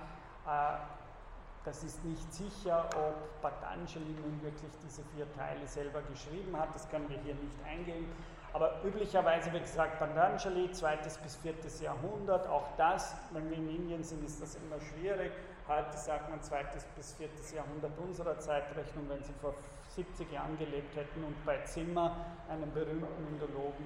[1.67, 6.89] das ist nicht sicher, ob Patanjali nun wirklich diese vier Teile selber geschrieben hat, das
[6.89, 8.07] können wir hier nicht eingehen.
[8.53, 14.05] Aber üblicherweise wird gesagt, Patanjali, zweites bis viertes Jahrhundert, auch das, wenn wir in Indien
[14.05, 15.33] sind, ist das immer schwierig.
[15.67, 19.53] Heute sagt man zweites bis viertes Jahrhundert unserer Zeitrechnung, wenn Sie vor
[19.97, 22.17] 70 Jahren gelebt hätten und bei Zimmer,
[22.49, 23.85] einem berühmten Indologen,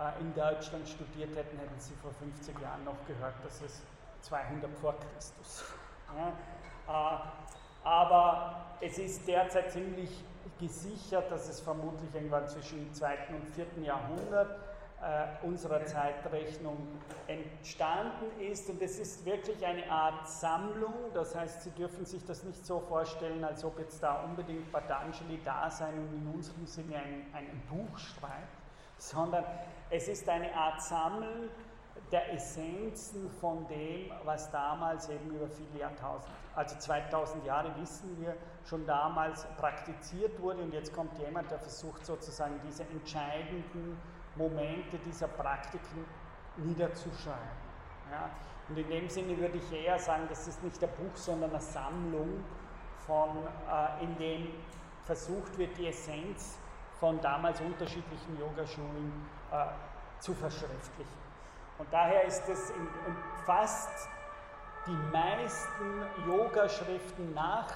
[0.00, 3.82] äh, in Deutschland studiert hätten, hätten Sie vor 50 Jahren noch gehört, dass es
[4.22, 5.64] 200 vor Christus.
[6.16, 6.32] Ja,
[6.86, 10.10] aber es ist derzeit ziemlich
[10.58, 13.18] gesichert, dass es vermutlich irgendwann zwischen dem 2.
[13.30, 13.84] und 4.
[13.84, 14.58] Jahrhundert
[15.04, 16.78] äh, unserer Zeitrechnung
[17.26, 18.70] entstanden ist.
[18.70, 20.94] Und es ist wirklich eine Art Sammlung.
[21.12, 25.40] Das heißt, Sie dürfen sich das nicht so vorstellen, als ob jetzt da unbedingt Patanjali
[25.44, 28.62] da sein und in unserem Sinne ein, ein Buch schreibt,
[28.96, 29.44] sondern
[29.90, 31.50] es ist eine Art Sammeln
[32.10, 38.36] der Essenzen von dem, was damals eben über viele Jahrtausende, also 2000 Jahre wissen wir,
[38.64, 40.62] schon damals praktiziert wurde.
[40.62, 43.98] Und jetzt kommt jemand, der versucht sozusagen diese entscheidenden
[44.36, 46.04] Momente dieser Praktiken
[46.56, 47.64] niederzuschreiben.
[48.10, 48.30] Ja?
[48.68, 51.60] Und in dem Sinne würde ich eher sagen, das ist nicht ein Buch, sondern eine
[51.60, 52.44] Sammlung,
[53.06, 53.30] von,
[53.70, 54.48] äh, in dem
[55.04, 56.58] versucht wird, die Essenz
[56.98, 59.12] von damals unterschiedlichen Yogaschulen
[59.52, 59.66] äh,
[60.20, 61.24] zu verschriftlichen.
[61.78, 64.08] Und daher ist es in, in fast
[64.86, 67.72] die meisten Yogaschriften nach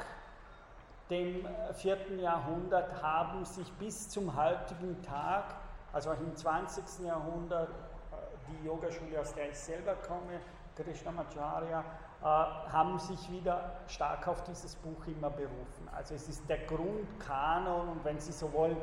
[1.08, 2.16] dem 4.
[2.18, 5.54] Jahrhundert haben sich bis zum heutigen Tag,
[5.92, 7.06] also auch im 20.
[7.06, 8.16] Jahrhundert, äh,
[8.50, 10.40] die Yogaschule, aus der ich selber komme,
[10.76, 15.88] Krishnamacharya, äh, haben sich wieder stark auf dieses Buch immer berufen.
[15.96, 18.76] Also es ist der Grundkanon und wenn Sie so wollen,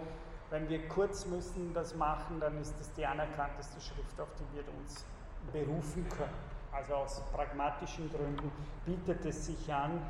[0.50, 4.64] wenn wir kurz müssen das machen, dann ist das die anerkannteste Schrift, auf die wir
[4.80, 5.06] uns
[5.52, 6.55] berufen können.
[6.76, 8.52] Also aus pragmatischen Gründen
[8.86, 10.02] bietet es sich an,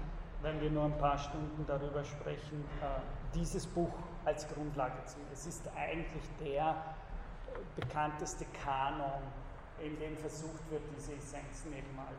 [0.42, 3.94] wenn wir nur ein paar Stunden darüber sprechen, äh, dieses Buch
[4.26, 5.30] als Grundlage zu nehmen.
[5.32, 9.22] Es ist eigentlich der äh, bekannteste Kanon,
[9.80, 12.14] in dem versucht wird, diese Essenzen eben mal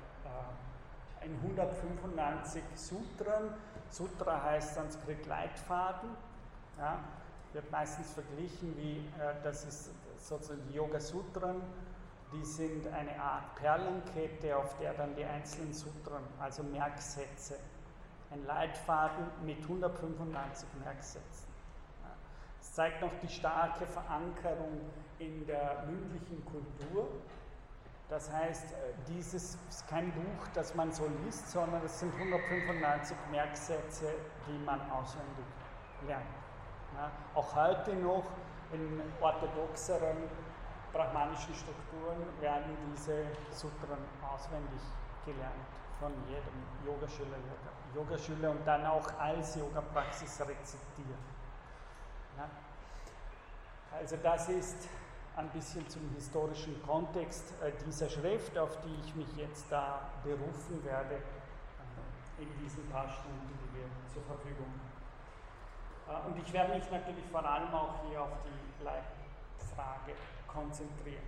[1.23, 3.51] äh, in 195 Sutren.
[3.90, 6.10] Sutra heißt Sanskrit Leitfaden.
[6.78, 7.01] Ja,
[7.52, 9.02] wird meistens verglichen wie,
[9.43, 11.62] das ist sozusagen die Yoga Sutren,
[12.32, 17.59] die sind eine Art Perlenkette, auf der dann die einzelnen Sutren, also Merksätze,
[18.31, 21.47] ein Leitfaden mit 195 Merksätzen.
[22.61, 24.81] Es zeigt noch die starke Verankerung
[25.19, 27.09] in der mündlichen Kultur.
[28.09, 28.77] Das heißt, äh,
[29.09, 34.12] dieses ist kein Buch, das man so liest, sondern es sind 195 Merksätze,
[34.47, 35.44] die man auswendig
[36.07, 36.24] lernt.
[36.97, 38.24] Ja, auch heute noch
[38.73, 40.16] in orthodoxeren
[40.97, 44.81] brahmanischen Strukturen werden diese Sutren auswendig
[45.24, 45.68] gelernt
[46.01, 47.36] von jedem Yogaschüler,
[47.94, 51.24] Yogaschüler und dann auch als Yoga-Praxis rezitiert.
[52.36, 52.48] Ja?
[53.93, 54.89] Also das ist
[55.36, 60.82] ein bisschen zum historischen Kontext äh, dieser Schrift, auf die ich mich jetzt da berufen
[60.85, 64.73] werde äh, in diesen paar Stunden, die wir zur Verfügung
[66.06, 66.24] haben.
[66.24, 70.14] Äh, und ich werde mich natürlich vor allem auch hier auf die Leitfrage
[70.56, 71.22] konzentrieren.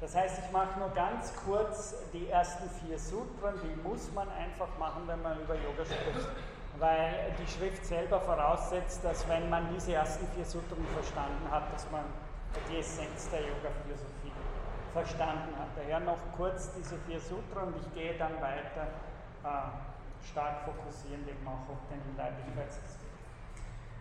[0.00, 4.68] Das heißt, ich mache nur ganz kurz die ersten vier Sutren, die muss man einfach
[4.78, 6.28] machen, wenn man über Yoga spricht.
[6.78, 11.88] Weil die Schrift selber voraussetzt, dass wenn man diese ersten vier Sutren verstanden hat, dass
[11.90, 12.02] man
[12.68, 14.32] die Essenz der Yoga-Philosophie
[14.92, 15.68] verstanden hat.
[15.76, 18.88] Daher noch kurz diese vier Sutren und ich gehe dann weiter
[19.44, 23.04] äh, stark fokussieren eben auch auf den Leiblichkeitsaspekt.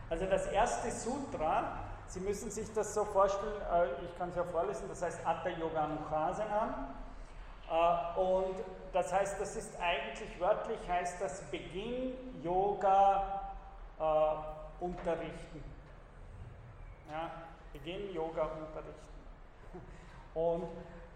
[0.09, 4.43] Also das erste Sutra, Sie müssen sich das so vorstellen, äh, ich kann es ja
[4.43, 6.89] vorlesen, das heißt Atta Yoga Nukhasana.
[7.67, 8.55] Äh, und
[8.93, 12.13] das heißt, das ist eigentlich wörtlich, heißt das Beginn
[12.43, 13.49] Yoga
[13.99, 15.63] äh, unterrichten.
[17.11, 17.31] Ja,
[17.71, 18.93] Beginn Yoga unterrichten.
[20.35, 20.67] Und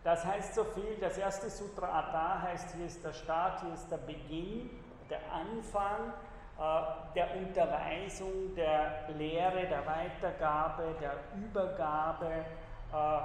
[0.04, 3.88] das heißt so viel, das erste Sutra Atta heißt, hier ist der Start, hier ist
[3.92, 4.72] der Beginn,
[5.12, 6.12] der Anfang
[6.60, 12.46] der Unterweisung, der Lehre, der Weitergabe, der Übergabe
[12.92, 13.20] äh,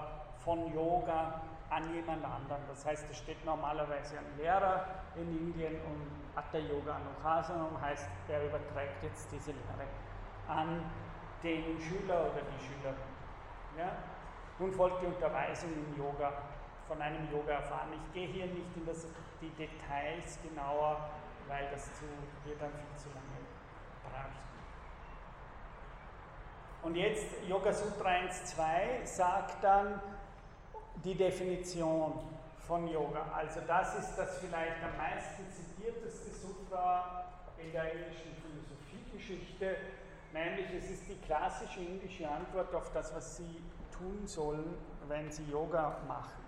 [0.44, 1.40] von Yoga
[1.70, 2.60] an jemand anderen.
[2.68, 4.84] Das heißt, es steht normalerweise ein Lehrer
[5.16, 9.88] in Indien und Atta Yoga Anukhasanam heißt, er überträgt jetzt diese Lehre
[10.48, 10.84] an
[11.42, 12.96] den Schüler oder die Schülerin.
[13.78, 13.92] Ja?
[14.58, 16.32] Nun folgt die Unterweisung im Yoga
[16.86, 17.88] von einem Yoga erfahren.
[17.94, 19.06] Ich gehe hier nicht in das,
[19.40, 20.98] die Details genauer
[21.48, 22.04] weil das zu,
[22.44, 23.21] wir dann viel zu bräuchten.
[26.82, 30.00] Und jetzt Yoga Sutra 1.2 sagt dann
[31.04, 32.18] die Definition
[32.66, 33.24] von Yoga.
[33.34, 37.24] Also das ist das vielleicht am meisten zitierteste Sutra
[37.58, 39.76] in der indischen Philosophiegeschichte,
[40.32, 43.62] nämlich es ist die klassische indische Antwort auf das, was Sie
[43.96, 44.74] tun sollen,
[45.06, 46.42] wenn Sie Yoga machen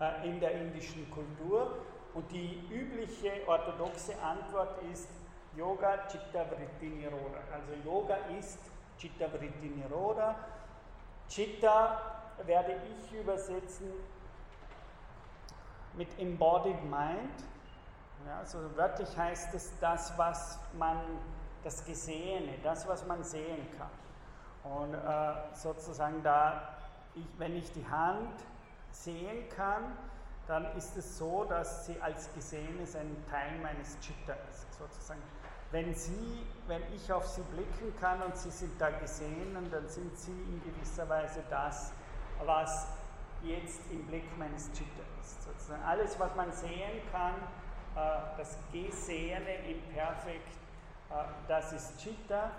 [0.00, 1.78] äh, in der indischen Kultur.
[2.14, 5.08] Und die übliche orthodoxe Antwort ist
[5.56, 7.38] Yoga Chitta Vritti Niroda.
[7.52, 8.58] Also Yoga ist
[8.98, 10.34] Chitta Vritti Niroda.
[11.28, 12.00] Chitta
[12.44, 13.92] werde ich übersetzen
[15.94, 17.44] mit Embodied Mind.
[18.26, 20.96] Ja, also wörtlich heißt es das, was man,
[21.64, 23.90] das Gesehene, das, was man sehen kann.
[24.72, 26.76] Und äh, sozusagen da,
[27.14, 28.32] ich, wenn ich die Hand
[28.92, 29.96] sehen kann,
[30.46, 35.22] dann ist es so, dass sie als Gesehenes ein Teil meines Chitta ist, sozusagen.
[35.72, 40.16] Wenn Sie, wenn ich auf Sie blicken kann und Sie sind da gesehen, dann sind
[40.18, 41.92] Sie in gewisser Weise das,
[42.44, 42.88] was
[43.42, 45.42] jetzt im Blick meines Chitta ist.
[45.42, 47.36] Sozusagen alles, was man sehen kann,
[47.96, 50.58] äh, das Gesehene im Perfekt,
[51.08, 51.14] äh,
[51.48, 52.50] das ist Chitta.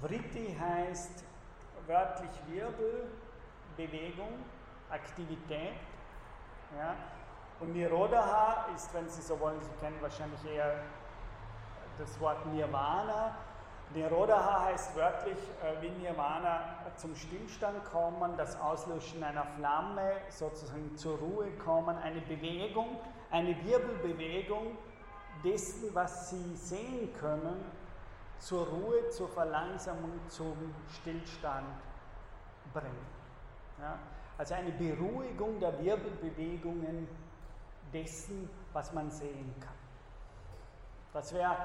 [0.00, 1.22] Vritti heißt
[1.86, 3.10] wörtlich Wirbel,
[3.76, 4.38] Bewegung,
[4.88, 5.74] Aktivität.
[6.78, 6.96] Ja.
[7.60, 10.82] Und Nirodha ist, wenn Sie so wollen, Sie kennen wahrscheinlich eher
[11.98, 13.36] das Wort Nirvana.
[13.94, 16.60] Nirodha heißt wörtlich äh, wie Nirvana
[16.96, 22.98] zum Stillstand kommen, das Auslöschen einer Flamme, sozusagen zur Ruhe kommen, eine Bewegung,
[23.30, 24.76] eine Wirbelbewegung
[25.44, 27.64] dessen, was Sie sehen können,
[28.38, 31.66] zur Ruhe, zur Verlangsamung, zum Stillstand
[32.72, 33.06] bringen.
[33.80, 33.98] Ja?
[34.36, 37.06] Also eine Beruhigung der Wirbelbewegungen
[37.92, 39.73] dessen, was man sehen kann.
[41.14, 41.56] Das wäre,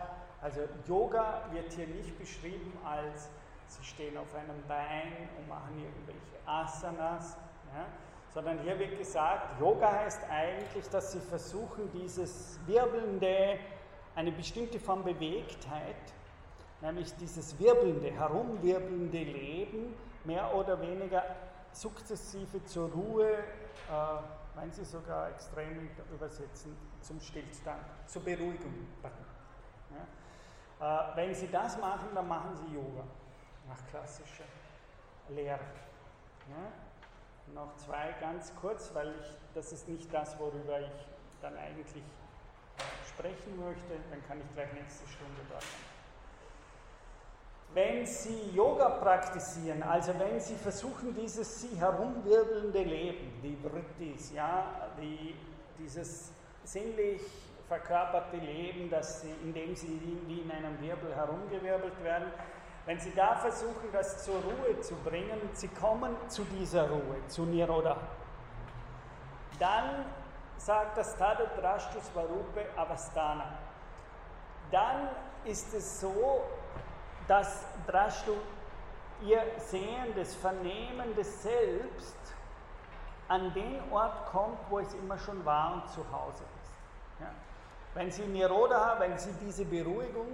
[0.41, 3.30] also Yoga wird hier nicht beschrieben als,
[3.67, 7.35] sie stehen auf einem Bein und machen irgendwelche Asanas,
[7.76, 7.85] ja,
[8.31, 13.57] sondern hier wird gesagt, Yoga heißt eigentlich, dass sie versuchen, dieses wirbelnde,
[14.15, 15.95] eine bestimmte Form Bewegtheit,
[16.81, 19.95] nämlich dieses wirbelnde, herumwirbelnde Leben,
[20.26, 21.23] mehr oder weniger
[21.71, 29.28] sukzessive zur Ruhe, äh, wenn Sie sogar extrem übersetzen, zum Stillstand, zur Beruhigung bringen.
[29.91, 31.11] Ja?
[31.11, 33.03] Äh, wenn Sie das machen, dann machen Sie Yoga,
[33.67, 34.45] nach klassischer
[35.29, 35.59] Lehre.
[36.49, 37.53] Ja?
[37.53, 41.07] Noch zwei ganz kurz, weil ich, das ist nicht das, worüber ich
[41.41, 42.03] dann eigentlich
[43.07, 45.99] sprechen möchte, dann kann ich gleich nächste Stunde dort sein
[47.73, 54.89] wenn Sie Yoga praktizieren, also wenn Sie versuchen, dieses Sie herumwirbelnde Leben, die Vrittis, ja,
[54.99, 55.35] die,
[55.77, 56.31] dieses
[56.63, 57.21] sinnlich
[57.69, 62.33] verkörperte Leben, das Sie, in dem Sie wie in einem Wirbel herumgewirbelt werden,
[62.85, 67.43] wenn Sie da versuchen, das zur Ruhe zu bringen, Sie kommen zu dieser Ruhe, zu
[67.43, 67.95] Niroda,
[69.59, 70.05] dann
[70.57, 73.45] sagt das Tada Drashtu Svarupe Avastana.
[74.71, 75.09] Dann
[75.45, 76.41] ist es so,
[77.27, 78.33] dass Drashtu
[79.21, 82.17] ihr sehendes, vernehmendes Selbst
[83.27, 86.71] an den Ort kommt, wo es immer schon war und zu Hause ist.
[87.21, 87.27] Ja.
[87.93, 90.27] Wenn Sie Nirodha, wenn Sie diese Beruhigung,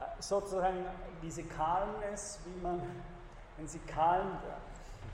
[0.00, 0.84] äh, sozusagen
[1.22, 2.82] diese Calmness, wie man,
[3.56, 4.38] wenn Sie calm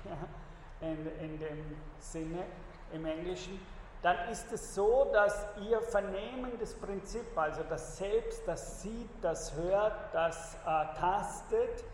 [0.80, 2.44] in, in dem Sinne
[2.92, 3.60] im Englischen,
[4.02, 10.14] dann ist es so, dass ihr vernehmendes Prinzip, also das Selbst, das sieht, das hört,
[10.14, 11.84] das äh, tastet,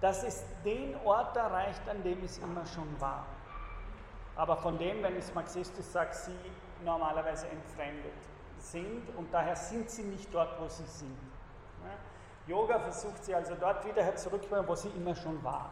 [0.00, 3.26] dass es den Ort erreicht, an dem es immer schon war.
[4.36, 6.36] Aber von dem, wenn ich es marxistisch sage, sie
[6.84, 8.12] normalerweise entfremdet
[8.60, 11.16] sind und daher sind sie nicht dort, wo sie sind.
[11.84, 12.52] Ja?
[12.54, 15.70] Yoga versucht sie also dort wieder zurückzubringen, wo sie immer schon war.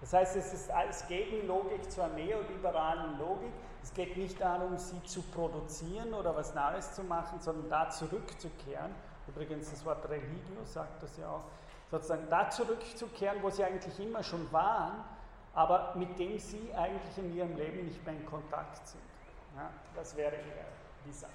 [0.00, 3.52] Das heißt, es ist als Gegenlogik zur neoliberalen Logik.
[3.82, 8.94] Es geht nicht darum, sie zu produzieren oder was Neues zu machen, sondern da zurückzukehren.
[9.26, 11.42] Übrigens, das Wort Religio sagt das ja auch.
[11.90, 15.04] Sozusagen da zurückzukehren, wo sie eigentlich immer schon waren,
[15.54, 19.02] aber mit dem sie eigentlich in ihrem Leben nicht mehr in Kontakt sind.
[19.56, 20.34] Ja, das wäre
[21.06, 21.32] die Sache.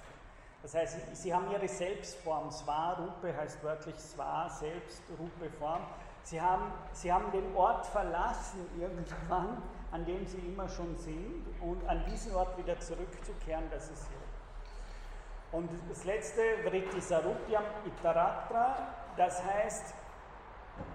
[0.62, 2.50] Das heißt, sie, haben ihre Selbstform.
[2.50, 5.82] Swa, Rupe heißt wörtlich Swa, Selbst, Rupe, Form.
[6.22, 9.60] Sie haben, sie haben den Ort verlassen irgendwann,
[9.90, 15.58] an dem sie immer schon sind, und an diesen Ort wieder zurückzukehren, das ist hier.
[15.58, 18.76] Und das letzte, Vritti Sarupyam Itaratra,
[19.16, 19.94] das heißt,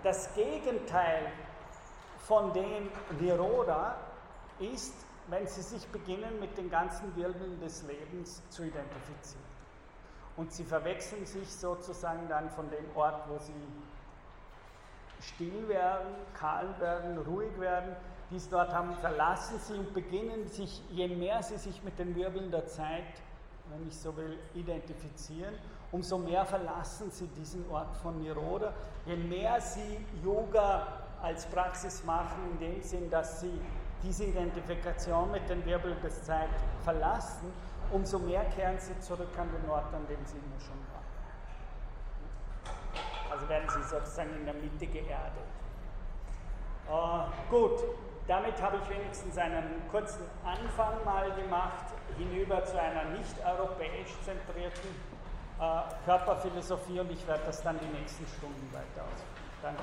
[0.02, 1.31] das Gegenteil
[2.19, 2.89] von dem
[3.19, 3.98] Niroda
[4.60, 4.95] ist,
[5.27, 9.47] wenn Sie sich beginnen, mit den ganzen Wirbeln des Lebens zu identifizieren.
[10.38, 13.53] Und Sie verwechseln sich sozusagen dann von dem Ort, wo Sie
[15.19, 17.95] still werden, kahl werden, ruhig werden,
[18.30, 22.15] die es dort haben, verlassen sie und beginnen sich, je mehr sie sich mit den
[22.15, 23.03] Wirbeln der Zeit,
[23.69, 25.55] wenn ich so will, identifizieren,
[25.91, 28.73] umso mehr verlassen sie diesen Ort von Niroda.
[29.05, 30.88] Je mehr sie Yoga
[31.22, 33.59] als Praxis machen, in dem Sinn, dass sie
[34.03, 36.49] diese Identifikation mit den Wirbeln der Zeit
[36.84, 37.51] verlassen,
[37.91, 41.05] umso mehr kehren sie zurück an den Ort, an dem sie immer schon waren.
[43.31, 45.47] Also werden sie sozusagen in der Mitte geerdet.
[46.89, 47.84] Äh, gut,
[48.27, 51.85] damit habe ich wenigstens einen kurzen Anfang mal gemacht,
[52.18, 54.89] hinüber zu einer nicht europäisch zentrierten
[55.59, 59.38] äh, Körperphilosophie und ich werde das dann die nächsten Stunden weiter ausführen.
[59.61, 59.81] Danke.